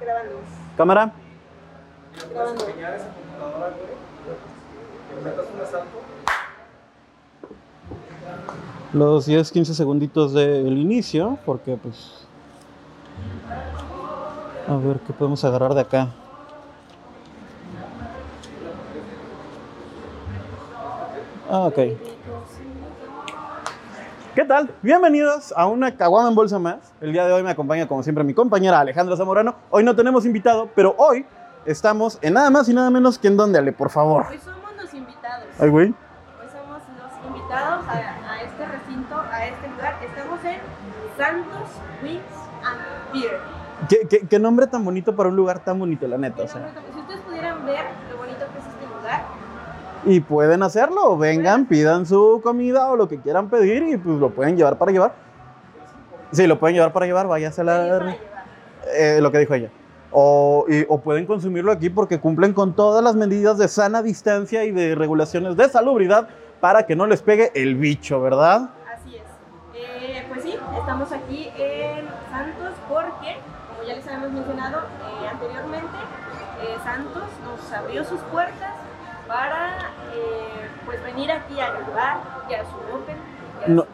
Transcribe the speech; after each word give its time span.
Grabando. 0.00 0.34
Cámara. 0.76 1.12
Grabando. 2.30 2.66
Los 8.92 9.26
10, 9.26 9.50
15 9.52 9.74
segunditos 9.74 10.32
del 10.32 10.78
inicio, 10.78 11.38
porque 11.44 11.76
pues... 11.76 12.26
A 14.68 14.76
ver, 14.76 14.98
¿qué 15.00 15.12
podemos 15.12 15.44
agarrar 15.44 15.74
de 15.74 15.80
acá? 15.80 16.08
Ah, 21.48 21.60
ok. 21.60 21.78
¿Qué 24.36 24.44
tal? 24.44 24.68
Bienvenidos 24.82 25.54
a 25.56 25.66
una 25.66 25.96
Caguama 25.96 26.28
en 26.28 26.34
Bolsa 26.34 26.58
más. 26.58 26.92
El 27.00 27.10
día 27.10 27.26
de 27.26 27.32
hoy 27.32 27.42
me 27.42 27.48
acompaña, 27.52 27.88
como 27.88 28.02
siempre, 28.02 28.22
mi 28.22 28.34
compañera 28.34 28.80
Alejandra 28.80 29.16
Zamorano. 29.16 29.54
Hoy 29.70 29.82
no 29.82 29.96
tenemos 29.96 30.26
invitado, 30.26 30.68
pero 30.74 30.94
hoy 30.98 31.24
estamos 31.64 32.18
en 32.20 32.34
nada 32.34 32.50
más 32.50 32.68
y 32.68 32.74
nada 32.74 32.90
menos 32.90 33.18
que 33.18 33.28
en 33.28 33.38
donde, 33.38 33.58
Ale, 33.58 33.72
por 33.72 33.88
favor. 33.88 34.26
Hoy 34.28 34.36
somos 34.36 34.76
los 34.76 34.92
invitados. 34.92 35.46
Ay, 35.58 35.70
güey. 35.70 35.86
Hoy 35.86 36.48
somos 36.52 36.82
los 37.00 37.26
invitados 37.34 37.86
a, 37.88 37.92
a 38.30 38.42
este 38.42 38.66
recinto, 38.66 39.16
a 39.18 39.46
este 39.46 39.68
lugar. 39.68 39.94
Estamos 40.04 40.44
en 40.44 40.60
Santos 41.16 41.70
Wings 42.02 42.20
and 42.62 43.14
Beer. 43.14 43.40
¿Qué, 43.88 44.06
qué, 44.06 44.28
qué 44.28 44.38
nombre 44.38 44.66
tan 44.66 44.84
bonito 44.84 45.16
para 45.16 45.30
un 45.30 45.36
lugar 45.36 45.60
tan 45.60 45.78
bonito, 45.78 46.06
la 46.06 46.18
neta. 46.18 46.42
O 46.42 46.48
sea. 46.48 46.74
Si 46.92 47.00
ustedes 47.00 47.20
pudieran 47.22 47.64
ver 47.64 47.86
Y 50.06 50.20
pueden 50.20 50.62
hacerlo, 50.62 51.18
vengan, 51.18 51.66
pidan 51.66 52.06
su 52.06 52.40
comida 52.42 52.90
o 52.90 52.96
lo 52.96 53.08
que 53.08 53.18
quieran 53.20 53.50
pedir 53.50 53.82
y 53.82 53.96
pues 53.96 54.18
lo 54.18 54.30
pueden 54.30 54.56
llevar 54.56 54.78
para 54.78 54.92
llevar. 54.92 55.14
Sí, 56.30 56.46
lo 56.46 56.58
pueden 56.58 56.76
llevar 56.76 56.92
para 56.92 57.06
llevar, 57.06 57.26
váyase 57.26 57.60
a 57.60 57.64
la... 57.64 58.16
eh, 58.94 59.18
lo 59.20 59.30
que 59.32 59.38
dijo 59.38 59.54
ella. 59.54 59.70
O, 60.12 60.64
y- 60.68 60.86
o 60.88 61.00
pueden 61.00 61.26
consumirlo 61.26 61.72
aquí 61.72 61.90
porque 61.90 62.20
cumplen 62.20 62.52
con 62.52 62.74
todas 62.74 63.02
las 63.02 63.16
medidas 63.16 63.58
de 63.58 63.66
sana 63.68 64.00
distancia 64.02 64.64
y 64.64 64.70
de 64.70 64.94
regulaciones 64.94 65.56
de 65.56 65.68
salubridad 65.68 66.28
para 66.60 66.86
que 66.86 66.94
no 66.96 67.06
les 67.06 67.20
pegue 67.22 67.50
el 67.54 67.74
bicho, 67.74 68.20
¿verdad? 68.20 68.70
Así 68.94 69.16
es. 69.16 69.22
Eh, 69.74 70.24
pues 70.28 70.42
sí, 70.44 70.54
estamos 70.78 71.10
aquí 71.12 71.50
en 71.58 72.06
Santos 72.30 72.74
porque, 72.88 73.36
como 73.68 73.86
ya 73.88 73.96
les 73.96 74.06
habíamos 74.06 74.30
mencionado 74.30 74.78
eh, 74.78 75.28
anteriormente, 75.28 75.96
Santos 76.84 77.24
nos 77.44 77.72
abrió 77.72 78.04
sus 78.04 78.20
puertas 78.32 78.74
para 79.28 79.78
eh, 80.14 80.68
pues 80.84 81.02
venir 81.04 81.30
aquí 81.32 81.58
a 81.60 81.70
grabar, 81.70 82.18
ya 82.48 82.64
su 82.64 82.76
Open. 82.94 83.16
ya 83.62 83.68
No. 83.68 83.82
su- 83.82 83.88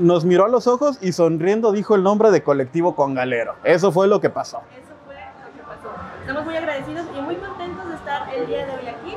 Nos 0.00 0.24
miró 0.24 0.44
a 0.44 0.48
los 0.48 0.66
ojos 0.66 0.98
y 1.00 1.12
sonriendo 1.12 1.72
dijo 1.72 1.94
el 1.94 2.02
nombre 2.02 2.30
de 2.30 2.42
Colectivo 2.42 2.94
Congalero. 2.94 3.54
Eso 3.64 3.90
fue 3.90 4.06
lo 4.06 4.20
que 4.20 4.28
pasó. 4.30 4.58
Eso 4.72 4.92
fue 5.06 5.14
lo 5.14 5.52
que 5.54 5.62
pasó. 5.62 5.90
Estamos 6.20 6.44
muy 6.44 6.56
agradecidos 6.56 7.06
y 7.16 7.20
muy 7.22 7.36
contentos 7.36 7.88
de 7.88 7.94
estar 7.94 8.34
el 8.34 8.46
día 8.46 8.66
de 8.66 8.72
hoy 8.72 8.86
aquí. 8.86 9.16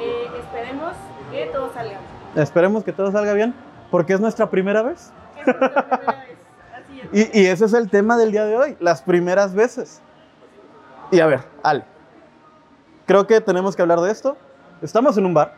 Eh, 0.00 0.26
esperemos 0.40 0.92
que 1.30 1.46
todo 1.46 1.72
salga. 1.72 1.90
bien. 1.98 2.00
Esperemos 2.36 2.84
que 2.84 2.92
todo 2.92 3.10
salga 3.12 3.32
bien 3.32 3.54
porque 3.90 4.12
es 4.12 4.20
nuestra 4.20 4.50
primera 4.50 4.82
vez. 4.82 5.10
Es 5.38 5.46
nuestra 5.46 5.72
primera 5.98 6.20
vez. 6.20 6.36
Así 6.84 7.00
es. 7.00 7.34
Y, 7.34 7.40
y 7.42 7.46
ese 7.46 7.64
es 7.64 7.72
el 7.72 7.88
tema 7.90 8.16
del 8.16 8.30
día 8.32 8.44
de 8.44 8.56
hoy, 8.56 8.76
las 8.80 9.02
primeras 9.02 9.54
veces. 9.54 10.00
Y 11.10 11.20
a 11.20 11.26
ver, 11.26 11.40
Ale, 11.62 11.84
creo 13.06 13.26
que 13.26 13.40
tenemos 13.40 13.74
que 13.76 13.82
hablar 13.82 14.00
de 14.00 14.10
esto. 14.10 14.36
Estamos 14.84 15.16
en 15.16 15.24
un 15.24 15.32
bar. 15.32 15.54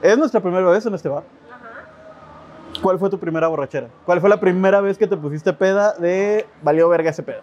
Es 0.00 0.16
nuestra 0.16 0.40
primera 0.40 0.64
vez 0.70 0.86
en 0.86 0.94
este 0.94 1.10
bar. 1.10 1.22
Ajá. 1.50 2.80
¿Cuál 2.82 2.98
fue 2.98 3.10
tu 3.10 3.18
primera 3.20 3.46
borrachera? 3.46 3.88
¿Cuál 4.06 4.20
fue 4.22 4.30
la 4.30 4.40
primera 4.40 4.80
vez 4.80 4.96
que 4.96 5.06
te 5.06 5.18
pusiste 5.18 5.52
peda 5.52 5.92
de 5.92 6.46
valió 6.62 6.88
verga 6.88 7.10
ese 7.10 7.22
pedo? 7.22 7.42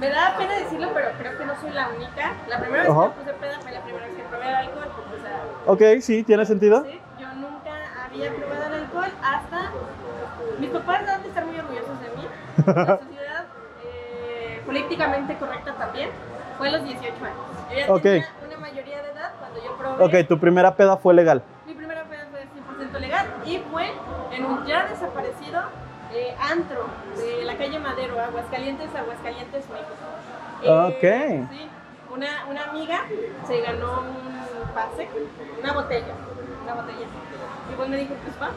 Me 0.00 0.08
da 0.08 0.34
pena 0.38 0.54
decirlo, 0.58 0.88
pero 0.94 1.08
creo 1.18 1.36
que 1.36 1.44
no 1.44 1.60
soy 1.60 1.70
la 1.72 1.88
única. 1.90 2.32
La 2.48 2.58
primera 2.58 2.84
vez 2.84 2.92
que 2.92 2.98
me 2.98 3.08
puse 3.10 3.34
peda 3.34 3.60
fue 3.60 3.72
la 3.72 3.80
primera 3.82 4.06
vez 4.06 4.16
que 4.16 4.22
probé 4.22 4.44
alcohol. 4.46 4.88
O 4.88 5.20
sea, 5.20 5.72
Ok, 5.96 6.00
sí, 6.00 6.22
tiene 6.22 6.46
sentido. 6.46 6.84
sí, 6.84 6.98
yo 7.20 7.26
nunca 7.34 7.70
había 8.06 8.34
probado 8.34 8.66
el 8.76 8.82
alcohol 8.84 9.10
hasta. 9.22 9.70
Mis 10.58 10.70
papás 10.70 11.02
han 11.06 11.22
de 11.22 11.28
estar 11.28 11.44
muy 11.44 11.58
orgullosos 11.58 12.00
de 12.00 12.08
mí. 12.16 12.26
La 12.64 12.64
sociedad 12.98 13.44
eh, 13.84 14.62
políticamente 14.64 15.36
correcta 15.36 15.74
también. 15.74 16.08
Fue 16.56 16.68
a 16.68 16.72
los 16.72 16.84
18 16.84 17.04
años. 17.24 17.36
Yo 17.70 17.76
ya 17.76 17.92
Ok. 17.92 18.02
tenía 18.02 18.18
una 18.18 18.37
mayoría 18.78 19.02
de 19.02 19.10
edad 19.12 19.32
cuando 19.38 19.64
yo 19.64 19.76
probé. 19.76 20.04
Ok, 20.22 20.28
tu 20.28 20.38
primera 20.38 20.74
peda 20.74 20.96
fue 20.96 21.14
legal. 21.14 21.42
Mi 21.66 21.74
primera 21.74 22.04
peda 22.04 22.26
fue 22.30 22.40
100% 22.96 23.00
legal 23.00 23.26
y 23.46 23.58
fue 23.70 23.90
en 24.32 24.44
un 24.44 24.64
ya 24.66 24.86
desaparecido 24.86 25.60
eh, 26.12 26.34
antro 26.40 26.86
de 27.16 27.44
la 27.44 27.56
calle 27.56 27.78
Madero, 27.78 28.18
Aguascalientes, 28.20 28.94
Aguascalientes, 28.94 29.64
México. 29.68 29.94
Eh, 30.62 30.70
Ok. 30.70 31.50
Sí, 31.52 31.68
una, 32.14 32.46
una 32.50 32.64
amiga 32.64 33.00
se 33.46 33.60
ganó 33.60 34.00
un 34.00 34.68
pase, 34.74 35.08
una 35.62 35.72
botella, 35.72 36.14
una 36.64 36.74
botella. 36.74 37.06
Y 37.70 37.74
pues 37.76 37.88
me 37.88 37.96
dijo, 37.98 38.14
pues 38.24 38.38
vamos, 38.40 38.56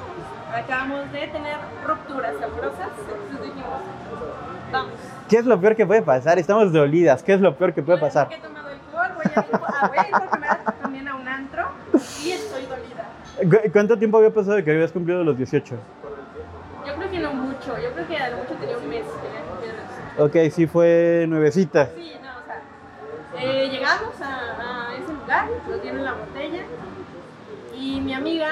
acabamos 0.56 1.12
de 1.12 1.28
tener 1.28 1.58
rupturas 1.86 2.34
amorosas, 2.42 2.88
entonces 2.98 3.42
dijimos, 3.42 3.80
vamos. 4.72 4.94
¿Qué 5.28 5.38
es 5.38 5.46
lo 5.46 5.60
peor 5.60 5.76
que 5.76 5.86
puede 5.86 6.02
pasar? 6.02 6.40
Estamos 6.40 6.72
dolidas. 6.72 7.22
¿Qué 7.24 7.34
es 7.34 7.42
lo 7.42 7.56
peor 7.56 7.74
que 7.74 7.82
puede 7.84 8.00
pasar? 8.00 8.30
He 8.32 8.38
también 10.82 11.08
a 11.08 11.16
un 11.16 11.28
antro 11.28 11.64
y 12.24 12.32
estoy 12.32 12.64
dolida. 12.66 13.06
¿Cu- 13.64 13.72
¿Cuánto 13.72 13.98
tiempo 13.98 14.18
había 14.18 14.34
pasado 14.34 14.56
de 14.58 14.64
que 14.64 14.72
habías 14.72 14.92
cumplido 14.92 15.24
los 15.24 15.38
18? 15.38 15.76
Yo 16.86 16.96
creo 16.96 17.12
que 17.12 17.20
no 17.20 17.34
mucho, 17.34 17.78
yo 17.80 17.92
creo 17.94 18.08
que 18.08 18.18
a 18.18 18.30
lo 18.30 18.38
mucho 18.38 18.54
tenía 18.56 18.78
un 18.78 18.90
mes 18.90 19.04
que 19.06 19.28
había 19.28 19.42
cumplido 19.50 19.76
eso. 19.76 20.48
Ok, 20.48 20.52
sí 20.54 20.68
fue 20.68 21.26
nuevecita. 21.28 21.90
Sí, 21.96 22.14
no, 22.22 22.30
o 22.30 22.46
sea, 22.46 23.44
eh, 23.44 23.70
llegamos 23.70 24.22
a, 24.22 24.90
a 24.90 24.96
ese 24.96 25.14
lugar, 25.14 25.48
nos 25.70 25.82
dieron 25.82 26.04
la 26.04 26.14
botella 26.14 26.64
y 27.76 28.02
mi 28.02 28.14
amiga, 28.14 28.50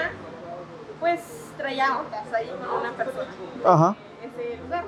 pues 0.99 1.21
traía 1.57 1.97
ondas 1.99 2.31
ahí 2.33 2.47
con 2.47 2.79
una 2.79 2.91
persona 2.91 3.27
Ajá. 3.65 3.95
en 4.23 4.29
ese 4.29 4.57
lugar. 4.63 4.83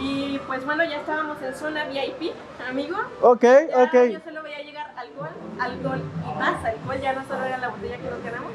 Y 0.00 0.40
pues 0.46 0.64
bueno, 0.64 0.82
ya 0.84 0.96
estábamos 0.96 1.36
en 1.42 1.54
zona 1.54 1.84
VIP, 1.84 2.32
amigo. 2.68 2.96
Ok, 3.20 3.42
Ya 3.42 3.82
ok. 3.84 3.94
Yo 4.12 4.20
solo 4.24 4.42
veía 4.42 4.62
llegar 4.62 4.92
alcohol, 4.96 5.28
alcohol 5.60 6.00
y 6.00 6.38
más 6.38 6.64
alcohol, 6.64 6.96
ya 7.02 7.12
no 7.12 7.24
solo 7.26 7.44
era 7.44 7.58
la 7.58 7.68
botella 7.68 7.96
que 7.98 8.10
nos 8.10 8.22
ganamos. 8.24 8.52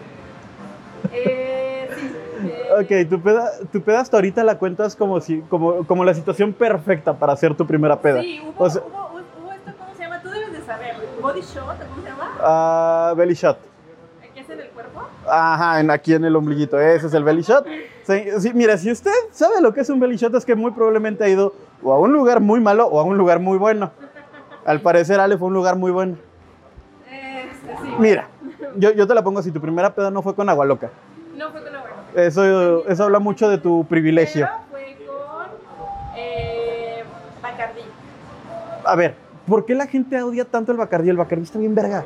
Eh, 1.11 1.89
sí. 1.95 2.11
eh, 2.47 2.69
Ok, 3.05 3.09
tu 3.09 3.21
peda, 3.21 3.51
tu 3.71 3.81
peda 3.81 3.99
hasta 3.99 4.17
ahorita 4.17 4.43
la 4.43 4.57
cuentas 4.57 4.95
como, 4.95 5.21
si, 5.21 5.41
como, 5.41 5.85
como 5.85 6.03
la 6.03 6.13
situación 6.15 6.51
perfecta 6.51 7.13
para 7.13 7.33
hacer 7.33 7.55
tu 7.55 7.67
primera 7.67 7.99
peda. 8.01 8.21
Sí, 8.21 8.41
hubo, 8.43 8.63
O 8.63 8.69
sea, 8.69 8.81
hubo, 8.81 9.21
hubo 9.43 9.51
esto, 9.53 9.71
¿cómo 9.77 9.93
se 9.95 10.03
llama? 10.03 10.21
Tú 10.21 10.29
debes 10.29 10.51
de 10.51 10.61
saber, 10.63 10.95
body 11.21 11.41
shot, 11.41 11.77
¿cómo 11.87 12.01
se 12.01 12.09
llama? 12.09 12.31
ah, 12.41 13.13
belly 13.15 13.35
shot. 13.35 13.59
¿El 14.23 14.29
que 14.31 14.39
hace 14.39 14.53
en 14.53 14.61
el 14.61 14.69
cuerpo? 14.69 15.03
Ajá, 15.29 15.79
en, 15.79 15.91
aquí 15.91 16.13
en 16.15 16.25
el 16.25 16.35
ombliguito. 16.35 16.79
Ese 16.79 17.05
es 17.05 17.13
el 17.13 17.23
belly 17.23 17.43
shot. 17.43 17.67
Sí, 18.05 18.51
mira, 18.53 18.77
si 18.77 18.91
usted 18.91 19.11
sabe 19.31 19.61
lo 19.61 19.73
que 19.73 19.81
es 19.81 19.89
un 19.89 19.99
belly 19.99 20.15
shot, 20.15 20.35
es 20.35 20.45
que 20.45 20.53
muy 20.53 20.69
probablemente 20.71 21.23
ha 21.23 21.27
ido 21.27 21.53
o 21.81 21.91
a 21.91 21.99
un 21.99 22.13
lugar 22.13 22.39
muy 22.39 22.59
malo 22.59 22.85
o 22.85 22.99
a 22.99 23.03
un 23.03 23.17
lugar 23.17 23.39
muy 23.39 23.57
bueno. 23.57 23.91
Al 24.63 24.79
parecer, 24.81 25.19
Ale 25.19 25.37
fue 25.39 25.47
un 25.47 25.55
lugar 25.55 25.75
muy 25.75 25.91
bueno. 25.91 26.15
Este, 27.09 27.75
sí. 27.81 27.95
Mira, 27.97 28.27
yo, 28.75 28.91
yo 28.91 29.07
te 29.07 29.15
la 29.15 29.23
pongo 29.23 29.39
así: 29.39 29.51
tu 29.51 29.59
primera 29.59 29.93
peda 29.93 30.11
no 30.11 30.21
fue 30.21 30.35
con 30.35 30.47
agua 30.49 30.65
loca. 30.65 30.91
No 31.35 31.49
fue 31.51 31.63
con 31.63 31.73
la 31.73 31.79
buena. 31.81 31.95
Eso, 32.15 32.87
eso 32.87 33.03
habla 33.03 33.17
mucho 33.17 33.49
de 33.49 33.57
tu 33.57 33.85
privilegio. 33.85 34.47
Pero 34.47 34.59
fue 34.69 34.97
con 35.07 35.47
eh, 36.15 37.03
Bacardí. 37.41 37.81
A 38.83 38.95
ver, 38.95 39.15
¿por 39.47 39.65
qué 39.65 39.73
la 39.73 39.87
gente 39.87 40.21
odia 40.21 40.45
tanto 40.45 40.71
el 40.71 40.77
Bacardí? 40.77 41.09
El 41.09 41.17
Bacardí 41.17 41.43
está 41.43 41.57
bien 41.57 41.73
verga. 41.73 42.05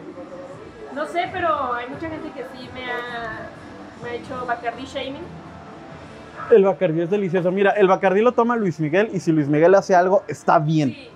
No 0.96 1.06
sé, 1.08 1.30
pero 1.34 1.74
hay 1.74 1.90
mucha 1.90 2.10
gente 2.10 2.30
que 2.32 2.44
sí 2.54 2.70
me 2.74 2.86
ha, 2.86 3.50
me 4.02 4.10
ha 4.10 4.14
hecho 4.14 4.46
Bacardí 4.46 4.86
shaming. 4.86 5.49
El 6.52 6.64
Bacardí 6.64 7.02
es 7.02 7.10
delicioso. 7.10 7.52
Mira, 7.52 7.72
el 7.72 7.88
Bacardí 7.88 8.22
lo 8.22 8.32
toma 8.34 8.56
Luis 8.56 8.80
Miguel 8.80 9.10
y 9.14 9.20
si 9.20 9.32
Luis 9.32 9.48
Miguel 9.48 9.76
hace 9.76 9.96
algo, 9.96 10.24
está 10.28 10.60
bien. 10.60 10.90
Sí, 10.90 11.10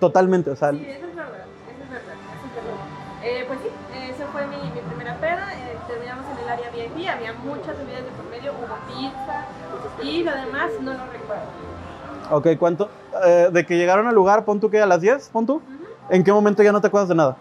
Totalmente. 0.00 0.50
O 0.50 0.56
sea, 0.56 0.70
sí, 0.70 0.86
eso 0.88 1.06
es 1.06 1.16
verdad. 1.16 1.32
Eso 1.68 1.82
es 1.84 1.90
verdad. 1.90 2.14
Eso 2.34 2.46
es 2.46 2.64
verdad. 2.64 2.80
Eh, 3.24 3.44
pues 3.48 3.58
sí, 3.60 3.68
esa 4.14 4.26
fue 4.26 4.46
mi, 4.46 4.56
mi 4.56 4.80
primera 4.88 5.16
peda. 5.16 5.48
Eh, 5.54 5.76
terminamos 5.88 6.24
en 6.32 6.44
el 6.44 6.48
área 6.50 6.70
VIP. 6.70 7.08
Había 7.08 7.32
muchas 7.32 7.76
bebidas 7.78 8.04
de 8.04 8.10
por 8.10 8.30
medio, 8.30 8.52
hubo 8.52 8.76
pizza 8.86 9.44
y 10.02 10.22
lo 10.24 10.32
demás 10.32 10.70
no 10.82 10.92
lo 10.92 11.06
recuerdo. 11.12 11.46
ok, 12.30 12.58
¿cuánto? 12.58 12.90
eh, 13.24 13.48
de 13.50 13.64
que 13.66 13.76
llegaron 13.76 14.06
al 14.06 14.14
lugar, 14.14 14.44
pon 14.44 14.60
tú 14.60 14.70
que 14.70 14.80
a 14.80 14.86
las 14.86 15.00
10, 15.00 15.28
pon 15.30 15.46
tú. 15.46 15.54
Ujú. 15.54 15.64
¿En 16.10 16.22
qué 16.22 16.32
momento 16.32 16.62
ya 16.62 16.72
no 16.72 16.80
te 16.80 16.86
acuerdas 16.88 17.08
de 17.08 17.14
nada? 17.14 17.36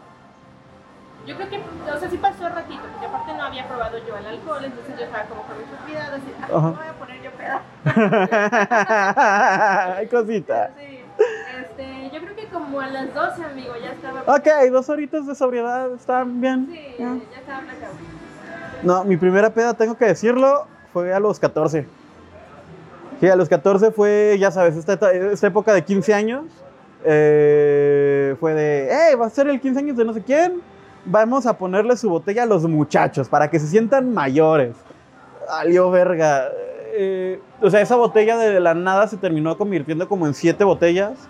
Yo 1.26 1.36
creo 1.36 1.50
que, 1.50 1.58
o 1.58 2.00
sea, 2.00 2.10
sí 2.10 2.18
pasó 2.18 2.48
ratito, 2.50 2.82
porque 2.92 3.08
aparte 3.08 3.34
no 3.34 3.44
había 3.44 3.68
probado 3.68 3.98
yo 4.08 4.16
el 4.16 4.26
alcohol, 4.28 4.64
entonces 4.64 4.96
yo 4.98 5.06
estaba 5.06 5.24
como 5.26 5.42
con 5.42 5.56
mucho 5.58 5.72
cuidado, 5.84 6.16
así, 6.16 6.34
ah, 6.54 6.94
Ay, 9.98 10.08
cosita. 10.08 10.72
Sí, 10.78 11.00
este, 11.62 12.10
yo 12.14 12.22
creo 12.22 12.36
que 12.36 12.46
como 12.48 12.80
a 12.82 12.88
las 12.88 13.14
12, 13.14 13.44
amigo, 13.44 13.74
ya 13.82 13.92
estaba. 13.92 14.22
Ok, 14.36 14.48
dos 14.72 14.90
horitas 14.90 15.26
de 15.28 15.36
sobriedad, 15.36 15.94
están 15.94 16.42
bien. 16.42 16.68
Sí, 16.72 16.80
Ya. 17.00 17.16
ya 17.32 17.40
estaba 17.40 17.60
placado. 17.62 17.94
No, 18.84 19.04
mi 19.04 19.18
primera 19.18 19.50
peda, 19.50 19.74
tengo 19.74 19.96
que 19.98 20.06
decirlo, 20.06 20.68
fue 20.94 21.14
a 21.14 21.20
los 21.20 21.40
14. 21.40 21.88
Sí, 23.20 23.28
a 23.30 23.36
los 23.36 23.48
14 23.50 23.92
fue, 23.92 24.38
ya 24.40 24.52
sabes, 24.52 24.76
esta, 24.76 24.94
esta 25.12 25.48
época 25.48 25.74
de 25.74 25.84
15 25.84 26.14
años. 26.14 26.44
eh, 27.08 28.36
fue 28.40 28.54
de, 28.56 28.90
hey, 28.92 29.16
va 29.16 29.28
a 29.28 29.30
ser 29.30 29.48
el 29.48 29.62
15 29.62 29.80
años 29.80 29.96
de 29.98 30.06
no 30.06 30.14
sé 30.14 30.22
quién. 30.24 30.62
Vamos 31.06 31.46
a 31.46 31.56
ponerle 31.58 31.96
su 31.98 32.10
botella 32.10 32.44
a 32.44 32.46
los 32.48 32.64
muchachos 32.68 33.30
para 33.30 33.48
que 33.50 33.60
se 33.60 33.68
sientan 33.68 34.12
mayores. 34.14 34.76
Alió 35.50 35.92
verga. 35.92 36.50
Eh, 36.98 37.42
o 37.62 37.70
sea, 37.70 37.82
esa 37.82 37.96
botella 37.96 38.38
de 38.38 38.60
la 38.60 38.74
nada 38.74 39.08
se 39.08 39.18
terminó 39.18 39.58
convirtiendo 39.58 40.08
como 40.08 40.28
en 40.28 40.34
siete 40.34 40.64
botellas. 40.64 41.28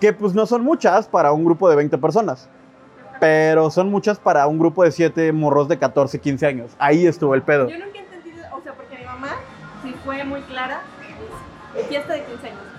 Que 0.00 0.12
pues 0.12 0.34
no 0.34 0.46
son 0.46 0.62
muchas 0.62 1.06
para 1.08 1.32
un 1.32 1.44
grupo 1.44 1.68
de 1.68 1.76
20 1.76 1.98
personas. 1.98 2.48
Pero 3.20 3.70
son 3.70 3.90
muchas 3.90 4.18
para 4.18 4.46
un 4.46 4.58
grupo 4.58 4.82
de 4.82 4.90
siete 4.90 5.32
morros 5.32 5.68
de 5.68 5.78
14, 5.78 6.18
15 6.18 6.46
años. 6.46 6.72
Ahí 6.78 7.06
estuvo 7.06 7.34
el 7.34 7.42
pedo. 7.42 7.68
Yo 7.68 7.78
nunca 7.78 7.98
he 7.98 8.02
entendido, 8.02 8.44
o 8.56 8.60
sea, 8.60 8.74
porque 8.74 8.98
mi 8.98 9.04
mamá 9.04 9.36
sí 9.82 9.94
fue 10.04 10.24
muy 10.24 10.40
clara, 10.42 10.80
es 11.78 11.86
fiesta 11.86 12.12
de 12.14 12.24
15 12.24 12.48
años. 12.48 12.73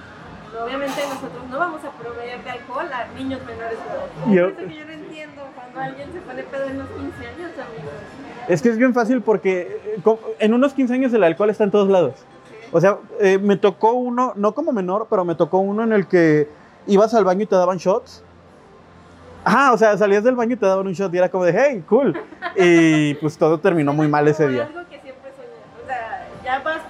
Obviamente 0.64 1.02
nosotros 1.08 1.44
no 1.50 1.60
vamos 1.60 1.82
a 1.84 1.92
proveer 1.92 2.44
de 2.44 2.50
alcohol 2.50 2.86
a 2.92 3.08
niños 3.18 3.40
menores 3.46 3.78
de 3.78 4.32
edad. 4.36 4.50
Yo- 4.50 4.56
que 4.56 4.76
yo 4.76 4.86
no 4.86 4.92
entiendo 4.92 5.42
cuando 5.56 5.80
alguien 5.80 6.12
se 6.14 6.20
pone 6.22 6.44
pedo 6.44 6.66
en 6.66 6.78
los 6.80 6.88
15 6.90 7.28
años, 7.28 7.52
amigos. 7.52 7.94
Es 8.48 8.62
que 8.62 8.70
es 8.70 8.78
bien 8.78 8.94
fácil 8.94 9.22
porque 9.22 9.80
eh, 10.06 10.18
en 10.40 10.54
unos 10.54 10.74
15 10.74 10.94
años 10.94 11.14
el 11.14 11.24
alcohol 11.24 11.50
está 11.50 11.64
en 11.64 11.72
todos 11.72 11.90
lados. 11.90 12.14
O 12.72 12.80
sea, 12.82 12.98
eh, 13.20 13.38
me 13.38 13.58
tocó 13.58 13.94
uno, 13.94 14.34
no 14.36 14.54
como 14.54 14.72
menor, 14.72 15.08
pero 15.10 15.24
me 15.26 15.36
tocó 15.36 15.60
uno 15.60 15.84
en 15.84 15.94
el 15.94 16.08
que 16.08 16.50
ibas 16.88 17.14
al 17.14 17.24
baño 17.26 17.44
y 17.44 17.46
te 17.48 17.56
daban 17.56 17.78
shots. 17.78 18.24
Ajá, 19.44 19.74
o 19.74 19.78
sea, 19.78 19.96
salías 19.98 20.24
del 20.24 20.36
baño 20.36 20.54
y 20.54 20.58
te 20.58 20.66
daban 20.66 20.88
un 20.88 20.94
shot 20.94 21.14
y 21.14 21.18
era 21.18 21.30
como 21.30 21.44
de, 21.46 21.54
hey, 21.56 21.84
cool. 21.88 22.20
Y 22.56 23.14
pues 23.16 23.38
todo 23.38 23.60
terminó 23.60 23.94
muy 23.94 24.08
mal 24.08 24.28
ese 24.28 24.48
día. 24.48 24.64
Algo 24.64 24.80
que 24.90 25.00
siempre 25.00 25.32
soñé. 25.36 25.84
O 25.84 25.88
sea, 25.88 26.28
ya 26.44 26.60
vas, 26.64 26.82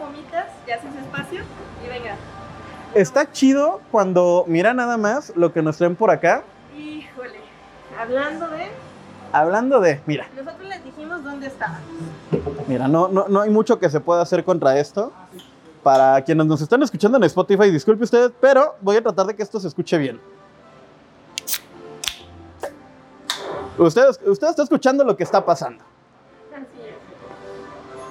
Está 2.96 3.30
chido 3.30 3.82
cuando, 3.92 4.46
mira 4.48 4.74
nada 4.74 4.96
más 4.96 5.34
lo 5.36 5.52
que 5.52 5.62
nos 5.62 5.78
traen 5.78 5.98
por 5.98 6.10
acá. 6.10 6.44
Híjole. 6.78 7.40
Hablando 8.00 8.48
de, 8.48 8.68
Hablando 9.34 9.82
de, 9.82 10.00
mira, 10.06 10.28
nosotros 10.34 10.70
les 10.70 10.82
dijimos 10.82 11.22
dónde 11.22 11.48
estaban. 11.48 11.82
mira, 12.68 12.88
no, 12.88 13.10
no, 13.10 13.28
no 13.28 13.42
hay 13.42 13.50
mucho 13.50 13.80
que 13.80 13.90
se 13.90 14.00
pueda 14.00 14.22
hacer 14.22 14.46
contra 14.46 14.80
esto. 14.80 15.12
Para 15.84 16.22
quienes 16.24 16.46
nos 16.46 16.62
están 16.62 16.82
escuchando 16.84 17.18
en 17.18 17.26
Spotify, 17.26 17.70
disculpe 17.70 18.06
usted, 18.06 18.32
pero 18.40 18.76
voy 18.80 18.96
a 18.96 19.04
tratar 19.04 19.26
de 19.26 19.36
que 19.36 19.44
esto 19.44 19.60
se 19.60 19.68
escuche 19.68 19.98
bien. 19.98 20.22
Usted, 23.78 24.08
usted 24.26 24.48
está 24.48 24.64
escuchando 24.64 25.04
lo 25.04 25.18
que 25.18 25.24
está 25.24 25.46
pasando. 25.46 25.84
Así 26.54 26.64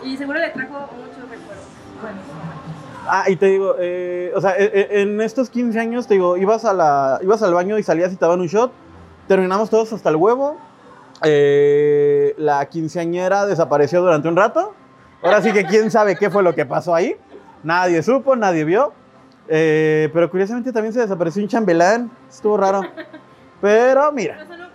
es. 0.05 0.07
Y 0.07 0.17
seguro 0.19 0.39
le 0.39 0.51
trajo 0.51 0.75
muchos 0.95 1.23
recuerdos. 1.23 1.65
Bueno, 2.03 2.19
Ah, 3.07 3.25
y 3.29 3.37
te 3.37 3.47
digo, 3.47 3.77
eh, 3.79 4.33
o 4.35 4.41
sea, 4.41 4.53
eh, 4.59 4.71
eh, 4.73 4.89
en 5.03 5.21
estos 5.21 5.51
15 5.51 5.79
años, 5.79 6.07
te 6.07 6.15
digo, 6.15 6.37
ibas, 6.37 6.65
a 6.65 6.73
la, 6.73 7.19
ibas 7.23 7.43
al 7.43 7.53
baño 7.55 7.79
y 7.79 7.83
salías 7.83 8.13
y 8.13 8.17
te 8.17 8.25
daban 8.25 8.41
un 8.41 8.47
shot. 8.47 8.73
Terminamos 9.29 9.71
todos 9.71 9.93
hasta 9.93 10.09
el 10.11 10.17
huevo. 10.17 10.57
Eh, 11.23 12.35
la 12.39 12.65
quinceañera 12.67 13.47
desapareció 13.47 14.01
durante 14.01 14.29
un 14.29 14.37
rato. 14.37 14.75
Ahora 15.23 15.41
sí 15.41 15.53
que 15.53 15.65
quién 15.65 15.91
sabe 15.91 16.17
qué 16.17 16.29
fue 16.31 16.43
lo 16.43 16.55
que 16.55 16.67
pasó 16.67 16.95
ahí. 16.95 17.17
Nadie 17.63 18.03
supo, 18.03 18.37
nadie 18.37 18.65
vio. 18.65 18.93
Eh, 19.49 20.11
pero 20.13 20.31
curiosamente 20.31 20.73
también 20.73 20.93
se 20.93 21.01
desapareció 21.01 21.43
un 21.43 21.49
chambelán. 21.49 22.11
Estuvo 22.29 22.57
raro. 22.57 22.83
Pero 23.61 24.13
mira. 24.13 24.45
No 24.45 24.67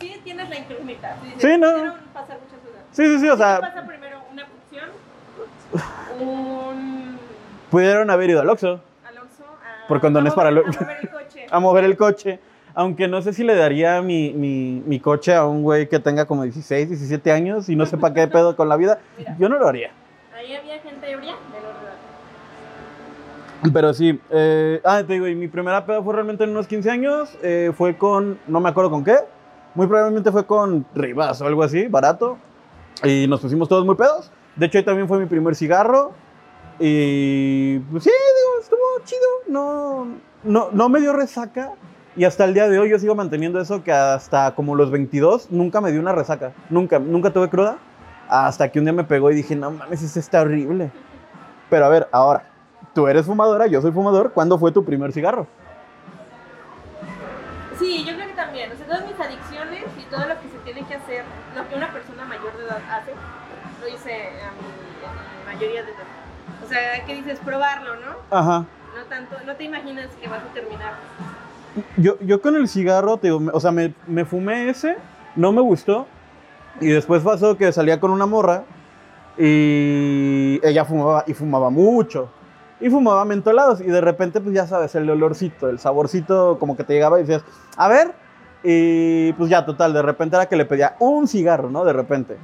sí 0.00 0.20
tienes 0.24 0.48
la 0.48 0.58
incógnita. 0.58 1.16
Sí, 1.22 1.34
Sí, 1.38 1.58
no. 1.58 1.68
pasar 2.14 2.38
muchas 2.40 2.60
cosas. 2.64 2.84
Sí, 2.92 3.04
sí, 3.06 3.18
sí, 3.20 3.28
o 3.28 3.32
¿Qué 3.32 3.38
sea, 3.38 3.60
pasa 3.60 3.86
primero? 3.86 4.18
¿Una 4.32 4.46
función? 4.46 4.88
¿Un 6.18 6.89
pudieron 7.70 8.10
haber 8.10 8.30
ido 8.30 8.40
al 8.40 8.48
Oxxo 8.50 8.80
Alonso? 9.04 9.44
A, 9.44 9.86
Por 9.88 10.00
condones 10.00 10.32
a 10.32 10.36
para 10.36 10.50
mover- 10.50 10.64
lo- 10.64 10.70
A 10.70 10.80
mover 10.80 10.96
el 11.02 11.08
coche. 11.10 11.46
a 11.50 11.60
mover 11.60 11.84
el 11.84 11.96
coche. 11.96 12.40
Aunque 12.74 13.08
no 13.08 13.20
sé 13.20 13.32
si 13.32 13.42
le 13.42 13.56
daría 13.56 14.00
mi, 14.00 14.32
mi, 14.32 14.80
mi 14.86 15.00
coche 15.00 15.34
a 15.34 15.44
un 15.44 15.62
güey 15.62 15.88
que 15.88 15.98
tenga 15.98 16.24
como 16.26 16.44
16, 16.44 16.88
17 16.88 17.32
años 17.32 17.68
y 17.68 17.74
no 17.76 17.84
sepa 17.86 18.14
qué 18.14 18.28
pedo 18.28 18.54
con 18.56 18.68
la 18.68 18.76
vida. 18.76 19.00
Mira. 19.18 19.36
Yo 19.38 19.48
no 19.48 19.58
lo 19.58 19.66
haría. 19.66 19.90
Ahí 20.36 20.54
había 20.54 20.78
gente 20.78 21.10
ebria 21.10 21.34
de 21.52 21.60
los. 21.60 21.70
Pero 23.74 23.92
sí, 23.92 24.18
eh, 24.30 24.80
ah, 24.84 25.02
te 25.06 25.12
digo, 25.14 25.26
y 25.28 25.34
mi 25.34 25.48
primera 25.48 25.84
peda 25.84 26.02
fue 26.02 26.14
realmente 26.14 26.44
en 26.44 26.50
unos 26.50 26.66
15 26.66 26.90
años. 26.90 27.36
eh, 27.42 27.72
fue 27.76 27.96
con, 27.96 28.38
no 28.46 28.60
me 28.60 28.68
acuerdo 28.70 28.90
con 28.90 29.04
qué. 29.04 29.16
Muy 29.74 29.86
probablemente 29.86 30.32
fue 30.32 30.46
con 30.46 30.86
Rivas 30.94 31.40
o 31.42 31.46
algo 31.46 31.62
así, 31.62 31.86
barato. 31.86 32.38
Y 33.04 33.26
nos 33.28 33.40
pusimos 33.40 33.68
todos 33.68 33.84
muy 33.84 33.96
pedos. 33.96 34.30
De 34.56 34.66
hecho, 34.66 34.78
ahí 34.78 34.84
también 34.84 35.06
fue 35.08 35.18
mi 35.18 35.26
primer 35.26 35.54
cigarro. 35.54 36.12
Y 36.82 37.78
pues 37.78 38.04
sí, 38.04 38.10
digo, 38.10 38.60
estuvo 38.62 39.04
chido. 39.04 39.20
No, 39.48 40.06
no, 40.42 40.70
no 40.72 40.88
me 40.88 41.00
dio 41.00 41.12
resaca. 41.12 41.72
Y 42.16 42.24
hasta 42.24 42.44
el 42.44 42.54
día 42.54 42.68
de 42.68 42.78
hoy 42.78 42.90
yo 42.90 42.98
sigo 42.98 43.14
manteniendo 43.14 43.60
eso 43.60 43.84
que 43.84 43.92
hasta 43.92 44.54
como 44.54 44.74
los 44.74 44.90
22 44.90 45.50
nunca 45.50 45.82
me 45.82 45.92
dio 45.92 46.00
una 46.00 46.12
resaca. 46.12 46.52
Nunca, 46.70 46.98
nunca 46.98 47.30
tuve 47.32 47.50
cruda. 47.50 47.76
Hasta 48.28 48.70
que 48.72 48.78
un 48.78 48.86
día 48.86 48.94
me 48.94 49.04
pegó 49.04 49.30
y 49.30 49.34
dije, 49.34 49.54
no 49.54 49.70
mames, 49.70 50.02
esto 50.02 50.18
está 50.18 50.40
horrible. 50.40 50.90
Pero 51.68 51.84
a 51.84 51.88
ver, 51.90 52.08
ahora, 52.12 52.44
tú 52.94 53.06
eres 53.08 53.26
fumadora, 53.26 53.66
yo 53.66 53.82
soy 53.82 53.92
fumador. 53.92 54.32
¿Cuándo 54.32 54.58
fue 54.58 54.72
tu 54.72 54.82
primer 54.82 55.12
cigarro? 55.12 55.46
Sí, 57.78 58.04
yo 58.06 58.14
creo 58.14 58.26
que 58.26 58.34
también. 58.34 58.72
O 58.72 58.76
sea, 58.76 58.86
todas 58.86 59.06
mis 59.06 59.20
adicciones 59.20 59.84
y 59.98 60.10
todo 60.10 60.20
lo 60.20 60.40
que 60.40 60.48
se 60.48 60.58
tiene 60.64 60.86
que 60.88 60.94
hacer, 60.94 61.24
lo 61.54 61.68
que 61.68 61.74
una 61.74 61.92
persona 61.92 62.24
mayor 62.24 62.56
de 62.56 62.64
edad 62.64 62.80
hace, 62.90 63.12
lo 63.82 63.88
hice 63.88 64.14
a 64.14 64.50
mi, 64.52 64.68
a 65.04 65.52
mi 65.52 65.54
mayoría 65.54 65.82
de 65.82 65.90
edad. 65.90 66.09
O 66.70 66.72
sea, 66.72 67.04
¿qué 67.04 67.16
dices? 67.16 67.40
Probarlo, 67.40 67.96
¿no? 67.96 68.12
Ajá. 68.30 68.64
No 68.96 69.02
tanto, 69.08 69.34
no 69.44 69.56
te 69.56 69.64
imaginas 69.64 70.06
que 70.22 70.28
vas 70.28 70.38
a 70.38 70.54
terminar. 70.54 70.92
Yo, 71.96 72.16
yo 72.20 72.40
con 72.40 72.54
el 72.54 72.68
cigarro, 72.68 73.16
te 73.16 73.32
o 73.32 73.58
sea, 73.58 73.72
me, 73.72 73.92
me 74.06 74.24
fumé 74.24 74.68
ese, 74.68 74.96
no 75.34 75.50
me 75.50 75.62
gustó. 75.62 76.06
Y 76.80 76.86
después 76.86 77.24
pasó 77.24 77.56
que 77.56 77.72
salía 77.72 77.98
con 77.98 78.12
una 78.12 78.26
morra 78.26 78.62
y 79.36 80.60
ella 80.62 80.84
fumaba 80.84 81.24
y 81.26 81.34
fumaba 81.34 81.70
mucho. 81.70 82.30
Y 82.78 82.88
fumaba 82.88 83.24
mentolados. 83.24 83.80
Y 83.80 83.86
de 83.86 84.00
repente, 84.00 84.40
pues 84.40 84.54
ya 84.54 84.68
sabes, 84.68 84.94
el 84.94 85.10
olorcito, 85.10 85.68
el 85.68 85.80
saborcito 85.80 86.56
como 86.60 86.76
que 86.76 86.84
te 86.84 86.92
llegaba 86.92 87.18
y 87.18 87.22
decías, 87.24 87.42
a 87.76 87.88
ver. 87.88 88.12
Y 88.62 89.32
pues 89.32 89.50
ya, 89.50 89.66
total, 89.66 89.92
de 89.92 90.02
repente 90.02 90.36
era 90.36 90.46
que 90.46 90.54
le 90.54 90.66
pedía 90.66 90.94
un 91.00 91.26
cigarro, 91.26 91.68
¿no? 91.68 91.84
De 91.84 91.92
repente. 91.92 92.36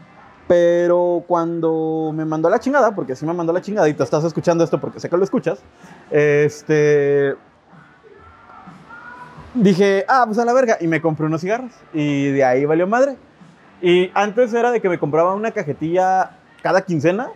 Pero 0.49 1.25
cuando 1.27 2.13
me 2.15 2.25
mandó 2.25 2.49
la 2.49 2.61
chingada, 2.61 2.95
porque 2.95 3.17
sí 3.17 3.27
me 3.27 3.33
mandó 3.33 3.53
la 3.53 3.61
chingada 3.61 3.89
y 3.89 3.95
tú 3.95 4.03
estás 4.03 4.23
escuchando 4.23 4.63
esto 4.63 4.81
porque 4.81 5.01
sé 5.01 5.11
que 5.11 5.17
lo 5.17 5.25
escuchas, 5.25 5.59
este, 6.11 7.35
dije, 9.55 10.05
ah, 10.09 10.23
pues 10.27 10.39
a 10.39 10.45
la 10.45 10.53
verga, 10.53 10.77
y 10.81 10.87
me 10.87 11.01
compré 11.01 11.27
unos 11.27 11.41
cigarros. 11.41 11.73
Y 11.93 12.31
de 12.31 12.45
ahí 12.45 12.65
valió 12.65 12.87
madre. 12.87 13.17
Y 13.83 14.11
antes 14.15 14.55
era 14.55 14.71
de 14.71 14.81
que 14.81 14.89
me 14.89 14.99
compraba 14.99 15.35
una 15.35 15.51
cajetilla 15.51 16.31
cada 16.63 16.83
quincena. 16.83 17.31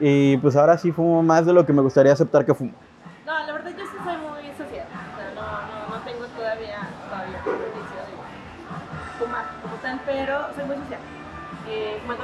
Y 0.00 0.36
pues 0.38 0.56
ahora 0.56 0.76
sí 0.78 0.92
fumo 0.92 1.22
más 1.22 1.46
de 1.46 1.52
lo 1.52 1.64
que 1.64 1.72
me 1.72 1.82
gustaría 1.82 2.12
aceptar 2.12 2.44
que 2.44 2.54
fumo. 2.54 2.72
No, 3.24 3.38
la 3.46 3.52
verdad 3.52 3.70
yo 3.70 3.84
sí 3.84 3.96
soy 4.04 4.16
muy 4.16 4.52
social. 4.56 4.86
O 4.86 5.16
sea, 5.16 5.32
no, 5.34 5.42
no, 5.42 5.96
no 5.96 6.02
tengo 6.04 6.26
todavía, 6.36 6.88
todavía 7.08 7.38
de 7.38 7.42
fumar 9.18 9.44
como 9.62 9.74
tal, 9.76 10.00
pero 10.04 10.54
soy 10.54 10.64
muy. 10.66 10.76
Eh, 11.76 11.98
como. 12.06 12.16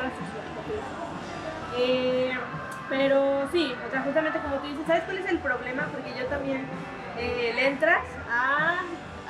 Eh, 1.79 2.33
pero 2.89 3.49
sí, 3.53 3.73
o 3.87 3.91
sea, 3.91 4.03
justamente 4.03 4.39
como 4.41 4.57
tú 4.57 4.67
dices, 4.69 4.87
¿sabes 4.87 5.03
cuál 5.05 5.19
es 5.19 5.27
el 5.31 5.39
problema? 5.39 5.89
Porque 5.93 6.11
yo 6.19 6.27
también 6.27 6.67
eh, 7.19 7.53
le 7.55 7.67
entras 7.69 8.05
a, 8.31 8.81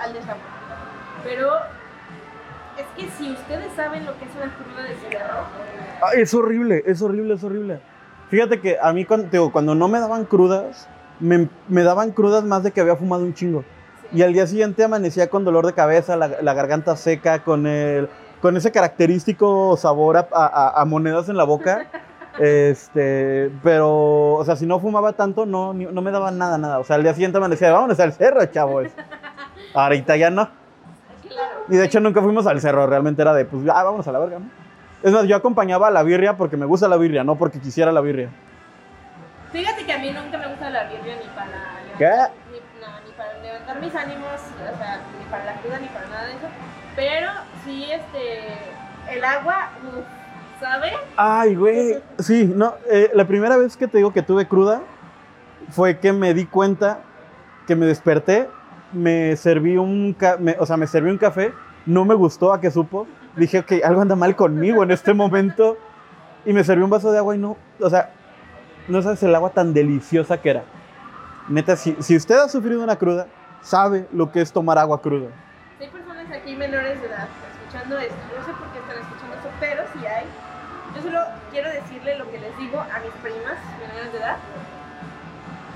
al 0.02 0.12
desamor. 0.12 0.36
Pero 1.24 1.52
es 2.76 2.86
que 2.96 3.10
si 3.12 3.30
ustedes 3.32 3.72
saben 3.76 4.04
lo 4.04 4.18
que 4.18 4.24
es 4.24 4.30
una 4.34 4.52
cruda 4.56 4.82
de 4.82 4.94
cigarro, 4.96 5.44
Ah, 6.02 6.10
es 6.14 6.34
horrible, 6.34 6.82
es 6.86 7.00
horrible, 7.02 7.34
es 7.34 7.44
horrible. 7.44 7.80
Fíjate 8.28 8.60
que 8.60 8.78
a 8.80 8.92
mí 8.92 9.04
cuando, 9.04 9.28
digo, 9.28 9.52
cuando 9.52 9.74
no 9.74 9.86
me 9.88 10.00
daban 10.00 10.24
crudas, 10.24 10.88
me, 11.20 11.48
me 11.68 11.82
daban 11.84 12.10
crudas 12.10 12.42
más 12.44 12.64
de 12.64 12.72
que 12.72 12.80
había 12.80 12.96
fumado 12.96 13.22
un 13.22 13.34
chingo. 13.34 13.62
sí. 14.10 14.18
Y 14.18 14.22
al 14.22 14.32
día 14.32 14.46
siguiente 14.46 14.82
amanecía 14.82 15.30
con 15.30 15.44
dolor 15.44 15.64
de 15.66 15.74
cabeza, 15.74 16.16
la, 16.16 16.28
la 16.42 16.54
garganta 16.54 16.96
seca, 16.96 17.44
con, 17.44 17.66
el, 17.66 18.08
con 18.42 18.56
ese 18.56 18.70
característico 18.72 19.76
sabor 19.78 20.16
a, 20.18 20.28
a- 20.30 20.80
a 20.82 20.84
monedas 20.84 21.28
en 21.30 21.36
la 21.38 21.44
boca. 21.44 21.86
Este, 22.38 23.50
pero, 23.62 24.34
o 24.34 24.44
sea, 24.44 24.56
si 24.56 24.66
no 24.66 24.80
fumaba 24.80 25.12
tanto, 25.12 25.46
no, 25.46 25.72
ni- 25.72 25.86
no 25.86 26.02
me 26.02 26.10
daba 26.10 26.30
nada, 26.30 26.58
nada. 26.58 26.78
O 26.80 26.84
sea, 26.84 26.96
al 26.96 27.02
día 27.02 27.14
siguiente 27.14 27.38
amanecía, 27.38 27.70
vámonos 27.72 27.98
al 28.00 28.12
cerro, 28.12 28.44
chavos. 28.46 28.88
Ahorita 29.74 30.16
ya 30.16 30.28
no. 30.30 30.48
Y 31.68 31.76
de 31.76 31.84
hecho 31.84 32.00
nunca 32.00 32.20
fuimos 32.20 32.46
al 32.46 32.60
cerro, 32.60 32.86
realmente 32.86 33.22
era 33.22 33.32
de, 33.32 33.44
pues, 33.44 33.62
ah, 33.72 33.82
vámonos 33.84 34.06
a 34.08 34.12
la 34.12 34.18
verga, 34.18 34.38
¿no? 34.40 34.46
Es 35.02 35.12
más, 35.12 35.24
yo 35.24 35.36
acompañaba 35.36 35.88
a 35.88 35.90
la 35.90 36.02
birria 36.02 36.36
porque 36.36 36.56
me 36.56 36.66
gusta 36.66 36.88
la 36.88 36.96
birria, 36.96 37.24
no 37.24 37.36
porque 37.36 37.60
quisiera 37.60 37.92
la 37.92 38.00
birria. 38.00 38.28
Fíjate 39.52 39.84
que 39.86 39.92
a 39.92 39.98
mí 39.98 40.10
nunca 40.10 40.38
me 40.38 40.48
gusta 40.48 40.70
la 40.70 40.84
birria 40.84 41.16
ni 41.16 41.28
para 41.34 41.48
¿Qué? 41.98 42.32
ni, 42.50 42.58
no, 42.80 42.86
ni 43.06 43.12
para 43.12 43.38
levantar 43.42 43.80
mis 43.80 43.94
ánimos, 43.94 44.26
o 44.34 44.78
sea, 44.78 45.00
ni 45.18 45.24
para 45.30 45.44
la 45.44 45.54
cruda 45.60 45.78
ni 45.78 45.88
para 45.88 46.06
nada 46.08 46.24
de 46.26 46.32
eso. 46.32 46.46
Pero 46.96 47.28
sí, 47.64 47.84
este, 47.90 49.14
el 49.16 49.24
agua, 49.24 49.70
uf, 49.84 50.04
¿sabe? 50.60 50.92
Ay, 51.16 51.54
güey. 51.54 51.98
Sí, 52.18 52.50
no, 52.54 52.74
eh, 52.90 53.10
la 53.14 53.26
primera 53.26 53.56
vez 53.56 53.76
que 53.76 53.88
te 53.88 53.98
digo 53.98 54.12
que 54.12 54.22
tuve 54.22 54.46
cruda, 54.46 54.82
fue 55.70 55.98
que 55.98 56.12
me 56.12 56.34
di 56.34 56.46
cuenta 56.46 57.00
que 57.66 57.76
me 57.76 57.86
desperté, 57.86 58.48
me 58.92 59.36
serví 59.36 59.76
un, 59.76 60.12
ca- 60.14 60.36
me- 60.38 60.56
o 60.58 60.66
sea, 60.66 60.76
me 60.76 60.86
serví 60.86 61.10
un 61.10 61.18
café, 61.18 61.52
no 61.86 62.04
me 62.04 62.14
gustó 62.14 62.52
a 62.52 62.60
que 62.60 62.70
supo, 62.70 63.06
dije, 63.36 63.60
ok, 63.60 63.72
algo 63.84 64.02
anda 64.02 64.16
mal 64.16 64.36
conmigo 64.36 64.82
en 64.82 64.90
este 64.90 65.14
momento, 65.14 65.76
y 66.44 66.52
me 66.52 66.64
serví 66.64 66.82
un 66.82 66.90
vaso 66.90 67.10
de 67.12 67.18
agua 67.18 67.34
y 67.36 67.38
no, 67.38 67.56
o 67.80 67.88
sea, 67.88 68.10
no 68.88 69.00
sabes 69.00 69.22
el 69.22 69.34
agua 69.34 69.50
tan 69.50 69.72
deliciosa 69.72 70.40
que 70.40 70.50
era. 70.50 70.64
Neta, 71.48 71.76
si, 71.76 71.96
si 72.00 72.16
usted 72.16 72.36
ha 72.36 72.48
sufrido 72.48 72.82
una 72.82 72.96
cruda, 72.96 73.26
sabe 73.62 74.06
lo 74.12 74.30
que 74.32 74.40
es 74.40 74.52
tomar 74.52 74.76
agua 74.78 75.00
cruda. 75.00 75.28
Hay 75.80 75.88
personas 75.88 76.26
aquí 76.32 76.54
menores 76.56 77.00
de 77.00 77.06
edad 77.08 77.28
escuchando 77.72 77.98
esto, 77.98 78.14
no 78.38 78.44
sé 78.44 78.52
por 78.52 78.68
qué 78.68 78.78
están 78.80 78.96
escuchando 78.98 79.34
esto, 79.36 79.48
pero 79.58 79.82
si 79.94 80.06
hay. 80.06 80.26
Yo 80.94 81.00
solo 81.02 81.20
quiero 81.50 81.70
decirle 81.70 82.18
lo 82.18 82.30
que 82.30 82.38
les 82.38 82.56
digo 82.58 82.78
a 82.78 82.98
mis 83.00 83.12
primas 83.22 83.56
menores 83.80 84.12
de 84.12 84.18
edad. 84.18 84.36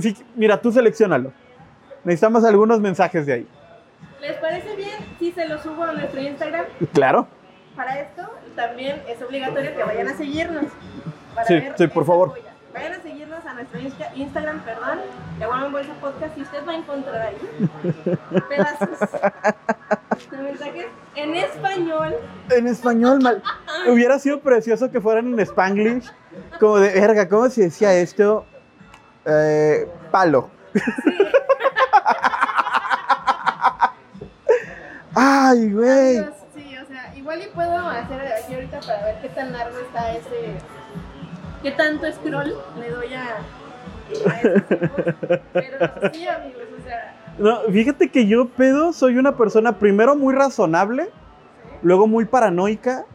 sí, 0.00 0.16
mira, 0.36 0.60
tú 0.60 0.70
seleccionalo. 0.72 1.32
Necesitamos 2.04 2.44
algunos 2.44 2.80
mensajes 2.80 3.26
de 3.26 3.32
ahí. 3.32 3.48
¿les 4.20 4.36
parece 4.38 4.74
bien 4.76 4.96
si 5.18 5.32
se 5.32 5.46
lo 5.46 5.58
subo 5.58 5.84
a 5.84 5.92
nuestro 5.92 6.20
Instagram? 6.20 6.64
Claro. 6.94 7.26
Para 7.76 8.00
esto 8.00 8.22
también 8.56 9.02
es 9.08 9.20
obligatorio 9.22 9.74
que 9.76 9.82
vayan 9.84 10.08
a 10.08 10.14
seguirnos. 10.16 10.64
Para 11.34 11.46
Sí, 11.46 11.54
ver 11.54 11.74
sí, 11.76 11.86
por 11.88 12.06
favor. 12.06 12.30
joya. 12.30 12.52
Vayan 12.72 12.92
a 12.94 13.02
seguirnos 13.02 13.44
a 13.44 13.54
nuestro 13.54 13.80
Insta- 13.80 14.10
Instagram, 14.16 14.60
perdón, 14.64 14.98
de 15.38 15.46
One 15.46 15.68
Bolsa 15.70 15.92
Podcast 16.00 16.36
y 16.38 16.42
usted 16.42 16.58
va 16.66 16.72
a 16.72 16.76
encontrar 16.76 17.22
ahí 17.28 17.36
pedazos 18.48 19.10
de 20.30 20.36
mensajes 20.38 20.86
en 21.14 21.34
español. 21.36 22.14
En 22.50 22.66
español, 22.66 23.20
mal. 23.22 23.42
Hubiera 23.88 24.18
sido 24.18 24.40
precioso 24.40 24.90
que 24.90 25.00
fueran 25.00 25.32
en 25.34 25.40
Spanglish. 25.40 26.10
Como 26.58 26.78
de, 26.78 26.92
verga, 27.00 27.28
¿cómo 27.28 27.48
se 27.48 27.62
decía 27.62 27.94
esto? 27.94 28.44
Eh, 29.26 29.88
palo. 30.10 30.50
Ay, 35.14 35.70
güey. 35.70 36.24
Sí, 36.54 36.76
o 36.76 36.86
sea, 36.86 37.14
igual 37.16 37.40
y 37.42 37.46
puedo 37.54 37.76
hacer 37.88 38.20
aquí 38.20 38.54
ahorita 38.54 38.80
para 38.80 39.04
ver 39.04 39.20
qué 39.22 39.28
tan 39.28 39.52
largo 39.52 39.78
está 39.78 40.12
ese. 40.12 40.56
qué 41.62 41.70
tanto 41.72 42.10
scroll 42.12 42.54
le 42.78 42.90
doy 42.90 43.14
a. 43.14 43.38
inbox. 44.10 45.14
Pero 45.52 45.78
sí, 46.12 46.26
amigos, 46.28 46.64
o 46.78 46.82
sea. 46.84 47.14
No, 47.38 47.60
fíjate 47.72 48.10
que 48.10 48.26
yo, 48.26 48.48
pedo, 48.48 48.92
soy 48.92 49.16
una 49.18 49.36
persona 49.36 49.78
primero 49.78 50.16
muy 50.16 50.34
razonable, 50.34 51.04
¿sí? 51.04 51.10
luego 51.82 52.06
muy 52.06 52.24
paranoica 52.24 53.06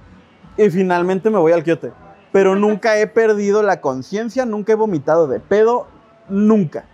y 0.58 0.70
finalmente 0.70 1.30
me 1.30 1.38
voy 1.38 1.52
al 1.52 1.64
quiote. 1.64 1.92
Pero 2.32 2.56
nunca 2.56 2.98
he 2.98 3.08
perdido 3.08 3.64
la 3.64 3.82
conciencia, 3.82 4.46
nunca 4.46 4.74
he 4.74 4.76
vomitado 4.76 5.28
de 5.28 5.40
pedo, 5.40 5.88
nunca. 6.30 6.86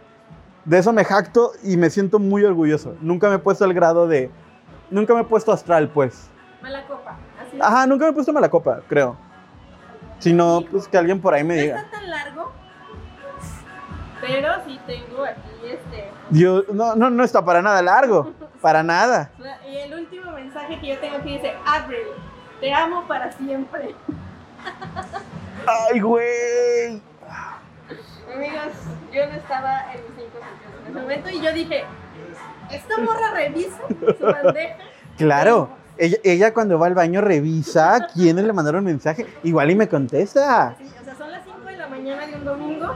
De 0.65 0.79
eso 0.79 0.91
me 0.93 1.03
jacto 1.05 1.51
y 1.63 1.77
me 1.77 1.89
siento 1.89 2.17
muy 2.19 2.43
orgulloso. 2.43 2.95
Nunca 3.01 3.29
me 3.29 3.35
he 3.35 3.39
puesto 3.39 3.65
al 3.65 3.73
grado 3.73 4.07
de... 4.07 4.31
Nunca 4.89 5.13
me 5.13 5.21
he 5.21 5.23
puesto 5.25 5.51
astral, 5.51 5.89
pues. 5.89 6.29
Mala 6.61 6.85
copa. 6.87 7.17
Así. 7.39 7.57
Ajá, 7.61 7.85
nunca 7.87 8.05
me 8.05 8.11
he 8.11 8.13
puesto 8.13 8.33
mala 8.33 8.49
copa, 8.49 8.81
creo. 8.87 9.15
Si 10.19 10.33
no, 10.33 10.63
pues 10.71 10.87
que 10.87 10.97
alguien 10.97 11.19
por 11.21 11.33
ahí 11.33 11.43
me 11.43 11.55
No 11.55 11.61
diga. 11.61 11.77
está 11.81 11.91
tan 11.91 12.09
largo, 12.09 12.51
pero 14.21 14.53
sí 14.65 14.79
tengo 14.87 15.23
aquí 15.23 15.67
este. 15.67 16.09
Dios, 16.29 16.65
no, 16.73 16.95
no, 16.95 17.09
no 17.09 17.23
está 17.23 17.43
para 17.43 17.61
nada 17.61 17.81
largo. 17.81 18.31
Para 18.61 18.81
nada. 18.81 19.29
Y 19.69 19.75
el 19.77 19.93
último 19.93 20.31
mensaje 20.31 20.79
que 20.79 20.87
yo 20.87 20.97
tengo 20.99 21.17
aquí 21.17 21.33
dice: 21.33 21.53
Avril, 21.67 22.07
te 22.59 22.73
amo 22.73 23.03
para 23.07 23.31
siempre. 23.33 23.93
Ay, 25.67 25.99
güey. 25.99 27.01
Estaba 29.45 29.93
en 29.93 30.01
mis 30.01 30.11
cinco 30.17 30.39
sentidos 30.41 30.73
en 30.81 30.91
ese 30.91 30.99
momento 30.99 31.29
y 31.29 31.39
yo 31.39 31.53
dije: 31.53 31.83
Esta 32.71 32.97
morra 32.97 33.31
revisa 33.31 33.77
su 34.17 34.25
bandeja. 34.43 34.77
Claro. 35.17 35.69
Ella, 35.97 36.17
ella 36.23 36.51
cuando 36.51 36.79
va 36.79 36.87
al 36.87 36.95
baño 36.95 37.21
revisa 37.21 38.07
quiénes 38.11 38.43
le 38.43 38.53
mandaron 38.53 38.83
mensaje. 38.83 39.27
Igual 39.43 39.69
y 39.69 39.75
me 39.75 39.87
contesta. 39.87 40.75
Sí, 40.79 40.91
o 40.99 41.03
sea, 41.05 41.15
son 41.15 41.31
las 41.31 41.43
5 41.45 41.59
de 41.63 41.77
la 41.77 41.87
mañana 41.87 42.25
de 42.25 42.35
un 42.35 42.43
domingo. 42.43 42.87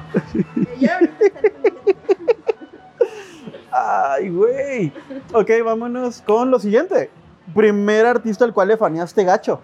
Ay, 3.72 4.30
güey. 4.30 4.92
Ok, 5.34 5.52
vámonos 5.64 6.24
con 6.24 6.50
lo 6.50 6.60
siguiente. 6.60 7.12
Primer 7.54 8.08
artista 8.08 8.44
al 8.44 8.54
cual 8.54 8.70
le 8.70 8.78
faneaste 8.78 9.24
gacho. 9.24 9.62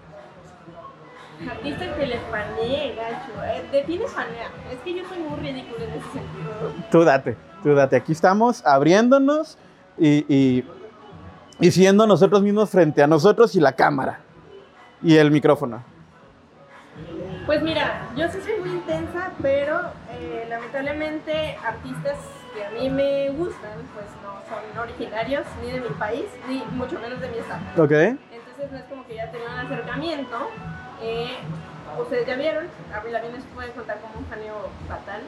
Artista 1.50 1.96
que 1.96 2.06
le 2.06 2.20
fanee, 2.32 2.96
gacho. 2.96 3.44
Eh, 3.44 3.68
define 3.72 4.08
fanea. 4.08 4.46
Es 4.46 4.52
que 4.64 4.65
Tú 6.92 7.04
date, 7.04 7.38
tú 7.64 7.74
date. 7.74 7.96
Aquí 7.96 8.12
estamos 8.12 8.66
abriéndonos 8.66 9.58
y, 9.98 10.26
y, 10.34 10.66
y 11.60 11.72
siendo 11.72 12.08
nosotros 12.08 12.42
mismos 12.42 12.70
frente 12.70 13.02
a 13.04 13.08
nosotros 13.08 13.56
y 13.56 13.60
la 13.60 13.74
cámara. 13.74 14.20
Y 15.02 15.18
el 15.18 15.32
micrófono. 15.32 15.84
Pues 17.46 17.62
mira, 17.62 18.08
yo 18.16 18.28
sí 18.30 18.40
soy 18.42 18.60
muy 18.60 18.70
intensa, 18.70 19.32
pero 19.42 19.80
eh, 20.12 20.48
lamentablemente 20.50 21.58
artistas 21.64 22.18
que 22.56 22.66
a 22.66 22.70
mí 22.72 22.90
me 22.90 23.30
gustan, 23.32 23.78
pues 23.94 24.08
no 24.24 24.40
son 24.50 24.80
originarios 24.80 25.46
ni 25.62 25.72
de 25.72 25.82
mi 25.82 25.90
país, 25.90 26.26
ni 26.48 26.64
mucho 26.76 27.00
menos 27.00 27.20
de 27.22 27.30
mi 27.30 27.38
estado. 27.38 27.62
Ok. 27.78 27.92
Entonces 27.92 28.72
no 28.72 28.78
es 28.78 28.84
como 28.86 29.06
que 29.06 29.16
ya 29.16 29.30
tenía 29.30 29.48
un 29.52 29.60
acercamiento. 29.60 30.38
Eh, 31.02 31.36
ustedes 32.02 32.26
ya 32.26 32.36
vieron, 32.36 32.66
Avril 32.96 33.14
Lavigne 33.14 33.42
se 33.42 33.48
puede 33.50 33.72
contar 33.74 34.00
como 34.00 34.20
un 34.20 34.26
faneo 34.26 34.70
fatal. 34.88 35.22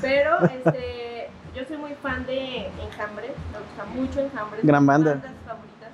Pero 0.00 0.38
este, 0.44 1.28
yo 1.54 1.64
soy 1.66 1.76
muy 1.76 1.94
fan 1.94 2.24
de 2.26 2.66
Enjambre, 2.82 3.32
me 3.52 3.58
gusta 3.58 3.84
mucho 3.94 4.20
Enjambre. 4.20 4.60
Gran 4.62 4.86
banda. 4.86 5.12
bandas 5.14 5.32
favoritas. 5.46 5.90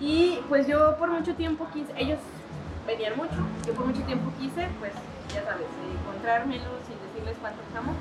Y 0.00 0.40
pues 0.48 0.66
yo 0.66 0.96
por 0.98 1.10
mucho 1.10 1.34
tiempo 1.34 1.66
quise, 1.72 1.92
ellos 1.96 2.18
venían 2.86 3.16
mucho, 3.16 3.36
yo 3.66 3.72
por 3.74 3.86
mucho 3.86 4.02
tiempo 4.02 4.30
quise, 4.38 4.68
pues 4.78 4.92
ya 5.34 5.42
sabes, 5.44 5.66
encontrármelos 6.00 6.66
sin 6.86 6.96
decirles 7.08 7.36
cuánto 7.40 7.60
amo. 7.76 7.94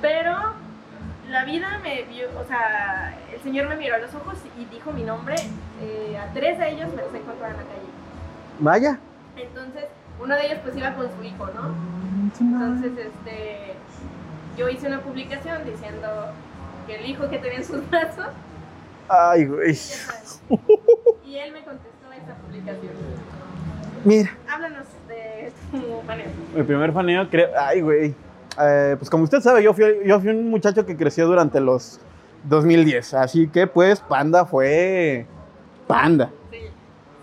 Pero 0.00 0.34
la 1.30 1.44
vida 1.44 1.78
me 1.82 2.02
vio, 2.02 2.26
o 2.38 2.44
sea, 2.46 3.16
el 3.32 3.40
Señor 3.42 3.68
me 3.68 3.76
miró 3.76 3.94
a 3.94 3.98
los 3.98 4.14
ojos 4.14 4.38
y 4.58 4.64
dijo 4.66 4.92
mi 4.92 5.02
nombre. 5.04 5.36
eh, 5.82 6.18
a 6.18 6.32
tres 6.32 6.58
de 6.58 6.70
ellos 6.70 6.92
me 6.94 7.02
los 7.02 7.14
encontrado 7.14 7.52
en 7.52 7.56
la 7.58 7.62
calle. 7.64 7.90
Vaya. 8.58 8.98
Entonces, 9.36 9.84
uno 10.20 10.34
de 10.34 10.46
ellos 10.46 10.58
pues 10.62 10.76
iba 10.76 10.92
con 10.94 11.06
su 11.16 11.22
hijo, 11.22 11.46
¿no? 11.54 11.74
Entonces, 12.40 12.92
este, 12.98 13.74
yo 14.60 14.68
hice 14.68 14.86
una 14.88 15.00
publicación 15.00 15.64
diciendo 15.64 16.06
que 16.86 16.96
el 16.96 17.06
hijo 17.08 17.30
que 17.30 17.38
tenía 17.38 17.58
en 17.58 17.64
sus 17.64 17.88
brazos, 17.90 18.26
Ay, 19.08 19.46
güey. 19.46 19.76
Y 21.24 21.36
él 21.36 21.52
me 21.52 21.64
contestó 21.64 22.12
esa 22.12 22.34
publicación. 22.46 22.92
Mira, 24.04 24.30
Háblanos 24.48 24.86
de 25.08 25.50
tu 25.72 26.06
paneo. 26.06 26.26
mi 26.54 26.62
primer 26.62 26.92
faneo, 26.92 27.28
creo. 27.28 27.48
Ay, 27.58 27.80
güey. 27.80 28.14
Eh, 28.60 28.96
pues 28.98 29.10
como 29.10 29.24
usted 29.24 29.40
sabe, 29.40 29.62
yo 29.62 29.72
fui, 29.74 29.84
yo 30.04 30.20
fui 30.20 30.28
un 30.28 30.48
muchacho 30.50 30.84
que 30.86 30.96
creció 30.96 31.26
durante 31.26 31.58
los 31.60 31.98
2010. 32.44 33.14
Así 33.14 33.48
que, 33.48 33.66
pues, 33.66 34.00
Panda 34.00 34.44
fue. 34.44 35.26
Panda. 35.88 36.30
Sí, 36.52 36.58
sí, 36.58 36.66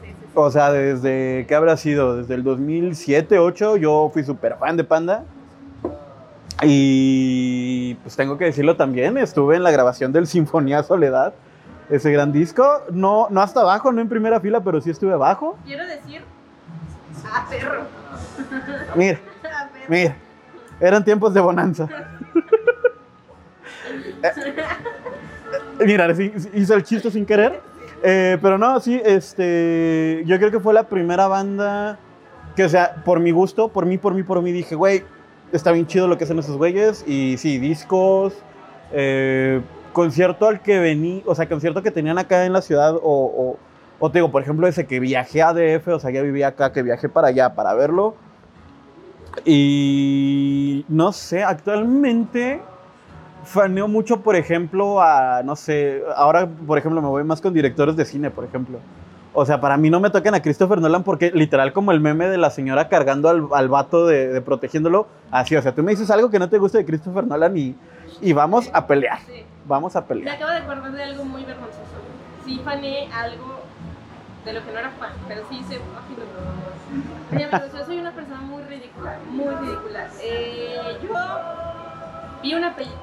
sí. 0.01 0.07
sí. 0.09 0.31
O 0.33 0.51
sea, 0.51 0.71
desde. 0.71 1.45
¿Qué 1.47 1.55
habrá 1.55 1.77
sido? 1.77 2.17
Desde 2.17 2.33
el 2.33 2.43
2007, 2.43 3.35
2008, 3.35 3.77
yo 3.77 4.09
fui 4.11 4.23
súper 4.25 4.57
fan 4.57 4.75
de 4.75 4.83
Panda. 4.83 5.23
Y 6.63 7.93
pues 7.95 8.15
tengo 8.15 8.37
que 8.37 8.45
decirlo 8.45 8.75
también, 8.75 9.17
estuve 9.17 9.55
en 9.57 9.63
la 9.63 9.71
grabación 9.71 10.11
del 10.11 10.25
Sinfonía 10.27 10.81
Soledad, 10.83 11.33
ese 11.89 12.11
gran 12.11 12.31
disco. 12.31 12.81
No, 12.91 13.27
no 13.29 13.41
hasta 13.41 13.61
abajo, 13.61 13.91
no 13.91 14.01
en 14.01 14.09
primera 14.09 14.39
fila, 14.39 14.61
pero 14.61 14.81
sí 14.81 14.89
estuve 14.89 15.13
abajo. 15.13 15.57
Quiero 15.65 15.85
decir. 15.85 16.21
A 17.31 17.47
perro. 17.49 17.81
Mira, 18.95 19.19
A 19.43 19.67
perro. 19.73 19.85
mira, 19.87 20.15
eran 20.79 21.03
tiempos 21.03 21.33
de 21.33 21.41
bonanza. 21.41 21.87
Eh, 25.79 25.85
Mira, 25.85 26.13
sí- 26.15 26.33
sí 26.37 26.49
hice 26.53 26.73
el 26.73 26.83
chiste 26.83 27.09
sin 27.11 27.25
querer. 27.25 27.61
Eh, 28.03 28.37
pero 28.41 28.57
no, 28.57 28.79
sí, 28.79 28.99
este, 29.05 30.23
yo 30.25 30.37
creo 30.37 30.51
que 30.51 30.59
fue 30.59 30.73
la 30.73 30.83
primera 30.83 31.27
banda 31.27 31.97
que, 32.55 32.65
o 32.65 32.69
sea, 32.69 32.95
por 33.05 33.19
mi 33.19 33.31
gusto, 33.31 33.69
por 33.69 33.85
mí, 33.85 33.97
por 33.97 34.13
mí, 34.13 34.23
por 34.23 34.41
mí, 34.41 34.51
dije, 34.51 34.75
güey, 34.75 35.03
está 35.51 35.71
bien 35.71 35.87
chido 35.87 36.07
lo 36.07 36.17
que 36.17 36.23
hacen 36.23 36.39
esos 36.39 36.57
güeyes. 36.57 37.03
Y 37.07 37.37
sí, 37.37 37.57
discos, 37.57 38.33
eh, 38.91 39.61
concierto 39.93 40.47
al 40.47 40.61
que 40.61 40.79
vení, 40.79 41.23
o 41.25 41.35
sea, 41.35 41.47
concierto 41.47 41.81
que 41.81 41.91
tenían 41.91 42.17
acá 42.17 42.45
en 42.45 42.53
la 42.53 42.61
ciudad, 42.61 42.95
o, 42.95 43.01
o, 43.03 43.57
o 43.99 44.11
te 44.11 44.19
digo, 44.19 44.31
por 44.31 44.41
ejemplo, 44.41 44.67
ese 44.67 44.85
que 44.85 44.99
viajé 44.99 45.41
a 45.41 45.53
DF, 45.53 45.87
o 45.87 45.99
sea, 45.99 46.11
ya 46.11 46.21
vivía 46.21 46.49
acá, 46.49 46.71
que 46.71 46.83
viajé 46.83 47.09
para 47.09 47.29
allá 47.29 47.55
para 47.55 47.73
verlo. 47.73 48.15
Y 49.45 50.85
no 50.87 51.11
sé, 51.11 51.43
actualmente 51.43 52.61
faneo 53.43 53.87
mucho, 53.87 54.21
por 54.21 54.35
ejemplo, 54.35 55.01
a, 55.01 55.41
no 55.43 55.55
sé, 55.55 56.03
ahora, 56.15 56.47
por 56.47 56.77
ejemplo, 56.77 57.01
me 57.01 57.07
voy 57.07 57.23
más 57.23 57.41
con 57.41 57.53
directores 57.53 57.95
de 57.95 58.05
cine, 58.05 58.29
por 58.29 58.43
ejemplo. 58.43 58.79
O 59.39 59.45
sea, 59.45 59.61
para 59.61 59.77
mí 59.77 59.91
no 59.91 59.99
me 59.99 60.09
toquen 60.09 60.33
a 60.33 60.41
Christopher 60.41 60.81
Nolan 60.81 61.03
porque 61.03 61.29
literal 61.31 61.71
como 61.71 61.91
el 61.91 61.99
meme 61.99 62.27
de 62.27 62.39
la 62.39 62.49
señora 62.49 62.89
cargando 62.89 63.29
al, 63.29 63.47
al 63.53 63.69
vato 63.69 64.07
de, 64.07 64.29
de 64.29 64.41
protegiéndolo, 64.41 65.05
así, 65.29 65.55
o 65.55 65.61
sea, 65.61 65.75
tú 65.75 65.83
me 65.83 65.91
dices 65.91 66.09
algo 66.09 66.31
que 66.31 66.39
no 66.39 66.49
te 66.49 66.57
guste 66.57 66.79
de 66.79 66.85
Christopher 66.85 67.27
Nolan 67.27 67.55
y, 67.55 67.75
y 68.19 68.33
vamos 68.33 68.67
a 68.73 68.87
pelear, 68.87 69.19
Sí. 69.27 69.45
vamos 69.67 69.95
a 69.95 70.01
Me 70.01 70.07
pelear. 70.07 70.35
acabo 70.37 70.49
de 70.51 70.57
acordar 70.57 70.91
de 70.91 71.03
algo 71.03 71.23
muy 71.23 71.43
vergonzoso. 71.43 71.83
Sí 72.45 72.59
fané 72.65 73.09
algo 73.13 73.59
de 74.43 74.53
lo 74.53 74.65
que 74.65 74.71
no 74.71 74.79
era 74.79 74.89
fan, 74.91 75.11
pero 75.27 75.43
sí 75.49 75.57
hice 75.59 75.75
yo 77.75 77.85
soy 77.85 77.99
una 77.99 78.11
persona 78.13 78.41
muy 78.41 78.63
ridícula, 78.63 79.17
muy 79.29 79.53
ridícula. 79.53 80.07
Eh, 80.23 80.97
yo 81.03 81.09
vi 82.41 82.53
una 82.55 82.75
película. 82.75 82.97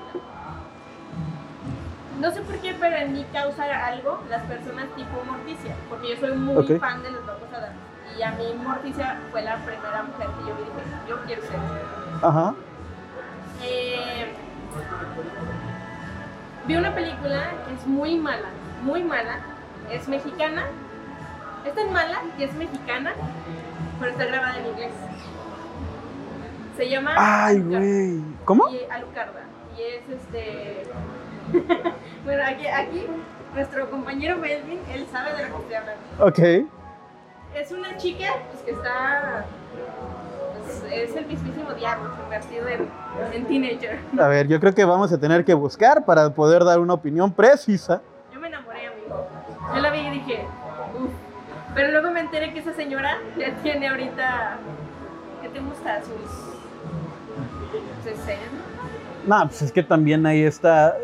No 2.20 2.30
sé 2.30 2.40
por 2.42 2.56
qué, 2.58 2.74
pero 2.78 2.96
en 2.96 3.12
mí 3.12 3.26
causa 3.32 3.64
algo 3.86 4.20
las 4.30 4.42
personas 4.44 4.86
tipo 4.96 5.24
Morticia, 5.24 5.74
porque 5.88 6.10
yo 6.10 6.16
soy 6.20 6.36
muy 6.36 6.78
fan 6.78 7.02
de 7.02 7.10
los 7.10 7.24
locos 7.26 7.48
Adams. 7.52 7.74
Y 8.16 8.22
a 8.22 8.30
mí 8.32 8.44
Morticia 8.62 9.18
fue 9.30 9.42
la 9.42 9.56
primera 9.56 10.04
mujer 10.04 10.28
que 10.28 10.48
yo 10.48 10.56
dije, 10.56 11.08
yo 11.08 11.20
quiero 11.26 11.42
ser. 11.42 11.58
Ajá. 12.22 12.54
Eh, 13.62 14.32
vi 16.66 16.76
una 16.76 16.94
película 16.94 17.50
que 17.66 17.74
es 17.74 17.86
muy 17.86 18.16
mala, 18.16 18.48
muy 18.82 19.02
mala. 19.02 19.40
Es 19.90 20.08
mexicana. 20.08 20.66
Es 21.64 21.74
tan 21.74 21.92
mala 21.92 22.20
que 22.36 22.44
es 22.44 22.54
mexicana, 22.54 23.12
pero 23.98 24.12
está 24.12 24.26
grabada 24.26 24.58
en 24.58 24.66
inglés. 24.66 24.92
Se 26.76 26.88
llama 26.88 27.14
Ay, 27.16 27.60
güey. 27.60 28.20
¿Cómo? 28.44 28.68
Y 28.68 28.80
Alucarda. 28.90 29.44
Y 29.76 29.82
es 29.82 30.08
este. 30.08 30.84
bueno, 32.24 32.42
aquí, 32.46 32.66
aquí 32.66 33.06
nuestro 33.54 33.90
compañero 33.90 34.36
Melvin, 34.36 34.80
él 34.92 35.06
sabe 35.10 35.32
de 35.34 35.48
lo 35.48 35.56
que 35.56 35.62
estoy 35.62 35.74
hablando. 35.74 36.02
Ok. 36.20 36.38
Es 37.54 37.70
una 37.72 37.96
chica 37.96 38.26
pues, 38.50 38.62
que 38.64 38.70
está. 38.72 39.44
pues, 40.64 40.92
es 40.92 41.16
el 41.16 41.26
mismísimo 41.26 41.72
diablo 41.72 42.10
convertido 42.16 42.68
en, 42.68 42.88
en 43.32 43.44
teenager. 43.46 43.98
A 44.18 44.28
ver, 44.28 44.48
yo 44.48 44.58
creo 44.58 44.74
que 44.74 44.84
vamos 44.84 45.12
a 45.12 45.18
tener 45.18 45.44
que 45.44 45.54
buscar 45.54 46.04
para 46.04 46.30
poder 46.30 46.64
dar 46.64 46.80
una 46.80 46.94
opinión 46.94 47.32
precisa. 47.32 48.02
Yo 48.32 48.40
me 48.40 48.48
enamoré, 48.48 48.88
amigo. 48.88 49.26
Yo 49.74 49.80
la 49.80 49.90
vi 49.90 49.98
y 50.00 50.10
dije, 50.10 50.46
uff. 51.00 51.10
Pero 51.74 51.90
luego 51.90 52.10
me 52.12 52.20
enteré 52.20 52.52
que 52.52 52.60
esa 52.60 52.72
señora 52.72 53.18
ya 53.36 53.52
tiene 53.62 53.88
ahorita. 53.88 54.58
¿Qué 55.42 55.48
te 55.48 55.60
gusta? 55.60 56.00
Sus. 56.02 56.54
60. 58.04 58.34
No, 59.26 59.48
pues 59.48 59.62
es 59.62 59.72
que 59.72 59.82
también 59.82 60.24
ahí 60.26 60.42
está. 60.42 60.96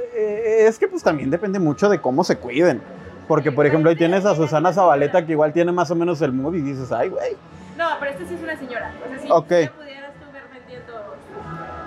Eh, 0.60 0.66
es 0.68 0.78
que 0.78 0.88
pues 0.88 1.02
también 1.02 1.30
depende 1.30 1.58
mucho 1.58 1.88
de 1.88 2.00
cómo 2.00 2.24
se 2.24 2.36
cuiden. 2.36 2.80
Porque, 3.28 3.52
por 3.52 3.64
ejemplo, 3.64 3.90
ahí 3.90 3.96
tienes 3.96 4.24
a 4.26 4.34
Susana 4.34 4.72
Zabaleta 4.72 5.24
que 5.24 5.32
igual 5.32 5.52
tiene 5.52 5.70
más 5.70 5.88
o 5.90 5.94
menos 5.94 6.20
el 6.20 6.32
mood 6.32 6.54
y 6.54 6.60
dices, 6.62 6.90
ay, 6.90 7.08
güey. 7.10 7.36
No, 7.78 7.86
pero 8.00 8.10
esta 8.10 8.24
sí 8.26 8.34
es 8.34 8.42
una 8.42 8.56
señora. 8.56 8.92
O 9.04 9.08
sea, 9.08 9.18
si 9.20 9.30
Ok. 9.30 9.48
ya 9.50 9.72
pudieras 9.72 10.10
tú 10.14 10.32
ver 10.32 10.42
vendiendo 10.52 10.92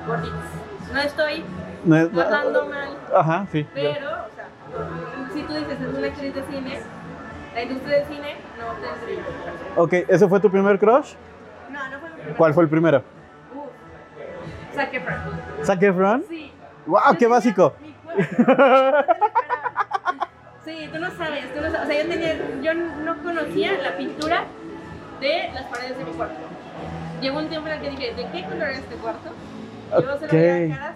gorditos. 0.08 0.94
No 0.94 1.00
estoy 1.02 1.44
No 1.84 1.98
es- 1.98 2.14
bajando 2.14 2.66
mal, 2.70 2.90
Ajá, 3.14 3.46
sí. 3.52 3.64
ya. 3.64 3.70
pero, 3.74 4.08
o 4.10 4.36
sea, 4.36 4.48
si 5.34 5.42
tú 5.44 5.54
dices 5.54 5.82
es 5.82 5.98
una 5.98 6.08
actriz 6.08 6.34
de 6.36 6.44
cine, 6.44 6.80
la 7.56 7.62
industria 7.64 7.98
del 7.98 8.08
cine 8.08 8.36
no 8.58 8.74
tendría. 8.76 9.24
Ok, 9.76 9.94
¿ese 10.10 10.28
fue 10.30 10.40
tu 10.40 10.50
primer 10.50 10.80
crush? 10.80 11.14
No, 11.72 11.90
no 11.90 12.00
fue 12.00 12.10
mi 12.10 12.16
primera. 12.16 12.38
¿Cuál 12.38 12.54
fue 12.54 12.64
el 12.64 12.70
primero? 12.70 13.04
Uf. 13.54 14.76
Zac 14.76 14.94
Efron. 14.94 15.16
¿Zac 15.66 15.82
Efron? 15.84 16.24
Sí. 16.30 16.52
¡Wow, 16.86 17.02
qué 17.20 17.28
básico! 17.28 17.74
mi. 17.82 17.93
Sí, 20.66 20.90
tú 20.94 21.00
no 21.00 21.12
sabes, 21.12 21.54
tú 21.54 21.62
no 21.62 21.70
sabes. 21.72 21.82
O 21.84 21.86
sea, 21.92 22.04
yo, 22.04 22.10
tenía, 22.10 22.36
yo 22.62 22.74
no 22.74 23.18
conocía 23.22 23.72
la 23.82 23.98
pintura 23.98 24.46
de 25.20 25.50
las 25.54 25.66
paredes 25.66 25.98
de 25.98 26.06
mi 26.06 26.12
cuarto. 26.12 26.36
Llegó 27.22 27.40
un 27.40 27.48
tiempo 27.50 27.68
en 27.68 27.74
el 27.76 27.82
que 27.82 27.90
dije, 27.90 28.14
¿de 28.14 28.26
qué 28.32 28.44
color 28.46 28.70
es 28.70 28.78
este 28.80 28.96
cuarto? 28.96 29.30
Yo 29.92 30.00
se 30.02 30.06
lo 30.08 30.14
Ok. 30.26 30.32
veía 30.32 30.78
caras. 30.78 30.96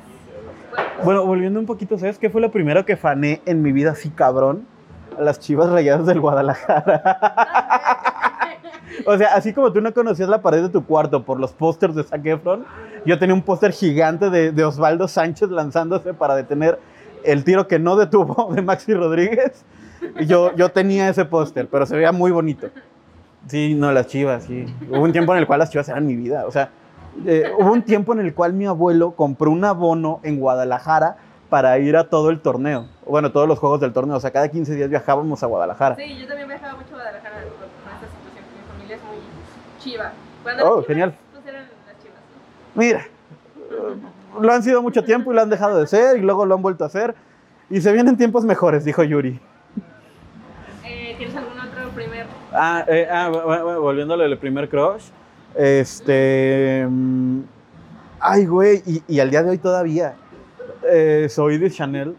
cuerpos. 0.70 1.06
Bueno, 1.06 1.26
volviendo 1.26 1.60
un 1.60 1.66
poquito, 1.66 1.98
¿sabes 1.98 2.18
qué 2.18 2.30
fue 2.30 2.40
lo 2.42 2.50
primero 2.52 2.86
que 2.86 2.96
fané 2.96 3.42
en 3.46 3.62
mi 3.62 3.72
vida 3.74 3.92
así 3.92 4.10
cabrón? 4.10 4.66
Las 5.20 5.40
chivas 5.40 5.70
rayadas 5.70 6.06
del 6.06 6.20
Guadalajara. 6.22 7.02
O 9.06 9.16
sea, 9.18 9.36
así 9.36 9.54
como 9.54 9.72
tú 9.72 9.80
no 9.80 9.94
conocías 9.94 10.28
la 10.28 10.42
pared 10.42 10.62
de 10.64 10.70
tu 10.70 10.84
cuarto 10.86 11.24
por 11.24 11.40
los 11.40 11.52
pósters 11.54 11.94
de 11.96 12.04
Zac 12.04 12.26
Efron, 12.26 12.66
yo 13.06 13.18
tenía 13.20 13.34
un 13.34 13.42
póster 13.42 13.72
gigante 13.72 14.30
de, 14.30 14.52
de 14.52 14.66
Osvaldo 14.66 15.08
Sánchez 15.08 15.50
lanzándose 15.50 16.14
para 16.14 16.36
detener 16.36 16.80
el 17.24 17.44
tiro 17.44 17.68
que 17.68 17.80
no 17.80 17.96
detuvo 17.96 18.52
de 18.54 18.62
Maxi 18.62 18.94
Rodríguez. 18.94 19.64
Yo, 20.26 20.56
yo 20.56 20.70
tenía 20.70 21.10
ese 21.10 21.26
póster, 21.26 21.68
pero 21.68 21.86
se 21.86 21.96
veía 21.96 22.12
muy 22.12 22.32
bonito. 22.32 22.70
Sí, 23.48 23.74
no, 23.76 23.92
las 23.92 24.08
chivas, 24.08 24.44
sí. 24.44 24.66
Hubo 24.90 25.02
un 25.02 25.12
tiempo 25.12 25.34
en 25.34 25.40
el 25.40 25.48
cual 25.48 25.60
las 25.60 25.70
chivas 25.72 25.88
eran 25.90 26.06
mi 26.06 26.16
vida. 26.16 26.46
O 26.46 26.52
sea, 26.52 26.70
eh, 27.26 27.52
hubo 27.58 27.72
un 27.72 27.82
tiempo 27.82 28.14
en 28.14 28.20
el 28.20 28.34
cual 28.34 28.54
mi 28.54 28.66
abuelo 28.66 29.12
compró 29.12 29.50
un 29.52 29.64
abono 29.64 30.20
en 30.24 30.40
Guadalajara 30.40 31.18
para 31.50 31.80
ir 31.80 31.96
a 31.96 32.10
todo 32.10 32.30
el 32.30 32.42
torneo. 32.42 32.88
Bueno, 33.06 33.32
todos 33.32 33.48
los 33.48 33.58
juegos 33.58 33.80
del 33.80 33.94
torneo. 33.94 34.18
O 34.18 34.20
sea, 34.20 34.32
cada 34.32 34.50
15 34.50 34.76
días 34.76 34.90
viajábamos 34.90 35.42
a 35.44 35.48
Guadalajara. 35.48 35.96
Sí, 35.96 36.18
yo 36.20 36.28
también 36.28 36.48
viajaba 36.48 36.74
mucho 36.76 36.90
a 36.90 36.96
Guadalajara 36.96 37.36
con 37.36 37.94
esta 37.94 38.08
situación. 38.08 38.46
Mi 38.54 38.74
familia 38.74 38.96
es 38.98 39.04
muy 39.04 39.18
chiva. 39.80 40.12
Cuando 40.44 40.64
Oh, 40.66 40.74
chivas, 40.76 40.88
genial. 40.88 41.16
Pues 41.34 41.46
eran 41.48 41.64
las 41.64 42.04
chivas. 42.04 42.20
Mira, 42.76 43.00
eh, 43.00 43.96
lo 44.42 44.54
han 44.54 44.64
sido 44.64 44.82
mucho 44.82 45.04
tiempo 45.04 45.32
y 45.32 45.36
lo 45.36 45.42
han 45.42 45.50
dejado 45.50 45.80
de 45.80 45.88
ser 45.88 46.18
y 46.18 46.22
luego 46.22 46.46
lo 46.46 46.56
han 46.56 46.62
vuelto 46.62 46.84
a 46.84 46.88
hacer. 46.88 47.16
Y 47.70 47.82
se 47.82 47.92
vienen 47.92 48.16
tiempos 48.18 48.46
mejores, 48.46 48.86
dijo 48.86 49.04
Yuri. 49.04 49.40
Eh, 50.86 51.16
¿Tienes 51.18 51.36
algún 51.36 51.60
otro 51.60 51.90
primer? 51.92 52.26
Ah, 52.54 52.86
eh, 52.88 53.08
ah, 53.12 53.30
bu- 53.30 53.44
bu- 53.44 53.62
bu- 53.64 53.82
volviendo 53.82 54.14
a 54.14 54.18
lo 54.18 54.24
del 54.24 54.38
primer 54.38 54.70
crush. 54.70 55.04
Este. 55.56 56.86
mm, 56.90 57.42
Ay, 58.20 58.46
güey, 58.46 58.82
y, 58.86 59.04
y 59.08 59.20
al 59.20 59.30
día 59.30 59.44
de 59.44 59.52
hoy 59.52 59.58
todavía. 59.58 60.16
eh, 60.90 61.28
soy 61.30 61.58
de 61.58 61.70
Chanel. 61.70 62.16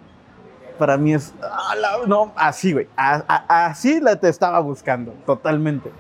Para 0.79 0.97
mí 0.97 1.15
es. 1.15 1.33
ah, 1.43 1.75
la- 1.81 2.07
no, 2.07 2.33
así, 2.37 2.73
güey. 2.73 2.87
a- 2.97 3.25
a- 3.27 3.67
así 3.67 4.01
la 4.01 4.17
te 4.17 4.29
estaba 4.29 4.61
buscando, 4.61 5.13
totalmente. 5.27 5.91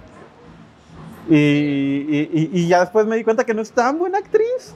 Y, 1.28 1.34
y- 1.36 2.30
y- 2.32 2.50
y 2.60 2.68
ya 2.68 2.80
después 2.80 3.06
me 3.06 3.16
di 3.16 3.24
cuenta 3.24 3.44
que 3.44 3.54
no 3.54 3.60
es 3.62 3.72
tan 3.72 3.98
buena 3.98 4.18
actriz. 4.18 4.74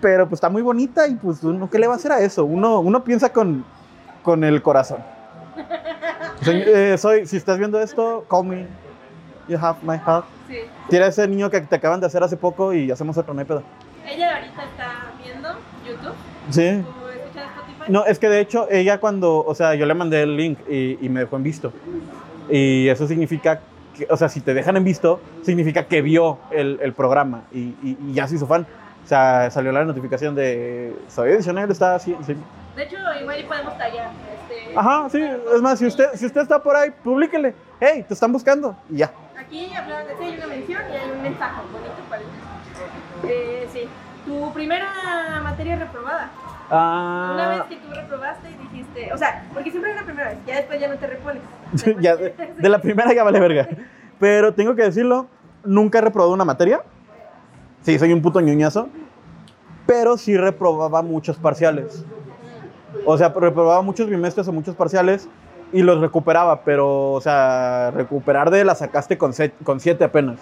Pero 0.00 0.26
pues 0.28 0.38
está 0.38 0.48
muy 0.48 0.62
bonita 0.62 1.06
y 1.08 1.14
pues 1.16 1.42
uno, 1.42 1.68
¿qué 1.68 1.78
le 1.78 1.86
va 1.86 1.94
a 1.94 1.96
hacer 1.96 2.12
a 2.12 2.20
eso? 2.20 2.44
Uno, 2.44 2.80
uno 2.80 3.02
piensa 3.04 3.32
con, 3.32 3.64
con 4.22 4.44
el 4.44 4.62
corazón. 4.62 4.98
Se- 6.42 6.92
eh, 6.92 6.98
soy, 6.98 7.26
si 7.26 7.36
estás 7.36 7.58
viendo 7.58 7.80
esto, 7.80 8.24
call 8.30 8.44
me. 8.46 8.66
You 9.48 9.56
have 9.58 9.78
my 9.82 9.96
heart. 9.98 10.24
Sí. 10.46 10.56
Tira 10.88 11.06
ese 11.06 11.26
niño 11.26 11.50
que 11.50 11.60
te 11.62 11.76
acaban 11.76 12.00
de 12.00 12.06
hacer 12.06 12.22
hace 12.22 12.36
poco 12.36 12.72
y 12.74 12.90
hacemos 12.90 13.16
otro, 13.18 13.32
no 13.34 13.40
hay 13.40 13.46
pedo. 13.46 13.62
Ella 14.06 14.36
ahorita 14.36 14.62
está 14.64 14.92
viendo 15.22 15.48
YouTube. 15.86 16.14
Sí. 16.50 16.82
¿Tú 16.82 17.08
escuchas 17.08 17.44
Spotify? 17.56 17.92
No, 17.92 18.04
es 18.04 18.18
que 18.18 18.28
de 18.28 18.40
hecho 18.40 18.68
ella 18.70 19.00
cuando, 19.00 19.44
o 19.44 19.54
sea, 19.54 19.74
yo 19.74 19.84
le 19.86 19.94
mandé 19.94 20.22
el 20.22 20.36
link 20.36 20.58
y, 20.68 20.98
y 21.04 21.08
me 21.08 21.20
dejó 21.20 21.36
en 21.36 21.42
visto. 21.42 21.72
Y 22.50 22.88
eso 22.88 23.06
significa 23.06 23.60
que- 23.96 24.06
o 24.10 24.16
sea, 24.16 24.28
si 24.28 24.40
te 24.40 24.54
dejan 24.54 24.76
en 24.76 24.84
visto, 24.84 25.20
significa 25.42 25.86
que 25.86 26.02
vio 26.02 26.38
el, 26.50 26.78
el 26.82 26.92
programa 26.92 27.42
y, 27.52 27.58
y- 27.82 27.98
y 28.08 28.12
ya 28.12 28.28
se 28.28 28.36
hizo 28.36 28.46
fan. 28.46 28.66
O 29.04 29.08
sea, 29.08 29.50
salió 29.50 29.72
la 29.72 29.84
notificación 29.84 30.34
de, 30.34 30.94
soy 31.08 31.32
adicional, 31.32 31.70
está 31.70 31.94
así. 31.94 32.16
sí. 32.26 32.36
De 32.76 32.84
hecho, 32.84 32.96
igual 33.20 33.44
podemos 33.48 33.76
tallar. 33.78 34.10
Este, 34.50 34.78
Ajá, 34.78 35.08
sí, 35.10 35.20
es 35.54 35.62
más, 35.62 35.78
si 35.78 35.86
usted, 35.86 36.10
si 36.14 36.26
usted 36.26 36.42
está 36.42 36.62
por 36.62 36.76
ahí, 36.76 36.90
publíquele. 37.02 37.54
Hey, 37.80 38.04
te 38.06 38.14
están 38.14 38.32
buscando. 38.32 38.76
Y 38.90 38.98
ya. 38.98 39.10
Aquí 39.38 39.72
hablaban 39.74 40.06
de 40.06 40.24
hay 40.24 40.36
una 40.36 40.46
mención 40.46 40.82
y 40.92 40.96
hay 40.96 41.10
un 41.10 41.22
mensaje 41.22 41.60
bonito 41.72 41.94
para 42.08 42.22
el 42.22 42.28
eh, 43.30 43.68
Sí. 43.72 43.88
Tu 44.26 44.52
primera 44.52 45.40
materia 45.42 45.76
reprobada. 45.76 46.30
Una 46.70 47.48
vez 47.48 47.60
Ah, 47.62 47.66
que 47.68 47.76
tú 47.76 47.88
reprobaste 47.94 48.50
y 48.50 48.54
dijiste, 48.68 49.12
o 49.14 49.16
sea, 49.16 49.44
porque 49.54 49.70
siempre 49.70 49.90
hay 49.90 49.96
una 49.96 50.04
primera 50.06 50.28
vez, 50.28 50.38
ya 50.46 50.56
después 50.56 50.78
ya 50.78 50.88
no 50.88 50.96
te 50.96 51.06
repones. 51.06 51.42
ya, 52.00 52.14
de, 52.14 52.34
de 52.58 52.68
la 52.68 52.78
primera 52.78 53.12
ya 53.14 53.24
vale 53.24 53.40
verga. 53.40 53.66
Pero 54.20 54.52
tengo 54.52 54.74
que 54.74 54.82
decirlo, 54.82 55.28
nunca 55.64 55.98
he 55.98 56.02
reprobado 56.02 56.32
una 56.34 56.44
materia. 56.44 56.82
Sí, 57.88 57.98
soy 57.98 58.12
un 58.12 58.20
puto 58.20 58.42
ñoñazo. 58.42 58.90
Pero 59.86 60.18
sí 60.18 60.36
reprobaba 60.36 61.00
muchos 61.00 61.38
parciales. 61.38 62.04
O 63.06 63.16
sea, 63.16 63.30
reprobaba 63.30 63.80
muchos 63.80 64.10
bimestres 64.10 64.46
o 64.46 64.52
muchos 64.52 64.74
parciales 64.74 65.26
y 65.72 65.80
los 65.80 65.98
recuperaba, 65.98 66.64
pero, 66.64 67.12
o 67.12 67.20
sea, 67.22 67.90
recuperar 67.92 68.50
de 68.50 68.66
la 68.66 68.74
sacaste 68.74 69.16
con, 69.16 69.32
siete 69.32 70.04
apenas. 70.04 70.38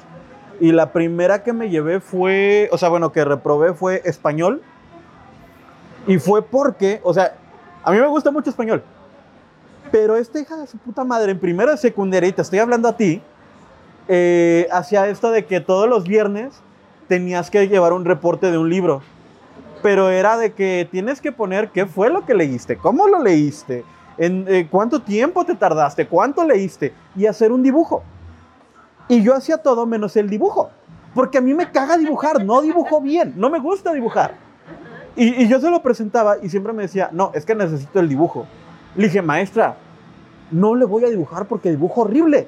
Y 0.59 0.73
la 0.73 0.91
primera 0.91 1.45
que 1.45 1.53
me 1.53 1.71
llevé 1.71 2.01
fue, 2.01 2.69
o 2.73 2.79
sea, 2.79 2.89
bueno, 2.89 3.13
que 3.13 3.25
reprobé 3.25 3.75
fue 3.75 4.03
español. 4.05 4.61
Y 6.09 6.19
fue 6.19 6.43
porque, 6.43 7.01
o 7.05 7.15
sea, 7.15 7.37
a 7.85 7.93
mí 7.93 7.99
me 8.01 8.09
gusta 8.09 8.33
mucho 8.33 8.51
español. 8.51 8.83
Pero 9.93 10.17
esta 10.17 10.41
hija 10.41 10.57
de 10.57 10.67
su 10.67 10.79
puta 10.79 11.05
madre, 11.05 11.31
en 11.31 11.39
primero 11.39 11.71
de 11.71 11.77
secundaria, 11.77 12.29
y 12.29 12.33
te 12.33 12.43
estoy 12.43 12.59
hablando 12.59 12.89
a 12.89 12.97
ti, 12.97 13.23
eh, 14.09 14.67
hacía 14.73 15.07
esto 15.07 15.31
de 15.31 15.47
que 15.47 15.61
todos 15.61 15.89
los 15.89 16.09
viernes 16.09 16.61
tenías 17.09 17.51
que 17.51 17.69
llevar 17.69 17.93
un 17.93 18.05
reporte 18.05 18.51
de 18.51 18.59
un 18.59 18.69
libro. 18.69 19.03
Pero 19.83 20.11
era 20.11 20.37
de 20.37 20.53
que 20.53 20.89
tienes 20.91 21.21
que 21.21 21.33
poner 21.33 21.71
qué 21.71 21.87
fue 21.87 22.11
lo 22.11 22.25
que 22.25 22.35
leíste, 22.35 22.77
cómo 22.77 23.07
lo 23.09 23.23
leíste, 23.23 23.85
en 24.19 24.47
eh, 24.49 24.67
cuánto 24.71 25.01
tiempo 25.03 25.45
te 25.45 25.55
tardaste, 25.55 26.07
cuánto 26.07 26.45
leíste, 26.45 26.93
y 27.15 27.27
hacer 27.27 27.53
un 27.53 27.63
dibujo. 27.63 28.03
Y 29.09 29.23
yo 29.23 29.35
hacía 29.35 29.59
todo 29.59 29.87
menos 29.87 30.17
el 30.17 30.29
dibujo. 30.29 30.71
Porque 31.15 31.39
a 31.39 31.41
mí 31.41 31.55
me 31.55 31.71
caga 31.71 31.97
dibujar, 31.97 32.45
no 32.45 32.61
dibujo 32.61 33.01
bien, 33.01 33.35
no 33.37 33.49
me 33.49 33.59
gusta 33.59 33.93
dibujar. 33.93 34.35
Y, 35.15 35.45
y 35.45 35.49
yo 35.49 35.61
se 35.61 35.71
lo 35.71 35.81
presentaba 35.83 36.37
y 36.43 36.51
siempre 36.51 36.73
me 36.73 36.83
decía, 36.83 37.09
no, 37.13 37.31
es 37.33 37.47
que 37.47 37.55
necesito 37.55 38.01
el 38.01 38.09
dibujo. 38.09 38.47
Le 38.97 39.05
dije, 39.05 39.23
maestra, 39.23 39.77
no 40.51 40.75
le 40.75 40.85
voy 40.85 41.05
a 41.05 41.09
dibujar 41.09 41.47
porque 41.47 41.71
dibujo 41.71 42.03
horrible. 42.03 42.47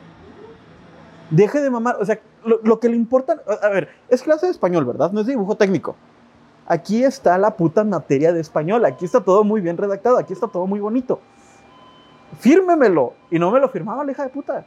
Deje 1.31 1.61
de 1.61 1.71
mamar. 1.71 1.97
O 2.01 2.05
sea, 2.05 2.19
lo, 2.49 2.61
lo 2.63 2.81
que 2.81 2.89
le 2.89 2.97
importa. 2.97 3.41
A 3.63 3.69
ver, 3.69 3.89
es 4.09 4.23
clase 4.23 4.47
de 4.47 4.53
español, 4.53 4.85
¿verdad? 4.85 5.13
No 5.13 5.21
es 5.21 5.27
dibujo 5.27 5.57
técnico. 5.57 5.95
Aquí 6.67 7.03
está 7.03 7.39
la 7.39 7.57
puta 7.57 7.85
materia 7.85 8.33
de 8.33 8.41
español. 8.41 8.85
Aquí 8.85 9.05
está 9.05 9.21
todo 9.21 9.45
muy 9.45 9.61
bien 9.61 9.77
redactado. 9.77 10.19
Aquí 10.19 10.33
está 10.33 10.49
todo 10.49 10.67
muy 10.67 10.81
bonito. 10.81 11.21
Fírmemelo. 12.41 13.15
Y 13.31 13.39
no 13.39 13.51
me 13.51 13.61
lo 13.61 13.69
firmaba 13.69 14.05
la 14.05 14.13
hija 14.13 14.25
de 14.25 14.29
puta. 14.29 14.65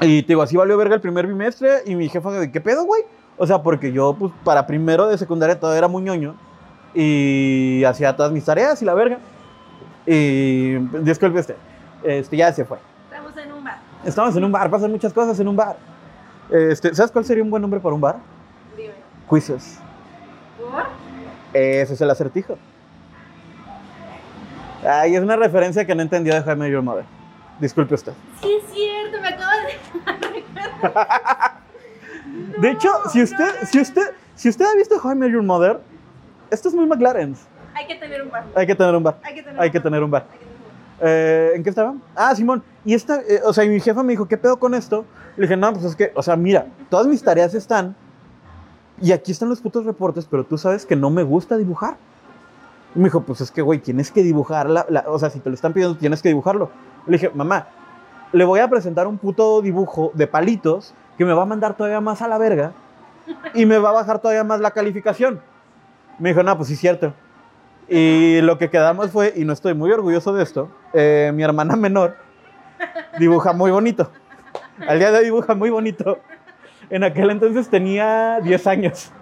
Y 0.00 0.22
te 0.22 0.28
digo, 0.28 0.42
así 0.42 0.56
valió 0.56 0.76
verga 0.76 0.94
el 0.96 1.00
primer 1.00 1.26
bimestre. 1.26 1.82
Y 1.86 1.94
mi 1.94 2.08
jefa, 2.08 2.32
de 2.32 2.50
¿qué 2.50 2.60
pedo, 2.60 2.84
güey? 2.84 3.02
O 3.36 3.46
sea, 3.46 3.62
porque 3.62 3.92
yo, 3.92 4.16
pues, 4.18 4.32
para 4.42 4.66
primero 4.66 5.06
de 5.06 5.18
secundaria 5.18 5.60
todo 5.60 5.74
era 5.74 5.86
muy 5.86 6.02
ñoño. 6.02 6.34
Y 6.94 7.84
hacía 7.84 8.16
todas 8.16 8.32
mis 8.32 8.44
tareas 8.44 8.80
y 8.82 8.84
la 8.84 8.94
verga. 8.94 9.18
Y 10.06 10.76
disculpe 11.02 11.40
este, 11.40 11.56
este 12.04 12.36
ya 12.36 12.52
se 12.52 12.64
fue. 12.64 12.78
Estamos 13.10 13.36
en 13.36 13.52
un 13.52 13.64
bar. 13.64 13.78
Estamos 14.04 14.36
en 14.36 14.44
un 14.44 14.52
bar, 14.52 14.70
pasan 14.70 14.90
muchas 14.92 15.12
cosas 15.12 15.38
en 15.40 15.48
un 15.48 15.56
bar. 15.56 15.76
Este, 16.50 16.94
¿Sabes 16.94 17.10
cuál 17.10 17.24
sería 17.24 17.42
un 17.42 17.50
buen 17.50 17.60
nombre 17.60 17.80
para 17.80 17.94
un 17.94 18.00
bar? 18.00 18.16
Dime. 18.76 18.94
Quizzes. 19.28 19.78
¿Por? 20.58 20.84
Ese 21.52 21.94
es 21.94 22.00
el 22.00 22.10
acertijo. 22.10 22.56
Ay, 24.84 25.16
es 25.16 25.22
una 25.22 25.36
referencia 25.36 25.84
que 25.84 25.94
no 25.94 26.02
entendió 26.02 26.34
de 26.34 26.42
Jaime 26.42 26.70
Your 26.70 26.82
Mother. 26.82 27.04
Disculpe 27.58 27.94
usted. 27.94 28.12
Sí, 28.40 28.58
es 28.62 28.72
cierto, 28.72 29.20
me 29.20 29.28
acabas 29.28 29.56
de. 29.66 29.76
De 32.58 32.70
hecho, 32.70 32.90
si 33.10 33.22
usted, 33.22 33.50
si 33.64 33.80
usted, 33.80 34.14
si 34.34 34.48
usted 34.48 34.64
ha 34.64 34.74
visto 34.74 35.00
Met 35.14 35.30
Your 35.30 35.42
Mother, 35.42 35.80
esto 36.50 36.68
es 36.68 36.74
muy 36.74 36.86
McLaren. 36.86 37.36
Hay 37.74 37.86
que 37.86 37.94
tener 37.96 38.22
un 38.22 38.30
bar. 38.30 38.44
Hay 38.54 38.66
que 38.66 38.74
tener 38.74 38.94
un 38.94 39.02
bar. 39.02 39.18
Hay 39.22 39.34
que 39.34 39.42
tener 39.42 39.60
Hay 39.60 39.70
que 39.70 39.80
tener 39.80 40.02
un 40.02 40.10
bar. 40.10 40.26
Hay 40.26 40.30
que 40.30 40.30
tener 40.30 40.45
un 40.45 40.45
bar. 40.45 40.45
Eh, 41.00 41.52
¿En 41.54 41.62
qué 41.62 41.70
estaba? 41.70 41.94
Ah, 42.14 42.34
Simón. 42.34 42.62
Y 42.84 42.94
esta, 42.94 43.20
eh, 43.20 43.40
o 43.44 43.52
sea, 43.52 43.64
y 43.64 43.68
mi 43.68 43.80
jefa 43.80 44.02
me 44.02 44.12
dijo, 44.12 44.26
¿qué 44.26 44.36
pedo 44.38 44.58
con 44.58 44.74
esto? 44.74 45.04
Le 45.36 45.42
dije, 45.42 45.56
no, 45.56 45.72
pues 45.72 45.84
es 45.84 45.96
que, 45.96 46.12
o 46.14 46.22
sea, 46.22 46.36
mira, 46.36 46.66
todas 46.88 47.06
mis 47.06 47.22
tareas 47.22 47.54
están 47.54 47.94
y 49.00 49.12
aquí 49.12 49.32
están 49.32 49.48
los 49.50 49.60
putos 49.60 49.84
reportes, 49.84 50.26
pero 50.30 50.44
tú 50.44 50.56
sabes 50.56 50.86
que 50.86 50.96
no 50.96 51.10
me 51.10 51.22
gusta 51.22 51.56
dibujar. 51.58 51.96
Y 52.94 52.98
me 52.98 53.04
dijo, 53.06 53.20
pues 53.22 53.42
es 53.42 53.50
que, 53.50 53.60
güey, 53.60 53.78
tienes 53.78 54.10
que 54.10 54.22
dibujarla. 54.22 54.86
la- 54.88 55.04
o 55.08 55.18
sea, 55.18 55.28
si 55.28 55.38
te 55.40 55.50
lo 55.50 55.54
están 55.54 55.74
pidiendo, 55.74 55.98
tienes 55.98 56.22
que 56.22 56.28
dibujarlo. 56.30 56.70
Le 57.06 57.12
dije, 57.18 57.30
mamá, 57.34 57.66
le 58.32 58.44
voy 58.46 58.60
a 58.60 58.68
presentar 58.68 59.06
un 59.06 59.18
puto 59.18 59.60
dibujo 59.60 60.10
de 60.14 60.26
palitos 60.26 60.94
que 61.18 61.24
me 61.26 61.32
va 61.34 61.42
a 61.42 61.46
mandar 61.46 61.76
todavía 61.76 62.00
más 62.00 62.22
a 62.22 62.28
la 62.28 62.38
verga 62.38 62.72
y 63.54 63.66
me 63.66 63.76
va 63.78 63.90
a 63.90 63.92
bajar 63.92 64.18
todavía 64.20 64.44
más 64.44 64.60
la 64.60 64.70
calificación. 64.70 65.40
Me 66.18 66.30
dijo, 66.30 66.42
no, 66.42 66.56
pues 66.56 66.68
sí, 66.70 66.76
cierto. 66.76 67.12
Y 67.88 68.40
lo 68.40 68.58
que 68.58 68.68
quedamos 68.70 69.10
fue, 69.12 69.32
y 69.36 69.44
no 69.44 69.52
estoy 69.52 69.74
muy 69.74 69.90
orgulloso 69.92 70.32
de 70.32 70.42
esto, 70.42 70.68
eh, 70.92 71.30
mi 71.34 71.42
hermana 71.42 71.76
menor 71.76 72.16
dibuja 73.18 73.52
muy 73.52 73.70
bonito. 73.70 74.10
Al 74.86 74.98
día 74.98 75.10
de 75.12 75.18
hoy 75.18 75.24
dibuja 75.24 75.54
muy 75.54 75.70
bonito. 75.70 76.18
En 76.90 77.04
aquel 77.04 77.30
entonces 77.30 77.68
tenía 77.68 78.40
10 78.42 78.66
años. 78.66 79.12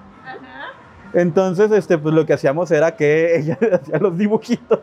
Entonces, 1.13 1.71
este, 1.71 1.97
pues 1.97 2.15
lo 2.15 2.27
que 2.27 2.33
hacíamos 2.33 2.71
era 2.71 2.97
que 2.97 3.37
ella 3.39 3.57
hacía 3.73 3.99
los 3.99 4.17
dibujitos. 4.19 4.81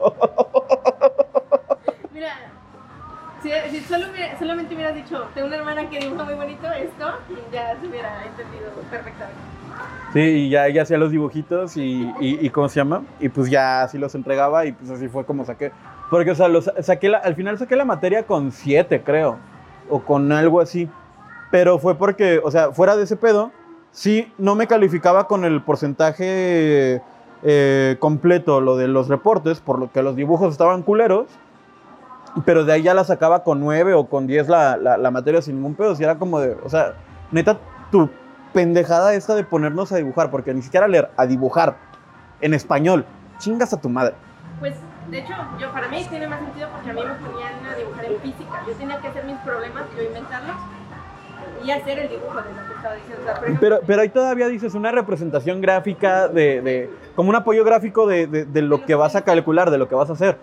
Mira, 2.13 2.33
si, 3.43 3.49
si 3.71 3.79
solo 3.81 4.05
hubiera- 4.11 4.37
solamente 4.39 4.73
hubieras 4.75 4.95
dicho, 4.95 5.27
tengo 5.33 5.47
una 5.47 5.57
hermana 5.57 5.89
que 5.89 5.99
dibuja 5.99 6.23
muy 6.23 6.35
bonito 6.35 6.67
esto, 6.71 7.13
ya 7.51 7.75
se 7.81 7.85
hubiera 7.87 8.23
entendido 8.25 8.69
perfectamente. 8.89 9.41
Sí, 10.13 10.19
y 10.19 10.49
ya 10.49 10.67
ella 10.67 10.81
hacía 10.81 10.97
los 10.97 11.11
dibujitos 11.11 11.77
y, 11.77 12.03
y, 12.19 12.45
y 12.45 12.49
¿cómo 12.49 12.67
se 12.67 12.75
llama? 12.81 13.03
Y 13.21 13.29
pues 13.29 13.49
ya 13.49 13.83
así 13.83 13.97
los 13.97 14.13
entregaba 14.13 14.65
y 14.65 14.73
pues 14.73 14.89
así 14.91 15.07
fue 15.07 15.23
como 15.25 15.45
saqué. 15.45 15.71
Porque, 16.09 16.31
o 16.31 16.35
sea, 16.35 16.49
los, 16.49 16.69
saqué 16.81 17.07
la- 17.07 17.19
al 17.19 17.35
final 17.35 17.57
saqué 17.57 17.77
la 17.77 17.85
materia 17.85 18.23
con 18.23 18.51
7, 18.51 19.01
creo. 19.05 19.37
O 19.89 20.01
con 20.01 20.29
algo 20.33 20.59
así. 20.59 20.89
Pero 21.49 21.79
fue 21.79 21.95
porque, 21.95 22.41
o 22.43 22.51
sea, 22.51 22.71
fuera 22.73 22.97
de 22.97 23.03
ese 23.03 23.15
pedo, 23.15 23.51
sí, 23.91 24.31
no 24.37 24.55
me 24.55 24.67
calificaba 24.67 25.27
con 25.27 25.45
el 25.45 25.61
porcentaje 25.61 27.01
eh, 27.43 27.95
completo, 27.99 28.59
lo 28.59 28.75
de 28.75 28.87
los 28.89 29.07
reportes, 29.07 29.61
por 29.61 29.79
lo 29.79 29.91
que 29.93 30.03
los 30.03 30.17
dibujos 30.17 30.51
estaban 30.51 30.81
culeros. 30.83 31.27
Pero 32.45 32.63
de 32.65 32.73
ahí 32.73 32.81
ya 32.83 32.93
la 32.93 33.03
sacaba 33.03 33.43
con 33.43 33.59
9 33.61 33.93
o 33.93 34.07
con 34.07 34.27
10 34.27 34.47
la, 34.47 34.77
la, 34.77 34.97
la 34.97 35.11
materia 35.11 35.41
sin 35.41 35.55
ningún 35.55 35.75
pedo. 35.75 35.95
Si 35.95 36.03
era 36.03 36.17
como 36.17 36.39
de, 36.39 36.55
o 36.63 36.69
sea, 36.69 36.93
neta, 37.31 37.57
tu 37.91 38.09
pendejada 38.53 39.13
esta 39.13 39.35
de 39.35 39.43
ponernos 39.43 39.91
a 39.91 39.97
dibujar, 39.97 40.29
porque 40.31 40.53
ni 40.53 40.61
siquiera 40.61 40.87
leer, 40.87 41.09
a 41.17 41.25
dibujar 41.25 41.75
en 42.41 42.53
español, 42.53 43.05
chingas 43.37 43.73
a 43.73 43.79
tu 43.81 43.89
madre. 43.89 44.15
Pues, 44.59 44.75
de 45.09 45.19
hecho, 45.19 45.33
yo 45.59 45.71
para 45.71 45.87
mí 45.87 46.05
tiene 46.09 46.27
más 46.27 46.39
sentido 46.39 46.69
porque 46.69 46.89
a 46.89 46.93
mí 46.93 47.01
me 47.01 47.27
ponían 47.27 47.53
a 47.65 47.75
dibujar 47.75 48.05
en 48.05 48.19
física. 48.21 48.63
Yo 48.67 48.73
tenía 48.73 48.99
que 48.99 49.07
hacer 49.07 49.25
mis 49.25 49.37
problemas, 49.37 49.83
yo 49.95 50.03
inventarlos 50.03 50.55
y 51.63 51.71
hacer 51.71 51.99
el 51.99 52.09
dibujo 52.09 52.35
de 52.41 52.49
lo 52.53 52.67
que 52.67 52.73
estaba 52.75 52.95
diciendo. 52.95 53.21
O 53.21 53.23
sea, 53.25 53.33
ejemplo, 53.35 53.57
Pero, 53.59 53.79
pero 53.85 54.01
ahí 54.01 54.09
todavía 54.09 54.47
dices 54.47 54.73
una 54.73 54.91
representación 54.91 55.61
gráfica 55.61 56.27
de, 56.27 56.61
de- 56.61 56.89
como 57.15 57.29
un 57.29 57.35
apoyo 57.35 57.63
gráfico 57.63 58.07
de, 58.07 58.27
de- 58.27 58.45
de 58.45 58.61
lo 58.61 58.85
que 58.85 58.95
vas 58.95 59.15
a 59.15 59.21
calcular, 59.23 59.69
de 59.71 59.77
lo 59.77 59.87
que 59.87 59.95
vas 59.95 60.09
a 60.09 60.13
hacer. 60.13 60.37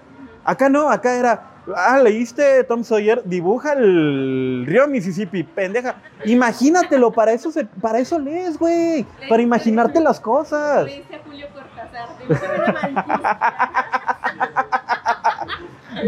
Acá 0.44 0.68
no, 0.68 0.90
acá 0.90 1.16
era, 1.16 1.42
ah, 1.77 1.99
leíste 2.03 2.65
Tom 2.65 2.83
Sawyer, 2.85 3.23
dibuja 3.25 3.73
el 3.75 4.65
río 4.67 4.87
Mississippi, 4.89 5.43
pendeja. 5.43 5.97
Imagínatelo, 6.25 7.11
para 7.13 7.33
eso, 7.33 7.51
se, 7.51 7.65
para 7.65 7.99
eso 7.99 8.19
lees, 8.19 8.59
güey, 8.59 9.05
para 9.29 9.43
imaginarte 9.43 10.01
las 10.01 10.21
cosas. 10.21 10.85
leíste 10.87 11.17
a 11.17 11.21
Julio 11.25 11.47
Cortázar. 11.55 12.09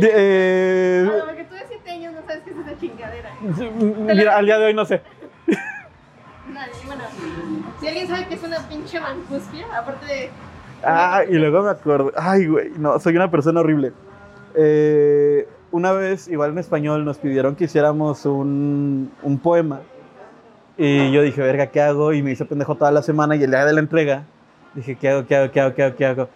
De- 0.00 0.10
eh, 0.14 1.10
Ah, 1.10 1.22
porque 1.26 1.44
tú 1.44 1.54
de 1.54 1.64
7 1.68 1.90
años 1.90 2.12
no 2.14 2.20
sabes 2.22 2.42
qué 2.44 2.50
es 2.50 2.56
esa 2.58 2.78
chingadera. 2.78 3.30
mira, 4.14 4.36
al 4.36 4.44
día 4.46 4.58
de 4.58 4.66
hoy 4.66 4.74
no 4.74 4.84
sé. 4.84 5.02
Nadie, 6.52 6.72
bueno, 6.86 7.02
si 7.80 7.88
alguien 7.88 8.08
sabe 8.08 8.26
que 8.26 8.34
es 8.34 8.42
una 8.42 8.58
pinche 8.68 9.00
mancuspia, 9.00 9.66
aparte 9.76 10.06
de. 10.06 10.30
Ah, 10.84 11.22
y 11.28 11.34
luego 11.34 11.62
me 11.62 11.70
acuerdo. 11.70 12.12
Ay, 12.16 12.46
güey, 12.46 12.70
no, 12.76 12.98
soy 12.98 13.16
una 13.16 13.30
persona 13.30 13.60
horrible. 13.60 13.92
Eh, 14.54 15.48
una 15.72 15.92
vez, 15.92 16.28
igual 16.28 16.50
en 16.50 16.58
español, 16.58 17.04
nos 17.04 17.18
pidieron 17.18 17.54
que 17.54 17.64
hiciéramos 17.64 18.26
un, 18.26 19.12
un 19.22 19.38
poema. 19.38 19.80
Y 20.76 21.12
yo 21.12 21.22
dije, 21.22 21.40
verga, 21.42 21.66
¿qué 21.66 21.80
hago? 21.80 22.12
Y 22.12 22.22
me 22.22 22.32
hice 22.32 22.44
pendejo 22.44 22.74
toda 22.74 22.90
la 22.90 23.02
semana 23.02 23.36
y 23.36 23.42
el 23.42 23.50
día 23.50 23.64
de 23.64 23.72
la 23.72 23.80
entrega, 23.80 24.24
dije, 24.74 24.96
¿qué 24.96 25.10
hago? 25.10 25.26
¿Qué 25.26 25.36
hago? 25.36 25.52
¿Qué 25.52 25.60
hago? 25.60 25.74
¿Qué 25.74 25.82
hago? 25.84 25.96
¿Qué 25.96 26.06
hago? 26.06 26.28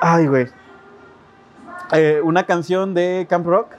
Ay, 0.00 0.26
güey. 0.26 0.48
Eh, 1.92 2.20
una 2.22 2.44
canción 2.44 2.92
de 2.92 3.26
Camp 3.28 3.46
Rock. 3.46 3.76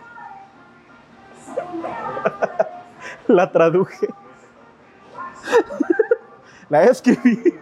La 3.28 3.52
traduje. 3.52 4.08
La 6.70 6.84
escribí. 6.86 7.54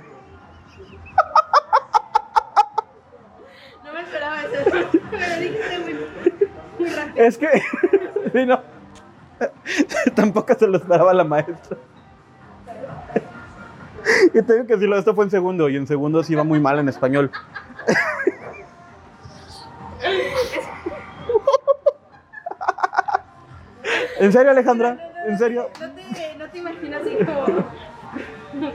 No 3.84 3.94
me 3.94 4.02
esperaba 4.02 4.44
eso. 4.44 5.00
Pero 5.18 5.40
dijiste 5.40 5.80
muy, 5.80 5.94
muy 6.80 6.90
rápido. 6.90 7.26
Es 7.26 7.38
que. 7.38 7.48
sí, 8.34 8.46
no. 8.46 8.62
Tampoco 10.16 10.54
se 10.56 10.68
lo 10.68 10.78
esperaba 10.78 11.14
la 11.14 11.24
maestra. 11.24 11.78
Y 14.34 14.42
tengo 14.42 14.68
que 14.68 14.74
decirlo, 14.74 14.98
esto 14.98 15.16
fue 15.16 15.24
en 15.24 15.32
segundo, 15.32 15.70
y 15.70 15.78
en 15.78 15.88
segundo 15.88 16.24
sí 16.24 16.34
iba 16.34 16.44
muy 16.44 16.60
mal 16.60 16.78
en 16.78 16.90
español. 16.90 17.32
¿En 24.20 24.32
serio, 24.32 24.52
Alejandra? 24.52 25.12
¿En 25.28 25.38
serio? 25.38 25.70
No 25.80 25.92
te, 25.92 26.36
no 26.38 26.50
te 26.50 26.58
imaginas 26.58 27.02
así 27.02 27.16
como. 27.26 27.66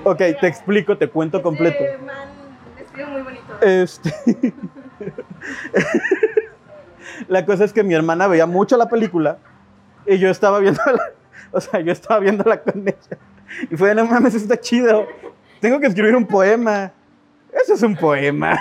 Ok, 0.04 0.18
te 0.40 0.46
explico, 0.46 0.96
te 0.96 1.08
cuento 1.08 1.42
completo. 1.42 1.84
Este 1.84 1.98
man 1.98 2.28
vestido 2.76 3.08
muy 3.08 3.22
bonito. 3.22 3.60
Este. 3.60 4.14
La 7.28 7.44
cosa 7.44 7.64
es 7.64 7.72
que 7.72 7.82
mi 7.82 7.94
hermana 7.94 8.26
veía 8.26 8.46
mucho 8.46 8.76
la 8.76 8.88
película 8.88 9.38
y 10.06 10.18
yo 10.18 10.30
estaba 10.30 10.58
viéndola, 10.58 11.02
o 11.52 11.60
sea, 11.60 11.80
yo 11.80 11.92
estaba 11.92 12.20
viéndola 12.20 12.60
con 12.60 12.80
ella. 12.86 13.18
Y 13.70 13.76
fue, 13.76 13.94
no 13.94 14.04
mames, 14.06 14.34
eso 14.34 14.44
está 14.44 14.58
chido. 14.60 15.06
Tengo 15.60 15.80
que 15.80 15.86
escribir 15.86 16.14
un 16.14 16.26
poema. 16.26 16.92
Eso 17.52 17.74
es 17.74 17.82
un 17.82 17.96
poema. 17.96 18.58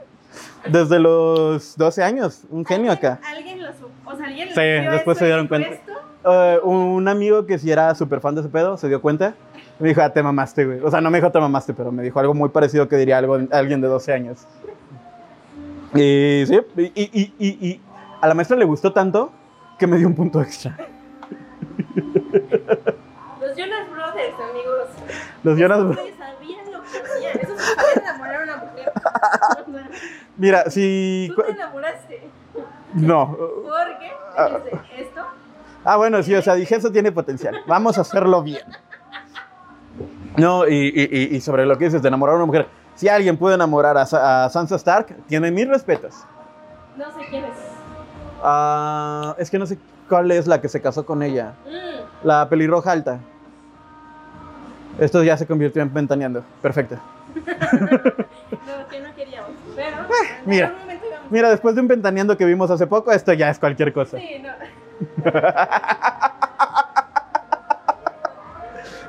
Desde 0.70 0.98
los 0.98 1.76
12 1.76 2.02
años, 2.02 2.42
un 2.50 2.64
genio 2.64 2.90
acá. 2.90 3.20
Alguien 3.24 3.62
lo 3.62 3.72
supo. 3.72 3.88
O 4.04 4.16
sea, 4.16 4.26
alguien 4.26 4.48
Sí, 4.48 4.60
vio 4.60 4.92
después 4.92 5.18
se 5.18 5.26
dieron 5.26 5.46
cuenta. 5.46 5.70
Eh, 6.26 6.58
un 6.62 7.06
amigo 7.06 7.44
que 7.46 7.58
sí 7.58 7.70
era 7.70 7.94
súper 7.94 8.20
fan 8.20 8.34
de 8.34 8.40
ese 8.40 8.50
pedo 8.50 8.76
se 8.76 8.88
dio 8.88 9.00
cuenta. 9.00 9.34
Me 9.78 9.88
dijo, 9.88 10.00
ah, 10.02 10.10
te 10.10 10.22
mamaste, 10.22 10.64
güey. 10.64 10.80
O 10.80 10.90
sea, 10.90 11.00
no 11.00 11.10
me 11.10 11.18
dijo 11.18 11.30
te 11.30 11.40
mamaste, 11.40 11.74
pero 11.74 11.90
me 11.92 12.02
dijo 12.02 12.18
algo 12.20 12.32
muy 12.32 12.48
parecido 12.48 12.88
que 12.88 12.96
diría 12.96 13.18
algo, 13.18 13.38
alguien 13.50 13.80
de 13.80 13.88
12 13.88 14.12
años. 14.12 14.46
Y 15.94 16.44
sí, 16.46 16.60
y, 16.76 16.82
y- 17.02 17.32
y- 17.38 17.68
y 17.68 17.80
a 18.20 18.28
la 18.28 18.34
maestra 18.34 18.56
le 18.56 18.64
gustó 18.64 18.92
tanto 18.92 19.32
que 19.78 19.86
me 19.86 19.96
dio 19.96 20.06
un 20.08 20.14
punto 20.14 20.40
extra. 20.42 20.76
Los 23.40 23.56
Jonas 23.56 23.90
Brothers, 23.90 24.34
amigos. 24.50 24.88
Los 25.42 25.58
Jonas 25.58 25.78
Bro- 25.80 25.90
Ustedes 25.90 26.16
sabían 26.16 26.72
lo 26.72 26.82
que 26.82 26.88
hacían. 26.98 27.38
Eso 27.40 27.54
sabía 27.58 28.02
enamorar 28.02 28.40
a 28.40 28.44
una 28.44 28.56
mujer. 28.56 28.92
Mira, 30.36 30.70
si... 30.70 31.30
Tú 31.34 31.42
te 31.42 31.52
enamoraste. 31.52 32.28
No. 32.94 33.36
Porque 33.36 34.12
Ah. 34.36 34.58
dijiste 34.64 35.02
esto. 35.02 35.20
Ah, 35.84 35.96
bueno, 35.96 36.22
sí, 36.22 36.34
o 36.34 36.42
sea, 36.42 36.54
dije, 36.54 36.76
eso 36.76 36.90
tiene 36.90 37.12
potencial. 37.12 37.60
Vamos 37.66 37.98
a 37.98 38.00
hacerlo 38.00 38.42
bien. 38.42 38.62
No, 40.36 40.66
y, 40.66 40.74
y- 40.94 41.08
y- 41.32 41.36
y 41.36 41.40
sobre 41.40 41.66
lo 41.66 41.76
que 41.78 41.84
dices 41.84 42.02
de 42.02 42.08
enamorar 42.08 42.34
a 42.34 42.36
una 42.38 42.46
mujer. 42.46 42.66
Si 42.96 43.08
alguien 43.08 43.36
puede 43.36 43.54
enamorar 43.56 43.96
a, 43.98 44.06
Sa- 44.06 44.44
a 44.44 44.50
Sansa 44.50 44.76
Stark, 44.76 45.16
tiene 45.26 45.50
mis 45.50 45.68
respetos. 45.68 46.14
No 46.96 47.04
sé 47.06 47.26
quién 47.28 47.44
es. 47.44 47.50
Ah, 48.42 49.34
es 49.38 49.50
que 49.50 49.58
no 49.58 49.66
sé 49.66 49.78
cuál 50.08 50.30
es 50.30 50.46
la 50.46 50.60
que 50.60 50.68
se 50.68 50.80
casó 50.80 51.04
con 51.04 51.22
ella. 51.22 51.54
Mm, 51.66 52.26
La 52.26 52.48
pelirroja 52.48 52.92
alta. 52.92 53.18
Esto 54.98 55.22
ya 55.24 55.36
se 55.36 55.46
convirtió 55.46 55.82
en 55.82 55.92
ventaneando. 55.92 56.44
Perfecto. 56.62 56.96
no, 57.34 57.42
que 58.88 59.00
no 59.00 59.14
queríamos. 59.16 59.50
Pero 59.74 59.96
Eh, 60.02 60.42
mira. 60.46 60.72
Mira, 61.30 61.48
después 61.50 61.74
de 61.74 61.80
un 61.80 61.88
ventaneando 61.88 62.36
que 62.36 62.44
vimos 62.44 62.70
hace 62.70 62.86
poco, 62.86 63.10
esto 63.10 63.32
ya 63.32 63.48
es 63.50 63.58
cualquier 63.58 63.92
cosa. 63.92 64.18
Sí, 64.18 64.40
no. 64.42 64.50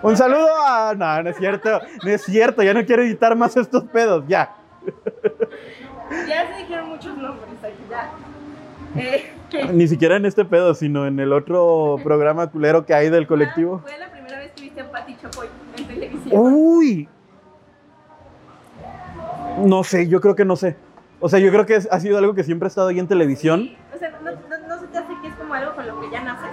Un 0.02 0.16
saludo 0.18 0.48
a... 0.66 0.94
No, 0.96 1.24
no 1.24 1.30
es 1.30 1.38
cierto. 1.38 1.80
No 2.04 2.10
es 2.10 2.24
cierto. 2.24 2.62
Ya 2.64 2.74
no 2.74 2.86
quiero 2.86 3.04
editar 3.04 3.36
más 3.36 3.56
estos 3.58 3.84
pedos. 3.86 4.24
Ya. 4.28 4.56
Ya 6.28 6.48
se 6.54 6.62
dijeron 6.62 6.90
muchos 6.90 7.18
nombres 7.18 7.56
aquí, 7.64 7.74
ya. 7.90 8.12
Eh, 8.98 9.34
Ni 9.74 9.88
siquiera 9.88 10.16
en 10.16 10.26
este 10.26 10.46
pedo, 10.46 10.74
sino 10.74 11.06
en 11.08 11.20
el 11.20 11.34
otro 11.34 11.98
programa 12.04 12.48
culero 12.48 12.86
que 12.86 12.94
hay 12.94 13.10
del 13.10 13.28
colectivo. 13.28 13.80
Fue 13.80 13.98
la 13.98 14.10
primera 14.12 14.38
vez 14.40 14.52
que 14.56 14.62
viste 14.62 14.82
a 14.82 14.92
Pati 14.92 15.16
Chapoy 15.18 15.48
en 15.78 15.88
televisión. 15.88 16.32
Uy. 16.54 17.10
No 19.60 19.84
sé, 19.84 20.08
yo 20.08 20.22
creo 20.22 20.36
que 20.36 20.46
no 20.46 20.56
sé. 20.56 20.76
O 21.20 21.30
sea, 21.30 21.40
yo 21.40 21.50
creo 21.52 21.66
que 21.66 21.76
es- 21.76 21.88
ha 21.92 22.00
sido 22.00 22.18
algo 22.18 22.36
que 22.36 22.44
siempre 22.44 22.68
ha 22.68 22.70
estado 22.70 22.90
ahí 22.90 23.00
en 23.00 23.08
televisión. 23.08 23.72
O 23.94 23.98
sea, 23.98 24.12
¿no, 24.24 24.32
no, 24.32 24.68
no 24.68 24.80
se 24.80 24.88
te 24.88 24.98
hace 24.98 25.14
que 25.22 25.28
es 25.30 25.36
como 25.36 25.54
algo 25.54 25.74
con 25.76 25.88
lo 25.88 26.00
que 26.02 26.12
ya 26.12 26.22
naces? 26.24 26.52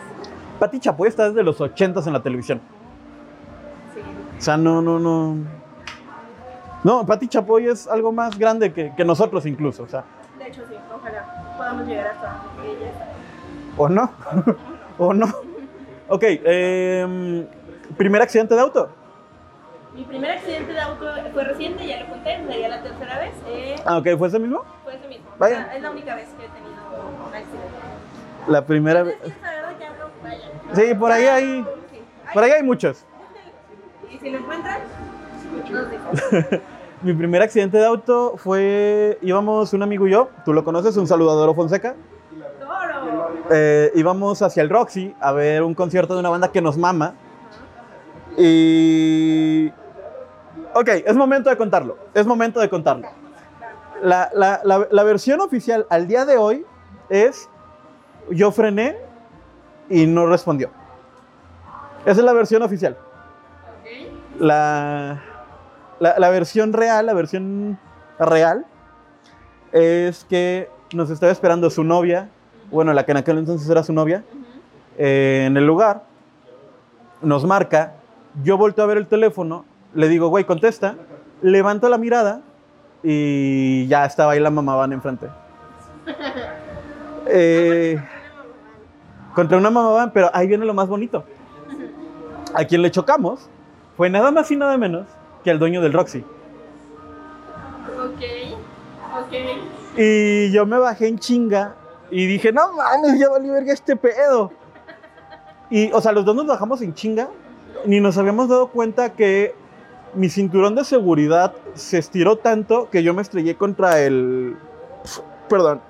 Pati 0.59 0.79
Chapoy 0.81 1.09
está 1.09 1.29
desde 1.29 1.43
los 1.43 1.61
80 1.61 2.01
en 2.07 2.13
la 2.13 2.23
televisión. 2.23 2.61
O 4.43 4.45
sea, 4.45 4.57
no, 4.57 4.83
no, 4.83 4.99
no. 4.99 5.37
No, 6.83 7.07
Pati 7.07 7.29
Chapoy 7.29 7.69
es 7.69 7.87
algo 7.87 8.11
más 8.11 8.37
grande 8.37 8.73
que, 8.73 8.93
que 8.97 9.05
nosotros 9.05 9.47
incluso. 9.47 9.85
O 9.85 9.87
sea, 9.87 10.03
De 10.37 10.49
hecho, 10.49 10.63
sí, 10.69 10.75
ojalá 10.93 11.55
podamos 11.57 11.87
llegar 11.87 12.09
hasta 12.09 12.43
ella. 12.67 12.91
¿o 13.77 13.89
no? 13.89 14.11
¿O 14.99 15.15
no? 15.15 15.27
Ok, 16.09 16.25
em, 16.27 17.47
primer 17.97 18.21
accidente 18.21 18.57
de 18.57 18.61
auto. 18.63 18.89
Mi 19.95 20.03
primer 20.03 20.33
accidente 20.33 20.73
de 20.73 20.81
auto 20.81 21.07
fue 21.33 21.45
reciente, 21.45 21.87
ya 21.87 22.01
lo 22.01 22.09
conté, 22.09 22.45
sería 22.45 22.69
la 22.69 22.83
tercera 22.83 23.19
vez. 23.21 23.35
Eh, 23.47 23.77
Ah, 23.85 23.99
ok, 23.99 24.09
¿fue 24.19 24.27
ese 24.27 24.41
mismo? 24.41 24.65
fue 24.83 24.97
ese 24.97 25.07
mismo. 25.07 25.27
Vaya. 25.39 25.61
O 25.61 25.63
sea, 25.67 25.77
es 25.77 25.83
la 25.83 25.91
única 25.93 26.17
vez 26.17 26.29
que 26.31 26.47
he 26.47 26.49
tenido 26.49 26.83
un 27.29 27.33
accidente. 27.33 28.49
La 28.49 28.67
primera 28.67 29.05
vez. 29.05 29.19
Sí, 30.73 30.95
por 30.97 31.13
ahí 31.13 31.27
hay, 31.27 31.65
Sí. 31.93 32.03
Por 32.35 32.43
ahí 32.43 32.51
hay 32.51 32.63
muchos. 32.65 33.07
Y 34.13 34.19
si 34.19 34.31
lo 34.31 34.39
encuentran, 34.39 34.81
nos 35.71 35.91
dicen. 35.91 36.63
Mi 37.03 37.13
primer 37.15 37.43
accidente 37.43 37.79
de 37.79 37.87
auto 37.87 38.35
fue, 38.37 39.19
íbamos 39.23 39.73
un 39.73 39.83
amigo 39.83 40.07
y 40.07 40.11
yo, 40.13 40.29
tú 40.45 40.53
lo 40.53 40.63
conoces, 40.63 40.97
un 40.97 41.07
saludador 41.09 41.53
Fonseca. 41.57 41.97
¡Toro! 42.61 43.31
Eh, 43.51 43.91
íbamos 43.97 44.41
hacia 44.43 44.63
el 44.63 44.71
Roxy 44.71 45.13
a 45.21 45.33
ver 45.33 45.63
un 45.65 45.75
concierto 45.75 46.15
de 46.15 46.21
una 46.21 46.29
banda 46.29 46.53
que 46.53 46.61
nos 46.63 46.77
mama. 46.79 47.15
Y... 48.39 49.69
Ok, 50.75 50.89
es 51.05 51.15
momento 51.17 51.51
de 51.51 51.57
contarlo. 51.57 51.99
Es 52.15 52.25
momento 52.27 52.61
de 52.61 52.69
contarlo. 52.69 53.09
La, 54.03 54.31
la- 54.35 54.61
la- 54.65 54.87
la 54.91 55.03
versión 55.03 55.41
oficial 55.41 55.87
al 55.91 56.07
día 56.07 56.25
de 56.25 56.37
hoy 56.39 56.65
es 57.09 57.49
yo 58.31 58.53
frené 58.53 58.97
y 59.91 60.07
no 60.07 60.27
respondió. 60.27 60.71
Esa 62.07 62.21
es 62.21 62.25
la 62.25 62.33
versión 62.33 62.63
oficial. 62.63 62.97
La, 64.43 65.23
la, 66.01 66.19
la 66.19 66.31
versión 66.31 66.73
real, 66.73 67.07
la 67.07 67.15
versión 67.15 67.79
real, 68.19 68.67
es 69.71 70.25
que 70.25 70.69
nos 70.93 71.11
estaba 71.11 71.31
esperando 71.31 71.71
su 71.71 71.85
novia, 71.85 72.29
bueno, 72.73 72.93
la 72.93 73.05
que 73.05 73.13
en 73.13 73.19
aquel 73.19 73.39
entonces 73.39 73.71
era 73.71 73.85
su 73.85 73.93
novia, 73.93 74.25
eh, 74.99 75.45
en 75.47 75.57
el 75.57 75.65
lugar, 75.65 76.03
nos 77.21 77.45
marca, 77.45 77.95
yo 78.43 78.59
volteo 78.59 78.83
a 78.83 78.89
ver 78.89 78.99
el 78.99 79.07
teléfono, 79.07 79.65
le 79.95 80.09
digo, 80.09 80.27
güey, 80.27 80.43
contesta, 80.43 80.97
levanto 81.41 81.89
la 81.89 81.97
mirada 81.97 82.41
y 83.05 83.87
ya 83.87 84.05
estaba 84.05 84.33
ahí 84.33 84.41
la 84.41 84.51
mamá 84.51 84.75
van 84.75 84.93
enfrente. 84.93 85.29
Eh, 87.35 88.03
contra 89.33 89.57
una 89.57 89.71
mamá 89.71 89.91
van, 89.91 90.11
pero 90.13 90.29
ahí 90.35 90.49
viene 90.49 90.67
lo 90.67 90.75
más 90.75 90.89
bonito. 90.89 91.25
A 92.53 92.65
quien 92.65 92.83
le 92.83 92.91
chocamos 92.91 93.49
fue 94.03 94.11
nada 94.11 94.33
más 94.33 94.51
y 94.51 94.57
nada 94.57 94.77
menos 94.79 95.07
que 95.45 95.51
al 95.53 95.61
dueño 95.61 95.81
del 95.81 95.93
Roxy. 95.93 96.25
Ok. 97.97 98.21
Ok. 99.17 99.33
Y 99.97 100.51
yo 100.51 100.67
me 100.67 100.77
bajé 100.77 101.07
en 101.07 101.21
chinga 101.21 101.77
y 102.11 102.27
dije, 102.27 102.51
no 102.51 102.73
mames, 102.73 103.21
ya 103.21 103.29
valió 103.29 103.53
verga 103.53 103.73
este 103.73 103.95
pedo. 103.95 104.51
Y, 105.71 105.93
o 105.93 106.01
sea, 106.01 106.11
los 106.11 106.25
dos 106.25 106.35
nos 106.35 106.49
bajamos 106.49 106.83
en 106.83 106.95
chinga, 106.95 107.29
ni 107.87 108.01
nos 108.01 108.19
habíamos 108.19 108.49
dado 108.49 108.73
cuenta 108.73 109.13
que 109.13 109.55
mi 110.15 110.29
cinturón 110.29 110.75
de 110.75 110.83
seguridad 110.83 111.55
se 111.75 111.99
estiró 111.99 112.39
tanto 112.39 112.91
que 112.91 113.05
yo 113.05 113.15
me 113.15 113.23
estrellé 113.23 113.55
contra 113.55 114.01
el. 114.01 114.57
Perdón, 115.49 115.81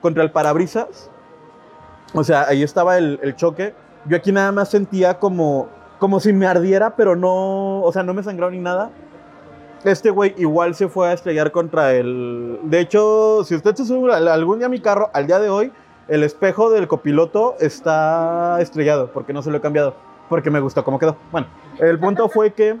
contra 0.00 0.22
el 0.22 0.30
parabrisas. 0.30 1.10
O 2.14 2.22
sea, 2.22 2.46
ahí 2.46 2.62
estaba 2.62 2.96
el, 2.96 3.18
el 3.24 3.34
choque. 3.34 3.74
Yo 4.04 4.16
aquí 4.16 4.30
nada 4.30 4.52
más 4.52 4.70
sentía 4.70 5.18
como, 5.18 5.68
como 5.98 6.20
si 6.20 6.32
me 6.32 6.46
ardiera, 6.46 6.96
pero 6.96 7.16
no. 7.16 7.82
O 7.82 7.92
sea, 7.92 8.02
no 8.02 8.14
me 8.14 8.22
sangró 8.22 8.50
ni 8.50 8.58
nada. 8.58 8.90
Este 9.84 10.10
güey 10.10 10.34
igual 10.38 10.74
se 10.74 10.88
fue 10.88 11.08
a 11.08 11.12
estrellar 11.12 11.52
contra 11.52 11.92
el. 11.94 12.58
De 12.64 12.80
hecho, 12.80 13.44
si 13.44 13.54
usted 13.54 13.74
se 13.76 13.84
sube 13.84 14.12
al- 14.12 14.28
algún 14.28 14.58
día 14.58 14.66
a 14.66 14.70
mi 14.70 14.80
carro, 14.80 15.10
al 15.12 15.26
día 15.26 15.38
de 15.38 15.48
hoy, 15.48 15.72
el 16.08 16.22
espejo 16.22 16.70
del 16.70 16.88
copiloto 16.88 17.54
está 17.60 18.58
estrellado 18.60 19.10
porque 19.12 19.32
no 19.32 19.42
se 19.42 19.50
lo 19.50 19.58
he 19.58 19.60
cambiado. 19.60 19.94
Porque 20.28 20.50
me 20.50 20.58
gustó 20.60 20.82
cómo 20.84 20.98
quedó. 20.98 21.16
Bueno, 21.30 21.46
el 21.78 21.98
punto 22.00 22.28
fue 22.30 22.52
que 22.52 22.76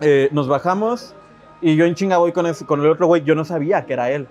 eh, 0.00 0.28
nos 0.32 0.48
bajamos 0.48 1.14
y 1.60 1.76
yo 1.76 1.84
en 1.84 1.94
chinga 1.94 2.18
voy 2.18 2.32
con, 2.32 2.46
ese- 2.46 2.64
con 2.64 2.80
el 2.80 2.86
otro 2.90 3.06
güey. 3.06 3.22
Yo 3.22 3.34
no 3.34 3.44
sabía 3.44 3.84
que 3.84 3.92
era 3.92 4.10
él. 4.10 4.26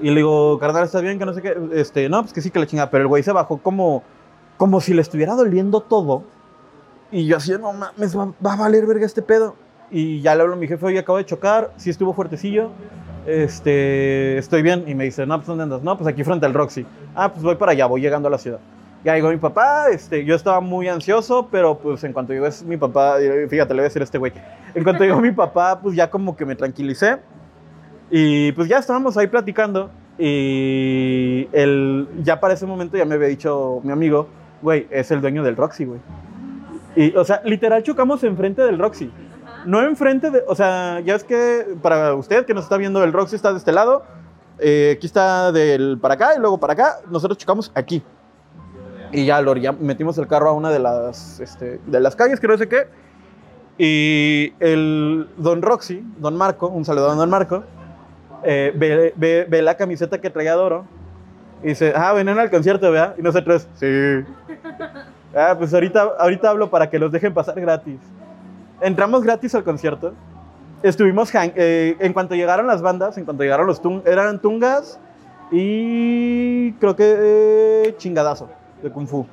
Y 0.00 0.10
le 0.10 0.16
digo, 0.16 0.58
carnal, 0.58 0.84
¿estás 0.84 1.02
bien? 1.02 1.18
Que 1.18 1.26
no 1.26 1.34
sé 1.34 1.42
qué. 1.42 1.56
Este, 1.72 2.08
no, 2.08 2.22
pues 2.22 2.32
que 2.32 2.40
sí 2.40 2.50
que 2.50 2.58
la 2.60 2.66
chinga. 2.66 2.88
Pero 2.88 3.02
el 3.02 3.08
güey 3.08 3.22
se 3.22 3.32
bajó 3.32 3.58
como, 3.58 4.02
como 4.56 4.80
si 4.80 4.94
le 4.94 5.02
estuviera 5.02 5.34
doliendo 5.34 5.80
todo. 5.80 6.22
Y 7.10 7.26
yo 7.26 7.38
así, 7.38 7.52
no 7.52 7.72
mames, 7.72 8.16
va, 8.16 8.52
a 8.52 8.56
valer 8.56 8.86
verga 8.86 9.06
este 9.06 9.22
pedo. 9.22 9.56
Y 9.90 10.20
ya 10.20 10.34
le 10.34 10.42
hablo 10.42 10.54
a 10.54 10.56
mi 10.56 10.68
jefe, 10.68 10.84
oye, 10.84 10.98
acabo 10.98 11.18
de 11.18 11.24
chocar, 11.24 11.72
sí 11.76 11.88
estuvo 11.88 12.12
fuertecillo, 12.12 12.70
este, 13.26 14.36
estoy 14.36 14.62
bien. 14.62 14.84
Y 14.86 14.94
me 14.94 15.04
dice, 15.04 15.26
no, 15.26 15.36
pues 15.38 15.48
¿dónde 15.48 15.64
andas? 15.64 15.82
No, 15.82 15.96
pues 15.96 16.06
aquí 16.08 16.24
frente 16.24 16.44
al 16.44 16.54
Roxy. 16.54 16.86
Ah, 17.14 17.32
pues 17.32 17.42
voy 17.42 17.56
para 17.56 17.72
allá, 17.72 17.86
voy 17.86 18.00
llegando 18.00 18.28
a 18.28 18.30
la 18.30 18.38
ciudad. 18.38 18.60
Ya 19.04 19.14
llegó 19.14 19.30
mi 19.30 19.36
papá, 19.36 19.88
este, 19.90 20.24
yo 20.24 20.34
estaba 20.34 20.60
muy 20.60 20.88
ansioso, 20.88 21.48
pero 21.50 21.78
pues 21.78 22.02
en 22.04 22.12
cuanto 22.12 22.32
llegó 22.32 22.48
mi 22.66 22.76
papá, 22.76 23.16
fíjate, 23.48 23.72
le 23.72 23.80
voy 23.80 23.80
a 23.80 23.84
decir 23.84 24.02
a 24.02 24.04
este 24.04 24.18
güey, 24.18 24.32
en 24.74 24.82
cuanto 24.82 25.04
llegó 25.04 25.20
mi 25.20 25.30
papá, 25.30 25.80
pues 25.80 25.94
ya 25.94 26.10
como 26.10 26.36
que 26.36 26.44
me 26.44 26.56
tranquilicé. 26.56 27.18
Y 28.10 28.52
pues 28.52 28.68
ya 28.68 28.78
estábamos 28.78 29.16
ahí 29.16 29.28
platicando 29.28 29.90
y 30.18 31.48
el, 31.52 32.08
ya 32.22 32.40
para 32.40 32.54
ese 32.54 32.66
momento 32.66 32.96
ya 32.96 33.04
me 33.04 33.14
había 33.14 33.28
dicho 33.28 33.80
mi 33.84 33.92
amigo, 33.92 34.26
güey, 34.62 34.88
es 34.90 35.10
el 35.12 35.20
dueño 35.20 35.44
del 35.44 35.56
Roxy, 35.56 35.84
güey. 35.84 36.00
Y, 36.98 37.16
o 37.16 37.24
sea, 37.24 37.40
literal 37.44 37.82
chocamos 37.84 38.24
enfrente 38.24 38.62
del 38.62 38.78
Roxy. 38.78 39.10
No 39.64 39.82
enfrente 39.82 40.30
de, 40.30 40.42
o 40.46 40.54
sea, 40.54 41.00
ya 41.00 41.14
es 41.14 41.22
que 41.24 41.76
para 41.80 42.14
usted 42.14 42.44
que 42.44 42.54
nos 42.54 42.64
está 42.64 42.76
viendo, 42.76 43.04
el 43.04 43.12
Roxy 43.12 43.36
está 43.36 43.52
de 43.52 43.58
este 43.58 43.70
lado, 43.72 44.02
eh, 44.58 44.94
aquí 44.96 45.06
está 45.06 45.52
del 45.52 45.98
para 46.00 46.14
acá 46.14 46.34
y 46.36 46.40
luego 46.40 46.58
para 46.58 46.72
acá, 46.72 46.96
nosotros 47.10 47.38
chocamos 47.38 47.70
aquí. 47.74 48.02
Y 49.12 49.26
ya 49.26 49.40
lo 49.40 49.54
ya 49.56 49.72
metimos 49.72 50.18
el 50.18 50.26
carro 50.26 50.48
a 50.48 50.52
una 50.52 50.70
de 50.70 50.80
las, 50.80 51.40
este, 51.40 51.80
de 51.86 52.00
las 52.00 52.16
calles, 52.16 52.40
que 52.40 52.48
no 52.48 52.58
sé 52.58 52.68
qué. 52.68 52.88
Y 53.78 54.54
el 54.58 55.28
don 55.36 55.62
Roxy, 55.62 56.04
don 56.18 56.36
Marco, 56.36 56.66
un 56.68 56.84
saludo 56.84 57.10
a 57.10 57.14
don 57.14 57.30
Marco, 57.30 57.62
eh, 58.42 58.72
ve, 58.74 59.12
ve- 59.16 59.46
ve 59.48 59.62
la 59.62 59.76
camiseta 59.76 60.20
que 60.20 60.30
traía 60.30 60.54
Doro 60.54 60.84
y 61.62 61.68
dice, 61.68 61.92
ah, 61.94 62.12
venían 62.12 62.38
al 62.38 62.50
concierto, 62.50 62.90
¿verdad? 62.90 63.14
Y 63.18 63.22
nosotros, 63.22 63.68
sí. 63.74 63.86
Ah, 65.34 65.54
pues 65.58 65.72
ahorita, 65.74 66.14
ahorita 66.18 66.50
hablo 66.50 66.70
para 66.70 66.88
que 66.88 66.98
los 66.98 67.12
dejen 67.12 67.34
pasar 67.34 67.60
gratis. 67.60 67.98
Entramos 68.80 69.22
gratis 69.22 69.54
al 69.54 69.64
concierto. 69.64 70.12
Estuvimos, 70.82 71.30
eh, 71.34 71.96
en 71.98 72.12
cuanto 72.12 72.34
llegaron 72.34 72.66
las 72.66 72.80
bandas, 72.82 73.18
en 73.18 73.24
cuanto 73.24 73.42
llegaron 73.42 73.66
los 73.66 73.82
tungas, 73.82 74.06
eran 74.06 74.38
tungas 74.40 74.98
y 75.50 76.72
creo 76.74 76.94
que 76.94 77.16
eh, 77.18 77.94
chingadazo 77.98 78.48
de 78.82 78.90
Kung 78.90 79.06
Fu. 79.08 79.26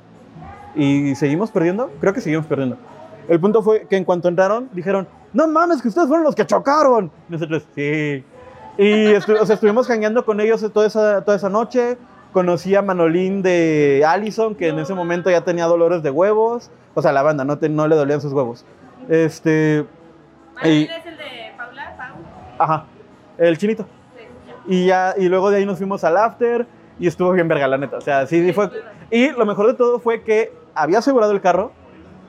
Y 0.76 1.16
seguimos 1.16 1.52
perdiendo, 1.52 1.90
creo 2.02 2.14
que 2.14 2.22
seguimos 2.22 2.46
perdiendo. 2.48 2.78
El 3.28 3.40
punto 3.40 3.62
fue 3.62 3.88
que 3.88 3.96
en 3.96 4.04
cuanto 4.04 4.28
entraron, 4.28 4.70
dijeron, 4.74 5.08
no 5.34 5.48
mames, 5.48 5.82
que 5.82 5.88
ustedes 5.88 6.08
fueron 6.08 6.24
los 6.24 6.36
que 6.36 6.46
chocaron. 6.46 7.12
Nosotros, 7.30 7.66
sí. 7.76 8.24
Y 8.78 9.06
estu- 9.14 9.40
o 9.40 9.46
sea, 9.46 9.56
estuvimos 9.56 9.88
jangueando 9.88 10.26
con 10.26 10.40
ellos 10.42 10.66
toda 10.74 10.86
esa, 10.88 11.24
toda 11.24 11.38
esa 11.38 11.50
noche. 11.50 11.98
Conocí 12.36 12.76
a 12.76 12.82
Manolín 12.82 13.42
de 13.44 14.04
Allison, 14.06 14.56
que 14.56 14.68
en 14.68 14.78
ese 14.80 14.94
momento 14.94 15.30
ya 15.30 15.46
tenía 15.46 15.68
dolores 15.68 16.04
de 16.04 16.12
huevos. 16.12 16.70
O 16.94 17.02
sea, 17.02 17.14
la 17.14 17.22
banda, 17.22 17.46
no, 17.46 17.58
te- 17.60 17.70
no 17.70 17.88
le 17.88 17.96
dolían 17.96 18.20
sus 18.20 18.34
huevos. 18.34 18.66
Este, 19.08 19.86
Y- 20.62 20.84
es 20.84 21.06
el 21.06 21.16
de 21.18 21.24
Paula, 21.56 21.96
Pau. 21.98 22.18
ajá, 22.60 22.86
el 23.38 23.58
chinito. 23.58 23.86
Y 24.68 24.88
ya, 24.88 25.14
y 25.18 25.30
luego 25.30 25.50
de 25.50 25.60
ahí 25.60 25.66
nos 25.66 25.78
fuimos 25.78 26.04
al 26.04 26.18
after 26.18 26.68
y 27.00 27.08
estuvo 27.08 27.32
bien 27.32 27.48
verga, 27.48 27.70
la 27.70 27.78
neta. 27.78 27.96
O 27.96 28.02
sea, 28.02 28.28
sí, 28.28 28.52
fue. 28.52 28.70
Y 29.12 29.30
lo 29.32 29.46
mejor 29.46 29.68
de 29.68 29.76
todo 29.76 30.00
fue 30.00 30.22
que 30.24 30.52
había 30.74 30.98
asegurado 31.00 31.32
el 31.32 31.40
carro 31.40 31.72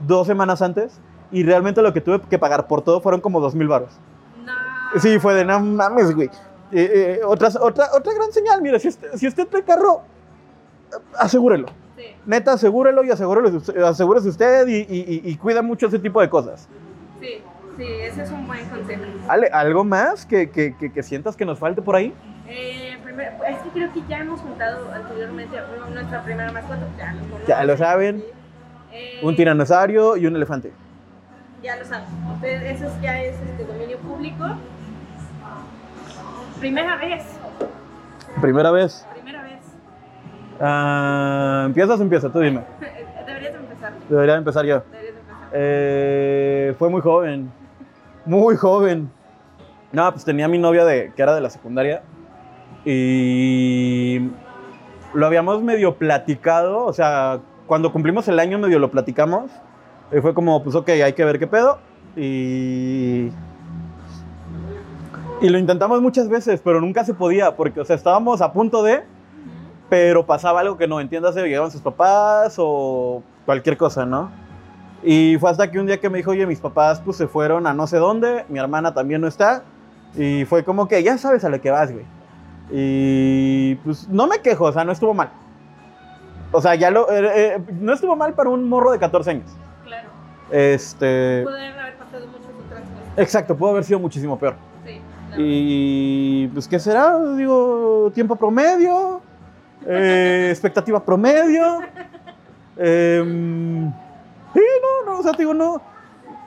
dos 0.07 0.29
semanas 0.29 0.63
antes 0.63 1.01
y 1.33 1.43
realmente 1.43 1.83
lo 1.83 1.93
que 1.93 2.01
tuve 2.01 2.21
que 2.31 2.39
pagar 2.39 2.69
por 2.69 2.81
todo 2.83 3.01
fueron 3.01 3.21
como 3.21 3.41
dos 3.41 3.57
mil 3.57 3.67
baros. 3.67 3.99
No. 4.45 4.53
Sí, 5.01 5.19
fue 5.19 5.35
de 5.35 5.45
no 5.45 5.59
mames, 5.59 6.15
güey. 6.15 6.31
Eh, 6.73 7.19
eh, 7.21 7.21
otras- 7.25 7.57
otra, 7.57 7.87
otra 7.95 8.13
gran 8.15 8.33
señal, 8.33 8.61
mira, 8.63 8.79
si 8.79 8.89
usted, 8.89 9.09
si 9.15 9.27
usted 9.29 9.47
trae 9.47 9.63
carro, 9.63 10.03
asegúrelo. 11.19 11.69
Sí. 11.97 12.05
Neta, 12.27 12.53
asegúrelo 12.53 13.03
y 13.05 13.11
asegúrelo, 13.11 13.61
asegúrese 13.87 14.29
usted 14.29 14.67
y, 14.67 14.77
y- 14.81 15.21
y- 15.25 15.31
y 15.31 15.37
cuida 15.37 15.63
mucho 15.63 15.87
ese 15.87 15.99
tipo 15.99 16.21
de 16.21 16.29
cosas. 16.29 16.69
Sí, 17.21 17.41
sí, 17.77 17.85
ese 17.85 18.23
es 18.25 18.31
un 18.31 18.47
buen 18.47 18.65
consejo. 18.69 19.03
Ale, 19.29 19.49
¿Algo 19.53 19.85
más 19.85 20.27
que, 20.27 20.51
que- 20.51 20.77
que- 20.77 20.93
que 20.93 21.03
sientas 21.03 21.37
que 21.37 21.45
nos 21.47 21.59
falte 21.59 21.81
por 21.83 21.97
ahí? 21.97 22.13
Eh, 22.49 22.99
primero, 23.03 23.33
es 23.49 23.59
que 23.59 23.69
creo 23.71 23.93
que 23.93 24.03
ya 24.09 24.19
hemos 24.19 24.41
juntado 24.41 24.91
anteriormente 24.93 25.57
nuestra 25.93 26.23
primera 26.25 26.53
mascota. 26.53 26.81
Ya 26.99 27.13
lo, 27.15 27.21
conocen, 27.23 27.47
Ya 27.47 27.65
lo 27.65 27.77
saben. 27.77 28.19
sí. 28.21 28.27
Eh, 28.93 29.21
Un 29.23 29.35
tiranosaurio 29.37 30.17
y 30.17 30.27
un 30.27 30.37
elefante. 30.37 30.73
Ya 31.63 31.77
lo 31.77 31.85
saben. 31.85 32.07
Eso 32.43 32.87
es- 32.87 33.01
ya 33.03 33.21
es 33.23 33.35
este, 33.41 33.65
dominio 33.65 33.99
público. 33.99 34.45
Primera 36.61 36.97
vez. 36.97 37.23
Primera 38.41 38.71
vez. 38.71 39.07
Primera 39.13 39.43
vez. 39.43 39.61
Ah, 40.61 41.65
¿Empiezas 41.67 42.01
o 42.01 42.03
empieza? 42.03 42.31
Tú 42.31 42.41
dime. 42.41 42.63
Deberías 43.27 43.55
empezar. 43.55 43.93
Debería 44.09 44.35
empezar 44.37 44.65
yo. 44.65 44.83
Deberías 44.91 45.17
empezar. 45.17 45.49
Eh, 45.53 46.75
fue 46.79 46.89
muy 46.89 47.01
joven. 47.01 47.51
Muy 48.25 48.57
joven. 48.57 49.11
No, 49.93 50.11
pues 50.13 50.25
tenía 50.25 50.49
mi 50.49 50.59
novia 50.59 50.85
de, 50.85 51.13
que 51.15 51.23
era 51.23 51.35
de 51.35 51.41
la 51.41 51.51
secundaria. 51.51 52.03
Y 52.85 54.31
lo 55.13 55.27
habíamos 55.27 55.63
medio 55.63 55.97
platicado. 55.97 56.85
O 56.85 56.93
sea, 56.93 57.41
cuando 57.67 57.93
cumplimos 57.93 58.29
el 58.29 58.39
año 58.39 58.59
medio 58.59 58.79
lo 58.79 58.91
platicamos. 58.91 59.51
Y 60.13 60.21
fue 60.21 60.35
como, 60.35 60.63
pues 60.63 60.75
ok, 60.75 60.89
hay 60.89 61.13
que 61.13 61.25
ver 61.25 61.39
qué 61.39 61.47
pedo. 61.47 61.79
Y... 62.17 63.31
Y 65.41 65.49
lo 65.49 65.59
intentamos 65.59 66.01
muchas 66.01 66.29
veces, 66.29 66.61
pero 66.65 66.81
nunca 66.81 67.05
se 67.05 67.15
podía. 67.15 67.55
Porque, 67.57 67.81
o 67.81 67.85
sea, 67.85 67.97
estábamos 67.97 68.41
a 68.41 68.53
punto 68.53 68.83
de... 68.83 69.05
pero 69.89 70.25
pasaba 70.25 70.61
algo 70.61 70.77
que 70.77 70.89
no, 70.89 71.01
entiéndase, 71.01 71.43
llegaban 71.47 71.71
sus 71.71 71.83
papás 71.83 72.57
o 72.59 73.23
cualquier 73.45 73.77
cosa, 73.77 74.07
¿no? 74.07 74.31
Y 75.03 75.37
fue 75.39 75.51
hasta 75.51 75.71
que 75.71 75.79
un 75.79 75.87
día 75.87 76.01
que 76.01 76.11
me 76.11 76.19
dijo, 76.19 76.33
oye, 76.33 76.47
mis 76.47 76.61
papás 76.61 77.01
pues 77.01 77.17
se 77.17 77.29
fueron 77.29 77.67
a 77.67 77.75
no 77.75 77.87
sé 77.87 77.99
dónde, 77.99 78.45
mi 78.49 78.59
hermana 78.59 78.93
también 78.95 79.21
no 79.21 79.29
está, 79.29 79.63
y 80.17 80.45
fue 80.47 80.65
como 80.65 80.89
que 80.89 81.03
ya 81.03 81.19
sabes 81.19 81.45
a 81.45 81.49
lo 81.49 81.61
que 81.61 81.71
vas, 81.71 81.93
güey. 81.93 82.05
Y 82.71 83.77
pues 83.77 84.09
no 84.09 84.27
me 84.27 84.41
quejo, 84.41 84.65
o 84.65 84.73
sea, 84.73 84.85
no 84.85 84.91
estuvo 84.91 85.15
mal. 85.15 85.31
O 86.51 86.61
sea, 86.61 86.75
ya 86.75 86.91
lo, 86.91 87.11
eh, 87.11 87.55
eh, 87.55 87.61
no 87.79 87.93
estuvo 87.93 88.17
mal 88.17 88.35
para 88.35 88.51
un 88.51 88.69
morro 88.69 88.91
de 88.91 88.99
14 88.99 89.31
años. 89.31 89.51
Claro. 89.85 90.09
Este, 90.51 91.43
Pudieron 91.45 91.79
haber 91.79 91.97
pasado 91.99 92.27
muchas 92.27 92.47
otras 92.67 92.81
cosas. 92.81 93.19
exacto, 93.19 93.57
pudo 93.57 93.71
haber 93.71 93.85
sido 93.85 94.01
muchísimo 94.01 94.39
peor. 94.39 94.55
Y 95.39 96.49
pues, 96.49 96.67
¿qué 96.69 96.79
será? 96.79 97.19
Digo, 97.37 98.11
tiempo 98.15 98.37
promedio, 98.37 99.21
eh, 99.87 100.49
expectativa 100.51 101.05
promedio. 101.05 101.81
Em, 102.79 103.91
sí, 104.55 104.61
no, 105.05 105.13
no, 105.13 105.19
o 105.19 105.23
sea, 105.23 105.33
digo, 105.33 105.55
no, 105.55 105.81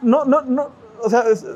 no, 0.02 0.26
no, 0.26 0.42
no, 0.42 0.70
o 1.04 1.10
sea, 1.10 1.22
es, 1.22 1.44
eh, 1.44 1.48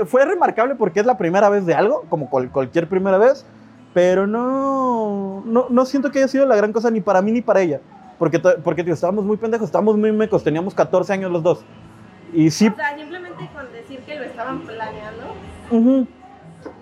eh, 0.00 0.04
fue 0.04 0.24
remarcable 0.24 0.74
porque 0.74 1.00
es 1.00 1.06
la 1.06 1.16
primera 1.16 1.48
vez 1.48 1.64
de 1.66 1.74
algo, 1.74 2.04
como 2.08 2.28
cual- 2.28 2.50
cualquier 2.50 2.88
primera 2.88 3.18
vez, 3.18 3.46
pero 3.94 4.26
no, 4.26 5.42
no, 5.46 5.66
no 5.70 5.86
siento 5.86 6.10
que 6.10 6.18
haya 6.18 6.28
sido 6.28 6.46
la 6.46 6.56
gran 6.56 6.72
cosa 6.72 6.90
ni 6.90 7.00
para 7.00 7.22
mí 7.22 7.32
ni 7.32 7.40
para 7.42 7.60
ella. 7.62 7.80
Porque, 8.18 8.38
porque 8.40 8.82
tío, 8.82 8.94
estábamos 8.94 9.24
muy 9.24 9.36
pendejos, 9.36 9.66
estábamos 9.66 9.96
muy 9.96 10.10
mecos, 10.12 10.42
teníamos 10.42 10.74
14 10.74 11.12
años 11.12 11.30
los 11.30 11.42
dos. 11.42 11.64
Y 12.32 12.50
sí, 12.50 12.68
O 12.68 12.74
sea, 12.76 12.96
simplemente 12.96 13.48
con 13.54 13.72
decir 13.72 14.00
que 14.00 14.16
lo 14.16 14.24
estaban 14.24 14.60
planeando, 14.60 15.22
ujú, 15.70 16.06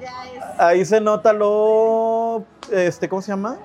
ya 0.07 0.53
es. 0.55 0.61
ahí 0.61 0.85
se 0.85 1.01
nota 1.01 1.33
lo, 1.33 2.45
este, 2.71 3.09
¿cómo 3.09 3.23
se 3.23 3.33
llama? 3.33 3.57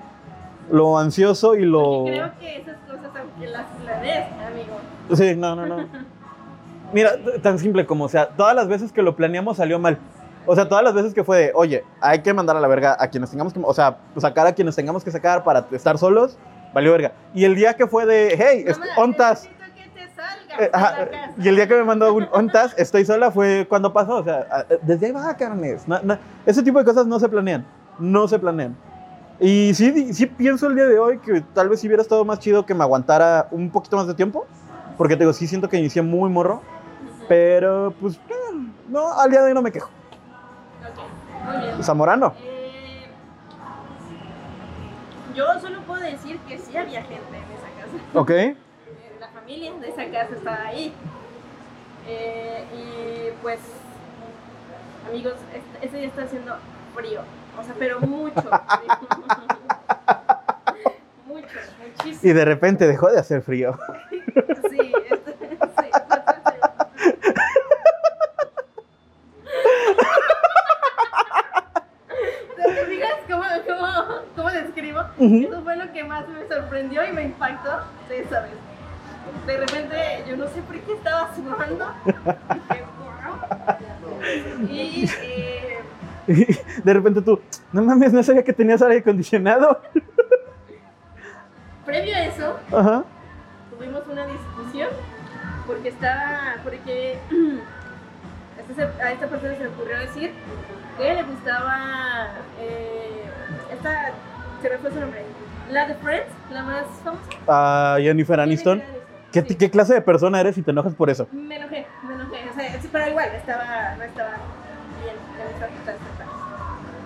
Lo 0.70 0.98
ansioso 0.98 1.54
y 1.54 1.64
lo... 1.64 2.04
Creo 2.04 2.32
que 2.38 2.56
esas 2.58 2.76
cosas, 2.88 3.10
aunque 3.18 3.48
las 3.48 3.66
planees, 3.82 4.26
amigo. 4.46 5.16
Sí, 5.16 5.36
no, 5.36 5.54
no, 5.56 5.66
no. 5.66 5.86
Mira, 6.92 7.12
tan 7.42 7.58
simple 7.58 7.86
como, 7.86 8.04
o 8.04 8.08
sea, 8.08 8.28
todas 8.28 8.54
las 8.54 8.68
veces 8.68 8.92
que 8.92 9.02
lo 9.02 9.16
planeamos 9.16 9.56
salió 9.56 9.78
mal. 9.78 9.98
O 10.44 10.54
sea, 10.54 10.68
todas 10.68 10.82
las 10.82 10.92
veces 10.94 11.14
que 11.14 11.24
fue 11.24 11.38
de, 11.38 11.52
oye, 11.54 11.84
hay 12.00 12.20
que 12.20 12.34
mandar 12.34 12.56
a 12.56 12.60
la 12.60 12.68
verga 12.68 12.96
a 12.98 13.08
quienes 13.08 13.30
tengamos 13.30 13.52
que, 13.52 13.60
o 13.62 13.74
sea, 13.74 13.98
sacar 14.18 14.46
a 14.46 14.52
quienes 14.52 14.74
tengamos 14.74 15.04
que 15.04 15.10
sacar 15.10 15.44
para 15.44 15.66
estar 15.70 15.98
solos, 15.98 16.36
valió 16.74 16.92
verga. 16.92 17.12
Y 17.32 17.44
el 17.44 17.54
día 17.54 17.74
que 17.74 17.86
fue 17.86 18.06
de, 18.06 18.34
hey, 18.36 18.64
ontas, 18.96 19.44
necesito 19.44 19.64
que 19.74 20.00
te 20.00 20.14
salgas 20.14 20.41
eh, 20.58 20.70
ajá, 20.72 21.08
y 21.38 21.48
el 21.48 21.56
día 21.56 21.66
que 21.68 21.74
me 21.74 21.84
mandó 21.84 22.12
un 22.14 22.26
ontas, 22.32 22.74
estoy 22.78 23.04
sola, 23.04 23.30
fue 23.30 23.66
cuando 23.68 23.92
pasó. 23.92 24.16
O 24.16 24.24
sea, 24.24 24.66
desde 24.82 25.06
ahí 25.06 25.12
va, 25.12 25.34
carnes. 25.36 25.86
No- 25.88 26.00
no, 26.02 26.16
ese 26.46 26.62
tipo 26.62 26.78
de 26.78 26.84
cosas 26.84 27.06
no 27.06 27.18
se 27.18 27.28
planean. 27.28 27.64
No 27.98 28.26
se 28.28 28.38
planean. 28.38 28.76
Y 29.40 29.74
sí, 29.74 30.12
sí 30.14 30.26
pienso 30.26 30.66
el 30.68 30.74
día 30.76 30.86
de 30.86 30.98
hoy 30.98 31.18
que 31.18 31.40
tal 31.54 31.68
vez 31.68 31.80
sí 31.80 31.86
hubiera 31.88 32.02
estado 32.02 32.24
más 32.24 32.38
chido 32.38 32.64
que 32.64 32.74
me 32.74 32.84
aguantara 32.84 33.48
un 33.50 33.70
poquito 33.70 33.96
más 33.96 34.06
de 34.06 34.14
tiempo. 34.14 34.46
Porque 34.96 35.16
te 35.16 35.20
digo, 35.24 35.32
sí 35.32 35.46
siento 35.46 35.68
que 35.68 35.78
inicié 35.78 36.02
muy 36.02 36.30
morro. 36.30 36.62
Pero 37.28 37.94
pues, 38.00 38.20
no, 38.88 39.12
al 39.18 39.30
día 39.30 39.40
de 39.40 39.46
hoy 39.48 39.54
no 39.54 39.62
me 39.62 39.72
quejo. 39.72 39.88
Ok, 40.82 41.46
muy 41.46 41.56
bien. 41.62 41.82
Zamorano. 41.82 42.34
Eh, 42.42 43.06
yo 45.34 45.44
solo 45.60 45.80
puedo 45.82 46.02
decir 46.02 46.38
que 46.48 46.58
sí 46.58 46.76
había 46.76 47.02
gente 47.02 47.22
en 47.28 47.56
esa 47.56 47.68
casa. 47.80 48.18
Ok 48.18 48.30
familia 49.34 49.72
de 49.80 49.88
esa 49.88 50.04
casa 50.10 50.34
estaba 50.34 50.66
ahí. 50.66 50.92
Eh, 52.06 52.64
y 52.74 53.30
pues, 53.42 53.60
amigos, 55.08 55.34
este, 55.54 55.86
ese 55.86 55.96
día 55.98 56.06
está 56.08 56.22
haciendo 56.22 56.56
frío, 56.94 57.20
o 57.58 57.62
sea, 57.62 57.74
pero 57.78 58.00
mucho. 58.00 58.34
mucho, 61.26 61.58
muchísimo. 61.80 62.30
Y 62.30 62.32
de 62.32 62.44
repente 62.44 62.86
dejó 62.86 63.10
de 63.10 63.20
hacer 63.20 63.42
frío. 63.42 63.78
sí, 64.70 64.92
este, 65.10 65.32
sí. 65.60 65.90
¿Cómo, 73.30 73.44
cómo, 73.66 73.88
cómo 74.36 74.50
describo? 74.50 75.00
Uh. 75.18 75.44
Eso 75.44 75.62
fue 75.62 75.76
lo 75.76 75.92
que 75.92 76.02
más 76.04 76.28
me 76.28 76.46
sorprendió 76.48 77.04
y 77.06 77.12
me 77.12 77.22
impactó 77.22 77.80
de 78.08 78.22
esa. 78.22 78.46
De 79.46 79.56
repente, 79.56 80.24
yo 80.28 80.36
no 80.36 80.46
sé 80.48 80.62
por 80.62 80.78
qué 80.78 80.92
estaba 80.92 81.34
sudando. 81.34 81.86
Y 84.70 85.04
eh, 85.20 85.78
De 86.84 86.94
repente 86.94 87.22
tú, 87.22 87.40
no 87.72 87.82
mames, 87.82 88.12
no 88.12 88.22
sabía 88.22 88.44
que 88.44 88.52
tenías 88.52 88.80
aire 88.82 88.98
acondicionado. 88.98 89.80
previo 91.84 92.14
a 92.14 92.20
eso, 92.20 92.56
Ajá. 92.72 93.04
tuvimos 93.76 94.02
una 94.06 94.24
discusión 94.26 94.88
porque 95.66 95.88
estaba, 95.88 96.54
porque 96.62 97.18
a 98.56 98.70
este 98.70 99.02
a 99.02 99.12
esta 99.12 99.26
persona 99.26 99.54
se 99.56 99.62
le 99.64 99.68
ocurrió 99.68 99.98
decir 99.98 100.30
que 100.96 101.14
le 101.14 101.22
gustaba 101.24 102.28
eh, 102.60 103.24
esta, 103.72 104.12
se 104.62 104.70
me 104.70 104.78
fue 104.78 104.92
su 104.92 105.00
nombre, 105.00 105.24
la 105.70 105.86
de 105.88 105.94
Friends, 105.96 106.32
la 106.52 106.62
más 106.62 106.86
famosa. 107.02 107.22
A 107.48 107.96
Jennifer 108.00 108.38
Aniston. 108.38 108.80
Jennifer 108.80 109.01
¿Qué, 109.32 109.42
sí. 109.42 109.56
¿Qué 109.56 109.70
clase 109.70 109.94
de 109.94 110.02
persona 110.02 110.40
eres 110.40 110.58
y 110.58 110.62
te 110.62 110.70
enojas 110.70 110.94
por 110.94 111.10
eso? 111.10 111.26
Me 111.32 111.56
enojé, 111.56 111.86
me 112.02 112.14
enojé, 112.14 112.50
o 112.50 112.54
sea, 112.54 112.80
pero 112.92 113.08
igual, 113.08 113.28
estaba, 113.34 113.94
no 113.96 114.04
estaba 114.04 114.30
bien. 115.02 115.16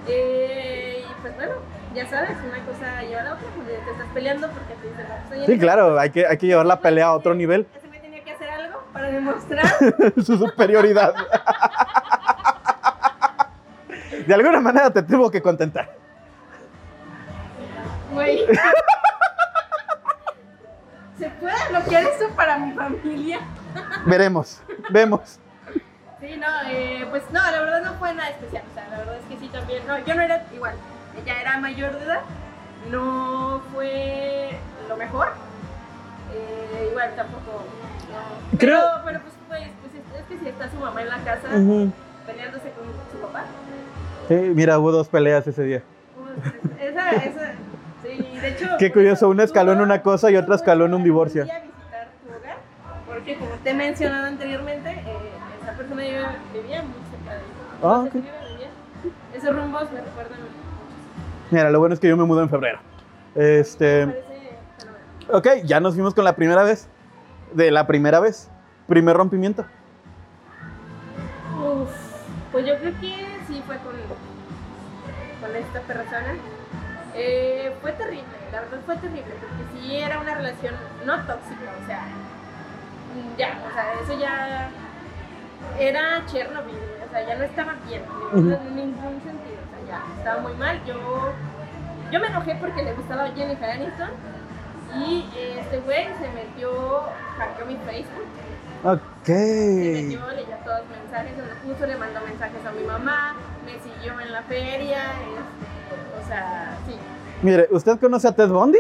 Eh, 0.09 1.05
y 1.09 1.15
pues 1.21 1.35
bueno, 1.37 1.55
ya 1.95 2.07
sabes, 2.09 2.37
una 2.47 2.65
cosa 2.65 3.03
lleva 3.03 3.21
a 3.23 3.25
la 3.25 3.33
otra, 3.35 3.47
pues 3.55 3.67
te 3.67 3.91
estás 3.91 4.07
peleando 4.15 4.49
porque 4.49 4.75
te 4.75 4.89
dicen, 4.89 5.07
no, 5.41 5.47
Sí, 5.47 5.59
claro, 5.59 5.99
hay 5.99 6.11
que, 6.11 6.27
hay 6.27 6.39
que 6.39 6.47
llevar 6.47 6.67
la 6.67 6.81
pelea 6.81 7.07
a 7.07 7.13
otro 7.13 7.35
nivel. 7.35 7.67
Ese 7.77 7.89
me 7.89 7.99
tenía 7.99 8.23
que 8.23 8.33
hacer 8.33 8.49
algo 8.51 8.83
para 8.93 9.11
demostrar 9.11 9.67
Su 10.25 10.37
superioridad. 10.37 11.15
De 14.27 14.35
alguna 14.35 14.61
manera 14.61 14.91
te 14.91 15.03
tuvo 15.03 15.31
que 15.31 15.41
contentar. 15.41 15.95
Güey. 18.13 18.47
¿Se 21.19 21.31
puede 21.31 21.56
bloquear 21.71 22.05
esto 22.05 22.29
para 22.37 22.59
mi 22.59 22.73
familia? 22.73 23.41
Veremos, 24.05 24.61
vemos. 24.91 25.39
Sí, 26.21 26.37
no, 26.39 26.47
eh, 26.71 27.07
pues 27.11 27.23
no, 27.31 27.41
la 27.43 27.61
verdad 27.61 27.83
no 27.83 27.95
fue 27.95 28.15
nada 28.15 28.31
especial. 28.31 28.63
O 28.71 28.75
sea, 28.75 28.89
la 28.91 28.99
verdad 28.99 29.17
es 29.17 29.25
que 29.29 29.39
sí 29.39 29.49
también. 29.53 29.87
No, 29.87 29.99
yo 29.99 30.15
no 30.15 30.23
era 30.23 30.45
igual. 30.55 30.75
Ella 31.23 31.41
era 31.41 31.59
mayor 31.59 31.99
de 31.99 32.05
edad. 32.05 32.21
No 32.91 33.63
fue 33.73 34.51
lo 34.89 34.97
mejor. 34.97 35.29
Eh, 36.35 36.89
igual 36.91 37.15
tampoco. 37.17 37.65
no. 38.11 38.59
Creo- 38.59 38.81
Pero, 38.81 39.03
pero 39.05 39.21
pues, 39.21 39.35
pues, 39.49 39.69
pues 39.83 40.21
es, 40.21 40.27
que 40.27 40.39
si 40.39 40.49
está 40.49 40.71
su 40.71 40.77
mamá 40.79 41.03
en 41.03 41.09
la 41.09 41.19
casa 41.19 41.49
peleándose 42.27 42.71
con 42.73 42.87
su 43.13 43.27
papá. 43.27 43.45
Sí, 44.29 44.35
mira, 44.35 44.79
hubo 44.79 44.91
dos 44.93 45.09
peleas 45.09 45.47
ese 45.47 45.63
día. 45.63 45.83
pues, 46.17 46.81
esa, 46.81 47.11
esa. 47.13 47.53
Sí, 48.03 48.39
de 48.41 48.49
hecho. 48.49 48.67
Qué 48.79 48.93
curioso, 48.93 49.29
una 49.29 49.45
escaló 49.45 49.73
en 49.73 49.81
una 49.81 50.03
cosa 50.03 50.31
y 50.31 50.37
otra 50.37 50.55
escaló 50.57 50.85
en 50.87 50.95
un 50.95 51.03
divorcio. 51.05 51.45
día 51.45 51.61
visitar 51.61 52.09
tu 52.23 52.29
hogar, 52.31 52.57
porque 53.07 53.37
como 53.37 53.51
te 53.63 53.71
he 53.71 53.75
mencionado 53.75 54.27
anteriormente, 54.27 54.91
eh, 54.91 55.03
esa 55.63 55.73
persona 55.73 56.03
vivía, 56.03 56.37
vivía 56.53 56.83
muy 56.83 56.93
cerca 57.11 57.33
de 57.33 57.39
ahí. 57.39 57.45
Ah, 57.83 58.05
ok. 58.07 58.15
Esos 59.35 59.55
rumbos 59.57 59.91
me 59.93 60.01
recuerdan. 60.01 60.39
Mira, 61.51 61.71
lo 61.71 61.79
bueno 61.79 61.95
es 61.95 62.01
que 62.01 62.09
yo 62.09 62.17
me 62.17 62.25
mudé 62.25 62.43
en 62.43 62.51
febrero. 62.51 62.79
Me 63.35 63.61
Este, 63.61 64.07
parece 64.07 64.23
fenomenal. 64.79 65.37
ok, 65.37 65.49
ya 65.65 65.81
nos 65.81 65.95
fuimos 65.95 66.15
con 66.15 66.25
la 66.25 66.35
primera 66.37 66.63
vez. 66.65 66.89
De 67.53 67.71
la 67.71 67.87
primera 67.87 68.19
vez. 68.21 68.51
Primer 68.89 69.17
rompimiento. 69.17 69.65
Uf, 71.59 71.91
pues 72.53 72.67
yo 72.67 72.77
creo 72.79 72.93
que 73.01 73.15
sí 73.47 73.63
fue 73.67 73.77
con, 73.79 73.95
con 75.41 75.57
esta 75.57 75.81
persona. 75.81 76.35
Eh, 77.19 77.75
fue 77.81 77.93
terrible, 77.93 78.25
la 78.53 78.61
verdad 78.61 78.79
fue 78.85 78.97
terrible, 78.97 79.35
porque 79.41 79.81
sí 79.81 79.97
era 79.97 80.21
una 80.21 80.35
relación 80.35 80.75
no 81.07 81.17
tóxica, 81.25 81.73
o 81.83 81.87
sea, 81.87 82.05
ya, 83.39 83.59
o 83.67 83.73
sea, 83.73 83.93
eso 84.03 84.21
ya 84.21 84.69
era 85.79 86.27
Chernobyl, 86.27 86.75
o 87.07 87.11
sea, 87.11 87.27
ya 87.27 87.37
no 87.37 87.45
estaba 87.45 87.75
bien, 87.89 88.03
en 88.35 88.49
ningún, 88.49 88.67
en 88.67 88.77
ningún 88.77 89.23
sentido, 89.23 89.59
o 89.65 89.87
sea, 89.87 89.99
ya 89.99 90.19
estaba 90.19 90.41
muy 90.43 90.55
mal. 90.55 90.79
Yo, 90.85 91.33
yo 92.11 92.21
me 92.21 92.27
enojé 92.27 92.55
porque 92.61 92.83
le 92.83 92.93
gustaba 92.93 93.29
Jennifer 93.35 93.71
Aniston 93.71 94.11
y 94.95 95.29
eh, 95.35 95.61
este 95.61 95.79
güey 95.81 96.07
se 96.21 96.29
metió, 96.31 97.03
hackeó 97.39 97.67
mi 97.67 97.77
Facebook. 97.77 98.27
Ok. 98.85 99.27
Se 99.27 100.03
metió, 100.03 100.31
leyó 100.33 100.57
todos 100.65 100.81
los 100.81 100.99
mensajes, 100.99 101.37
donde 101.37 101.55
puso, 101.57 101.87
le 101.87 101.97
mandó 101.97 102.21
mensajes 102.21 102.65
a 102.65 102.73
mi 102.73 102.85
mamá, 102.85 103.35
me 103.65 103.79
siguió 103.81 104.21
en 104.21 104.33
la 104.33 104.43
feria, 104.43 105.03
este, 105.03 105.66
o 106.27 106.29
sea, 106.29 106.77
sí. 106.87 106.95
Mire, 107.43 107.69
¿usted 107.71 107.99
conoce 108.01 108.29
a 108.29 108.33
Ted 108.33 108.49
Bundy? 108.49 108.79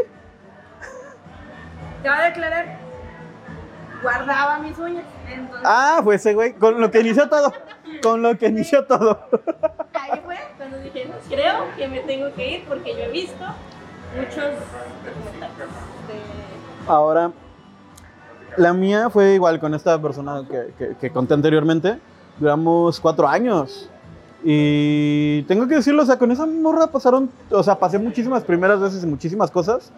Te 2.03 2.09
voy 2.09 2.19
a 2.19 2.23
declarar, 2.23 2.79
guardaba 4.03 4.59
mis 4.59 4.79
uñas, 4.79 5.05
entonces 5.29 5.63
Ah, 5.65 6.01
fue 6.05 6.15
ese 6.17 6.35
güey, 6.35 6.53
con 6.55 6.81
lo 6.81 6.91
que 6.91 7.01
inició 7.01 7.29
todo. 7.29 7.53
Con 8.03 8.23
lo 8.23 8.37
que 8.37 8.47
inició 8.49 8.85
todo. 8.85 9.27
ahí 9.95 10.21
fue 10.25 10.37
cuando 10.57 10.79
dije, 10.79 11.11
creo 11.29 11.65
que 11.77 11.89
me 11.89 12.01
tengo 12.01 12.33
que 12.35 12.51
ir 12.59 12.65
porque 12.69 12.93
yo 12.95 13.01
he 13.05 13.11
visto 13.11 13.45
muchos. 14.17 14.45
Ahora, 16.87 17.33
la 18.57 18.73
mía 18.73 19.11
fue 19.11 19.35
igual 19.35 19.59
con 19.61 19.75
esta 19.75 20.01
persona 20.01 20.43
que, 20.49 20.73
que- 20.79 20.97
que 20.97 21.11
conté 21.11 21.35
anteriormente. 21.35 21.99
Duramos 22.39 23.01
cuatro 23.01 23.27
años. 23.27 23.91
Y 24.49 25.43
tengo 25.49 25.67
que 25.67 25.75
decirlo, 25.75 26.05
o 26.05 26.07
sea, 26.07 26.21
con 26.21 26.31
esa 26.31 26.47
morra 26.47 26.87
pasaron, 26.87 27.29
o 27.51 27.65
sea, 27.65 27.81
pasé 27.81 27.99
muchísimas 27.99 28.45
primeras 28.45 28.81
veces 28.81 29.03
y 29.03 29.07
muchísimas 29.09 29.51
cosas, 29.51 29.91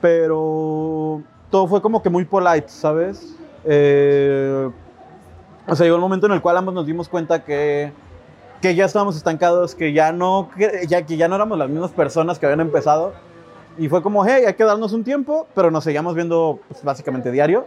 pero 0.00 1.20
todo 1.50 1.66
fue 1.66 1.82
como 1.82 2.02
que 2.02 2.08
muy 2.08 2.24
polite, 2.24 2.70
¿sabes? 2.70 3.36
Eh, 3.66 4.70
o 5.66 5.76
sea, 5.76 5.84
llegó 5.84 5.96
el 5.96 6.00
momento 6.00 6.24
en 6.24 6.32
el 6.32 6.40
cual 6.40 6.56
ambos 6.56 6.72
nos 6.72 6.86
dimos 6.86 7.10
cuenta 7.10 7.44
que, 7.44 7.92
que 8.62 8.74
ya 8.74 8.86
estábamos 8.86 9.16
estancados, 9.16 9.74
que 9.74 9.92
ya 9.92 10.12
no, 10.12 10.48
que 10.56 10.86
ya, 10.88 11.04
que 11.04 11.18
ya 11.18 11.28
no 11.28 11.34
éramos 11.34 11.58
las 11.58 11.68
mismas 11.68 11.90
personas 11.90 12.38
que 12.38 12.46
habían 12.46 12.60
empezado. 12.60 13.12
Y 13.76 13.90
fue 13.90 14.00
como, 14.00 14.24
hey, 14.24 14.44
hay 14.46 14.54
que 14.54 14.64
darnos 14.64 14.94
un 14.94 15.04
tiempo, 15.04 15.46
pero 15.54 15.70
nos 15.70 15.84
seguíamos 15.84 16.14
viendo 16.14 16.58
pues, 16.68 16.82
básicamente 16.82 17.30
diario. 17.30 17.66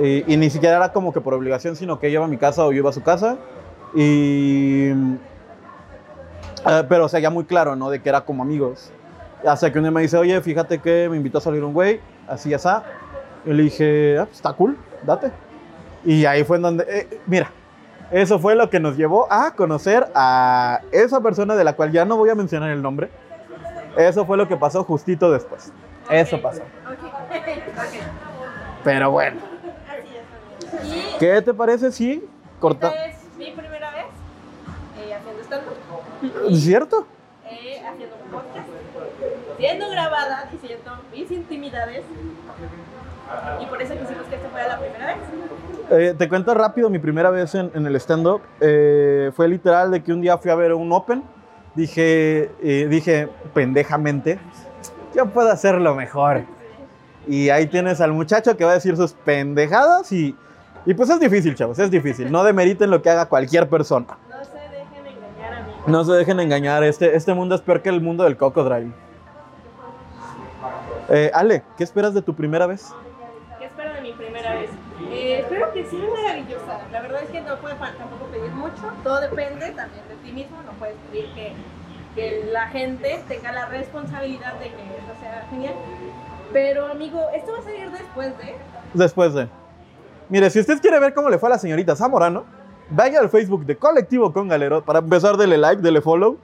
Y, 0.00 0.32
y 0.32 0.36
ni 0.36 0.48
siquiera 0.48 0.76
era 0.76 0.92
como 0.92 1.12
que 1.12 1.20
por 1.20 1.34
obligación, 1.34 1.74
sino 1.74 1.98
que 1.98 2.06
ella 2.06 2.18
iba 2.18 2.24
a 2.24 2.28
mi 2.28 2.36
casa 2.36 2.64
o 2.64 2.70
yo 2.70 2.78
iba 2.78 2.90
a 2.90 2.92
su 2.92 3.02
casa. 3.02 3.36
Y... 3.96 4.92
eh, 6.68 6.84
pero 6.88 7.04
o 7.06 7.08
sea, 7.08 7.20
ya 7.20 7.30
muy 7.30 7.44
claro, 7.44 7.76
¿no? 7.76 7.90
De 7.90 8.00
que 8.00 8.08
era 8.08 8.22
como 8.22 8.42
amigos. 8.42 8.92
Hasta 9.46 9.70
que 9.70 9.78
un 9.78 9.84
día 9.84 9.90
me 9.90 10.02
dice, 10.02 10.16
oye, 10.16 10.40
fíjate 10.40 10.80
que 10.80 11.08
me 11.08 11.16
invitó 11.16 11.38
a 11.38 11.40
salir 11.40 11.62
un 11.62 11.72
güey, 11.72 12.00
así 12.26 12.50
ya 12.50 12.56
está. 12.56 12.84
Y 13.44 13.52
le 13.52 13.64
dije, 13.64 14.18
ah, 14.18 14.24
pues, 14.24 14.36
está 14.36 14.52
cool, 14.52 14.76
date. 15.04 15.30
Y 16.04 16.24
ahí 16.24 16.44
fue 16.44 16.56
en 16.56 16.62
donde, 16.62 16.84
eh, 16.88 17.20
mira, 17.26 17.50
eso 18.10 18.38
fue 18.38 18.54
lo 18.54 18.70
que 18.70 18.80
nos 18.80 18.96
llevó 18.96 19.30
a 19.30 19.52
conocer 19.52 20.06
a 20.14 20.80
esa 20.92 21.20
persona 21.20 21.56
de 21.56 21.64
la 21.64 21.74
cual 21.74 21.92
ya 21.92 22.04
no 22.04 22.16
voy 22.16 22.30
a 22.30 22.34
mencionar 22.34 22.70
el 22.70 22.82
nombre. 22.82 23.10
Eso 23.96 24.24
fue 24.24 24.36
lo 24.36 24.46
que 24.46 24.56
pasó 24.56 24.84
justito 24.84 25.32
después. 25.32 25.72
Eso 26.10 26.40
pasó. 26.40 26.62
Ok, 26.62 27.02
ok. 27.02 27.56
Pero 28.84 29.10
bueno, 29.10 29.40
¿qué 31.18 31.42
te 31.42 31.52
parece 31.52 31.90
si 31.90 32.24
corta? 32.60 32.88
esta 32.88 33.06
es 33.06 33.36
mi 33.36 33.50
primera 33.50 33.90
vez 33.90 34.06
eh, 35.00 35.14
haciendo 35.14 35.42
stand-up. 35.42 35.85
¿Cierto? 36.52 37.06
eh, 37.48 37.80
haciendo 37.86 38.16
un 38.24 38.30
podcast, 38.30 38.68
siendo 39.58 39.90
grabada, 39.90 40.48
diciendo 40.50 40.92
mis 41.12 41.30
intimidades. 41.30 42.04
Y 43.60 43.66
por 43.66 43.82
eso 43.82 43.92
quisimos 43.94 44.24
que 44.28 44.36
esta 44.36 44.48
fuera 44.48 44.68
la 44.68 44.78
primera 44.78 45.06
vez. 45.06 45.16
Eh, 45.90 46.14
te 46.16 46.28
cuento 46.28 46.54
rápido 46.54 46.88
mi 46.90 46.98
primera 46.98 47.30
vez 47.30 47.54
en, 47.54 47.70
en 47.74 47.86
el 47.86 47.96
stand-up. 47.96 48.40
Eh, 48.60 49.30
fue 49.34 49.48
literal 49.48 49.90
de 49.90 50.02
que 50.02 50.12
un 50.12 50.20
día 50.20 50.38
fui 50.38 50.50
a 50.50 50.54
ver 50.54 50.72
un 50.72 50.92
open. 50.92 51.22
Dije, 51.74 52.50
dije 52.88 53.28
pendejamente, 53.52 54.38
yo 55.14 55.26
puedo 55.26 55.50
hacerlo 55.50 55.94
mejor. 55.94 56.44
Y 57.26 57.50
ahí 57.50 57.66
tienes 57.66 58.00
al 58.00 58.12
muchacho 58.12 58.56
que 58.56 58.64
va 58.64 58.70
a 58.70 58.74
decir 58.74 58.96
sus 58.96 59.12
pendejadas 59.12 60.10
y, 60.10 60.34
y 60.86 60.94
pues 60.94 61.10
es 61.10 61.20
difícil, 61.20 61.54
chavos, 61.54 61.78
es 61.78 61.90
difícil. 61.90 62.32
No 62.32 62.44
demeriten 62.44 62.90
lo 62.90 63.02
que 63.02 63.10
haga 63.10 63.26
cualquier 63.26 63.68
persona. 63.68 64.06
No 65.86 66.04
se 66.04 66.12
dejen 66.12 66.40
engañar, 66.40 66.82
este, 66.82 67.14
este 67.16 67.32
mundo 67.34 67.54
es 67.54 67.60
peor 67.60 67.80
que 67.82 67.88
el 67.88 68.00
mundo 68.00 68.24
del 68.24 68.36
Cocodrile. 68.36 68.92
Eh, 71.08 71.30
Ale, 71.32 71.62
¿qué 71.76 71.84
esperas 71.84 72.12
de 72.14 72.22
tu 72.22 72.34
primera 72.34 72.66
vez? 72.66 72.92
¿Qué 73.60 73.66
espero 73.66 73.94
de 73.94 74.00
mi 74.00 74.12
primera 74.12 74.54
vez? 74.54 74.70
Eh, 75.12 75.40
espero 75.40 75.72
que 75.72 75.84
sea 75.84 76.00
maravillosa. 76.00 76.80
La 76.90 77.00
verdad 77.02 77.22
es 77.22 77.30
que 77.30 77.40
no 77.40 77.56
puedes 77.58 77.76
pa- 77.78 77.92
tampoco 77.96 78.24
pedir 78.32 78.50
mucho. 78.50 78.82
Todo 79.04 79.20
depende 79.20 79.70
también 79.70 80.02
de 80.08 80.14
ti 80.24 80.32
mismo. 80.32 80.56
No 80.66 80.72
puedes 80.72 80.96
pedir 81.12 81.26
que, 81.34 81.52
que 82.16 82.48
la 82.50 82.66
gente 82.68 83.22
tenga 83.28 83.52
la 83.52 83.66
responsabilidad 83.66 84.54
de 84.54 84.66
que 84.70 84.82
eso 84.82 85.20
sea 85.20 85.46
genial. 85.50 85.74
Pero 86.52 86.86
amigo, 86.86 87.20
esto 87.32 87.52
va 87.52 87.58
a 87.58 87.62
salir 87.62 87.90
después 87.92 88.36
de... 88.38 88.56
Después 88.94 89.34
de. 89.34 89.48
Mire, 90.28 90.50
si 90.50 90.58
usted 90.58 90.80
quiere 90.80 90.98
ver 90.98 91.14
cómo 91.14 91.30
le 91.30 91.38
fue 91.38 91.48
a 91.48 91.52
la 91.52 91.58
señorita 91.58 91.94
Zamorano, 91.94 92.44
vaya 92.90 93.20
al 93.20 93.28
Facebook 93.28 93.64
de 93.66 93.76
Colectivo 93.76 94.32
con 94.32 94.48
Galero. 94.48 94.84
Para 94.84 95.00
empezar, 95.00 95.36
dele 95.36 95.56
like, 95.56 95.82
dele 95.82 96.00
follow. 96.00 96.38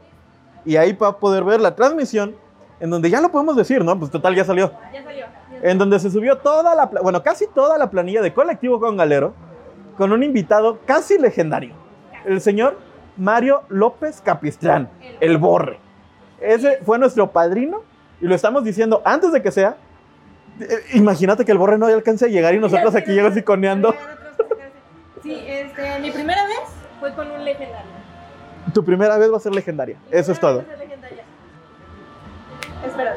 Y 0.64 0.76
ahí 0.76 0.92
va 0.92 1.08
a 1.08 1.16
poder 1.18 1.44
ver 1.44 1.60
la 1.60 1.74
transmisión 1.74 2.36
en 2.80 2.90
donde 2.90 3.10
ya 3.10 3.20
lo 3.20 3.30
podemos 3.30 3.56
decir, 3.56 3.84
¿no? 3.84 3.96
Pues 3.96 4.10
total, 4.10 4.34
ya 4.34 4.44
salió. 4.44 4.72
Ya 4.92 5.04
salió. 5.04 5.26
En 5.62 5.78
donde 5.78 6.00
se 6.00 6.10
subió 6.10 6.38
toda 6.38 6.74
la, 6.74 6.86
bueno, 6.86 7.22
casi 7.22 7.46
toda 7.46 7.78
la 7.78 7.90
planilla 7.90 8.20
de 8.22 8.32
Colectivo 8.32 8.80
con 8.80 8.96
Galero, 8.96 9.34
con 9.96 10.10
un 10.12 10.24
invitado 10.24 10.80
casi 10.84 11.16
legendario, 11.16 11.74
el 12.24 12.40
señor 12.40 12.78
Mario 13.16 13.62
López 13.68 14.20
Capistrán, 14.20 14.88
el 15.20 15.38
Borre. 15.38 15.78
Ese 16.40 16.78
fue 16.84 16.98
nuestro 16.98 17.30
padrino 17.30 17.82
y 18.20 18.26
lo 18.26 18.34
estamos 18.34 18.64
diciendo 18.64 19.00
antes 19.04 19.32
de 19.32 19.42
que 19.42 19.52
sea. 19.52 19.76
Eh, 20.58 20.66
Imagínate 20.94 21.44
que 21.44 21.52
el 21.52 21.58
Borre 21.58 21.78
no 21.78 21.86
alcance 21.86 22.24
a 22.24 22.28
llegar 22.28 22.52
y 22.54 22.58
nosotros 22.58 22.94
aquí 22.96 23.12
llegamos 23.12 23.36
iconeando. 23.36 23.94
Sí, 25.22 25.32
este, 25.46 25.98
mi 26.00 26.10
primera 26.10 26.44
vez 26.46 26.60
fue 27.00 27.14
con 27.14 27.30
un 27.30 27.44
legendario. 27.44 27.90
Tu 28.74 28.84
primera 28.84 29.16
vez 29.18 29.32
va 29.32 29.36
a 29.36 29.40
ser 29.40 29.54
legendaria. 29.54 29.96
Eso 30.10 30.32
es 30.32 30.40
todo. 30.40 30.60
Esa 30.60 30.76
legendaria. 30.76 31.22
Espera. 32.86 33.16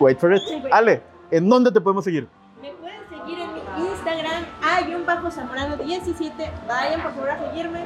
Wait 0.00 0.18
for 0.18 0.32
it. 0.34 0.42
Ale, 0.70 1.02
¿en 1.30 1.48
dónde 1.48 1.70
te 1.72 1.80
podemos 1.80 2.04
seguir? 2.04 2.28
Me 2.62 2.70
pueden 2.72 3.00
seguir 3.08 3.38
en 3.40 3.54
mi 3.54 3.88
Instagram, 3.90 4.44
hay 4.62 4.94
un 4.94 5.04
bajo 5.04 5.30
zamorano 5.30 5.76
17. 5.76 6.50
Vayan 6.66 7.02
por 7.02 7.12
favor 7.14 7.30
a 7.30 7.38
seguirme. 7.48 7.80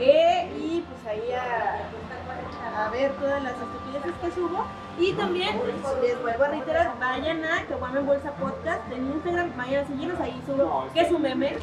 eh, 0.00 0.50
y 0.58 0.80
pues 0.88 1.06
ahí 1.14 1.32
a, 1.32 2.84
a 2.86 2.90
ver 2.90 3.12
todas 3.12 3.42
las 3.42 3.52
estupideces 3.52 4.12
que 4.22 4.30
subo. 4.40 4.64
Y 4.98 5.12
también, 5.12 5.60
les 6.02 6.22
vuelvo 6.22 6.44
a 6.44 6.48
reiterar, 6.48 6.92
vayan 6.98 7.44
a 7.44 7.64
Caguama 7.68 8.00
en 8.00 8.06
Bolsa 8.06 8.32
Podcast 8.32 8.92
en 8.92 9.06
Instagram, 9.12 9.56
vayan 9.56 9.84
a 9.84 9.86
seguirnos, 9.86 10.20
ahí 10.20 10.42
subo 10.44 10.86
que 10.92 11.08
su 11.08 11.18
meme, 11.18 11.56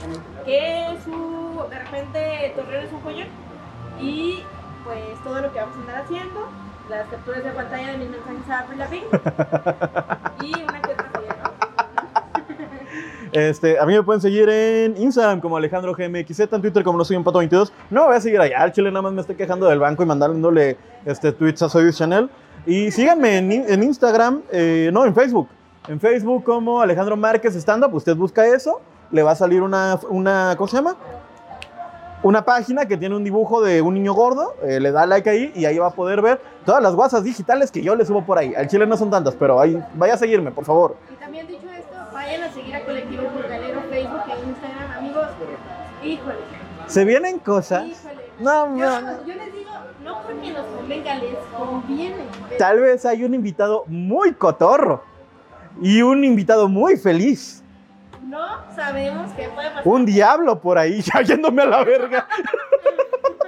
que 0.46 0.98
su, 1.04 1.64
de 1.70 1.80
repente, 1.80 2.54
Torreón 2.56 2.86
es 2.86 2.94
un 2.94 3.02
joyón. 3.02 3.28
Y 4.00 4.44
pues 4.86 5.22
todo 5.24 5.42
lo 5.42 5.52
que 5.52 5.60
vamos 5.60 5.76
a 5.76 5.80
andar 5.82 6.04
haciendo, 6.04 6.48
las 6.90 7.08
capturas 7.10 7.44
de 7.44 7.52
pantalla 7.52 7.92
de 7.92 7.98
mis 7.98 8.10
mensajes 8.10 8.50
a 8.50 8.76
Lavigne. 8.76 9.08
y 10.42 10.64
una 10.64 10.82
que 10.82 10.92
otra. 10.94 11.16
Este, 13.36 13.78
a 13.78 13.86
mí 13.86 13.94
me 13.94 14.02
pueden 14.02 14.22
seguir 14.22 14.48
en 14.48 14.96
Instagram 14.96 15.42
como 15.42 15.58
Alejandro 15.58 15.94
GMXZ, 15.94 16.40
en 16.54 16.62
Twitter 16.62 16.86
como 16.86 16.98
no 16.98 17.04
soy 17.04 17.18
un 17.18 17.24
pato 17.26 17.40
22. 17.40 17.74
No 17.90 18.06
voy 18.06 18.16
a 18.16 18.22
seguir 18.22 18.40
allá, 18.40 18.64
el 18.64 18.72
chile 18.72 18.90
nada 18.92 19.02
más 19.02 19.12
me 19.12 19.20
estoy 19.20 19.36
quejando 19.36 19.68
del 19.68 19.80
banco 19.80 20.04
y 20.04 20.06
mandándole 20.06 20.78
este, 21.06 21.34
tweets 21.34 21.62
a 21.64 21.68
Soy 21.68 21.92
Chanel. 21.92 22.30
Y 22.66 22.92
síganme 22.92 23.38
en, 23.38 23.52
in- 23.52 23.66
en 23.68 23.84
Instagram, 23.84 24.42
eh, 24.52 24.90
no, 24.92 25.06
en 25.06 25.14
Facebook. 25.14 25.48
En 25.88 26.00
Facebook 26.00 26.44
como 26.44 26.82
Alejandro 26.82 27.16
Márquez 27.16 27.56
Stand 27.56 27.84
Up, 27.86 27.94
usted 27.94 28.16
busca 28.16 28.46
eso, 28.46 28.82
le 29.12 29.22
va 29.22 29.32
a 29.32 29.36
salir 29.36 29.62
una, 29.62 30.00
una 30.10 30.56
¿cómo 30.58 30.68
se 30.68 30.78
llama? 30.78 30.96
Una 32.24 32.44
página 32.44 32.88
que 32.88 32.98
tiene 32.98 33.16
un 33.16 33.24
dibujo 33.24 33.62
de 33.62 33.84
un 33.84 33.94
niño 33.94 34.14
gordo, 34.14 34.56
eh, 34.64 34.80
le 34.80 34.92
da 34.92 35.06
like 35.06 35.30
ahí 35.30 35.52
y 35.56 35.66
ahí 35.66 35.78
va 35.78 35.88
a 35.88 35.92
poder 35.92 36.24
ver 36.24 36.42
todas 36.66 36.82
las 36.82 36.96
guasas 36.96 37.24
digitales 37.24 37.70
que 37.70 37.84
yo 37.84 37.96
le 37.96 38.04
subo 38.04 38.24
por 38.26 38.40
ahí. 38.40 38.56
Al 38.56 38.68
chile 38.68 38.88
no 38.88 38.98
son 38.98 39.12
tantas, 39.12 39.36
pero 39.36 39.60
ahí 39.60 39.80
vaya 39.94 40.16
a 40.16 40.18
seguirme, 40.18 40.50
por 40.52 40.66
favor. 40.66 40.96
Y 41.14 41.16
también 41.18 41.46
dicho 41.46 41.68
esto, 41.70 41.94
vayan 42.14 42.42
a 42.42 42.52
seguir 42.52 42.76
a 42.76 42.84
Colectivo 42.84 43.24
Pulgalero, 43.28 43.80
Facebook 43.92 44.22
e 44.28 44.48
Instagram, 44.50 44.92
amigos. 44.98 45.28
Híjole, 46.04 46.36
Se 46.88 47.06
vienen 47.06 47.38
cosas. 47.38 47.86
híjole. 47.86 48.16
No, 48.40 48.76
Yo, 48.76 49.02
no. 49.02 49.26
yo 49.28 49.34
les 49.36 49.54
digo, 49.54 49.65
no 50.06 50.22
porque 50.22 50.52
nos 50.52 50.66
convenga, 50.68 51.16
les 51.16 51.36
conviene. 51.58 52.26
Tal 52.60 52.80
vez 52.80 53.08
hay 53.08 53.24
un 53.24 53.34
invitado 53.34 53.86
muy 53.88 54.34
cotorro 54.34 55.04
y 55.82 56.04
un 56.04 56.24
invitado 56.24 56.70
muy 56.70 56.96
feliz. 56.96 57.64
No 58.24 58.46
sabemos 58.76 59.32
qué 59.34 59.50
puede 59.50 59.70
pasar. 59.70 59.82
Un 59.84 60.06
diablo 60.06 60.62
por 60.62 60.78
ahí, 60.78 61.02
ya 61.14 61.22
yéndome 61.22 61.64
a 61.64 61.66
la 61.66 61.84
verga. 61.84 62.28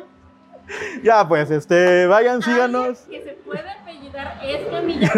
ya, 1.04 1.28
pues, 1.28 1.52
este, 1.52 2.08
vayan, 2.08 2.42
síganos. 2.42 3.02
Que 3.02 3.24
se 3.24 3.34
puede 3.34 3.70
apellidar 3.70 4.40
Escamilla, 4.44 5.12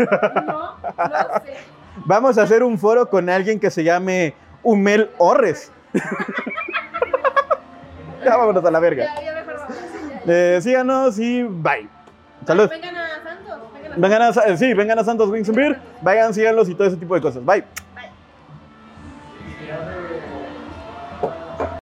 no 0.46 0.76
lo 0.98 1.40
sé. 1.46 1.56
Vamos 2.04 2.38
a 2.38 2.42
hacer 2.44 2.64
un 2.64 2.78
foro 2.78 3.10
con 3.10 3.30
alguien 3.30 3.62
que 3.62 3.72
se 3.72 3.86
llame 3.86 4.34
Humel 4.62 5.10
Orres. 5.18 5.72
ya 8.26 8.36
vámonos 8.36 8.66
a 8.66 8.72
la 8.72 8.80
verga. 8.80 9.06
Ya, 9.06 9.24
ya 9.24 9.36
mejor. 9.36 9.59
Eh, 10.30 10.60
síganos 10.62 11.18
y 11.18 11.44
bye. 11.44 11.90
Salud. 12.46 12.70
Vengan 12.70 12.96
a 12.96 13.24
Santos, 13.24 13.74
vengan 13.74 13.92
a 13.92 13.98
Vengan 13.98 14.22
a, 14.22 14.58
sí, 14.58 14.74
vengan 14.74 15.00
a 15.00 15.04
Santos 15.04 15.30
Wings 15.30 15.50
and 15.50 15.58
Beer. 15.58 15.80
Vayan, 16.02 16.34
síganlos 16.34 16.70
y 16.70 16.76
todo 16.76 16.88
ese 16.88 16.98
tipo 16.98 17.16
de 17.16 17.22
cosas. 17.22 17.44
Bye. 17.44 17.64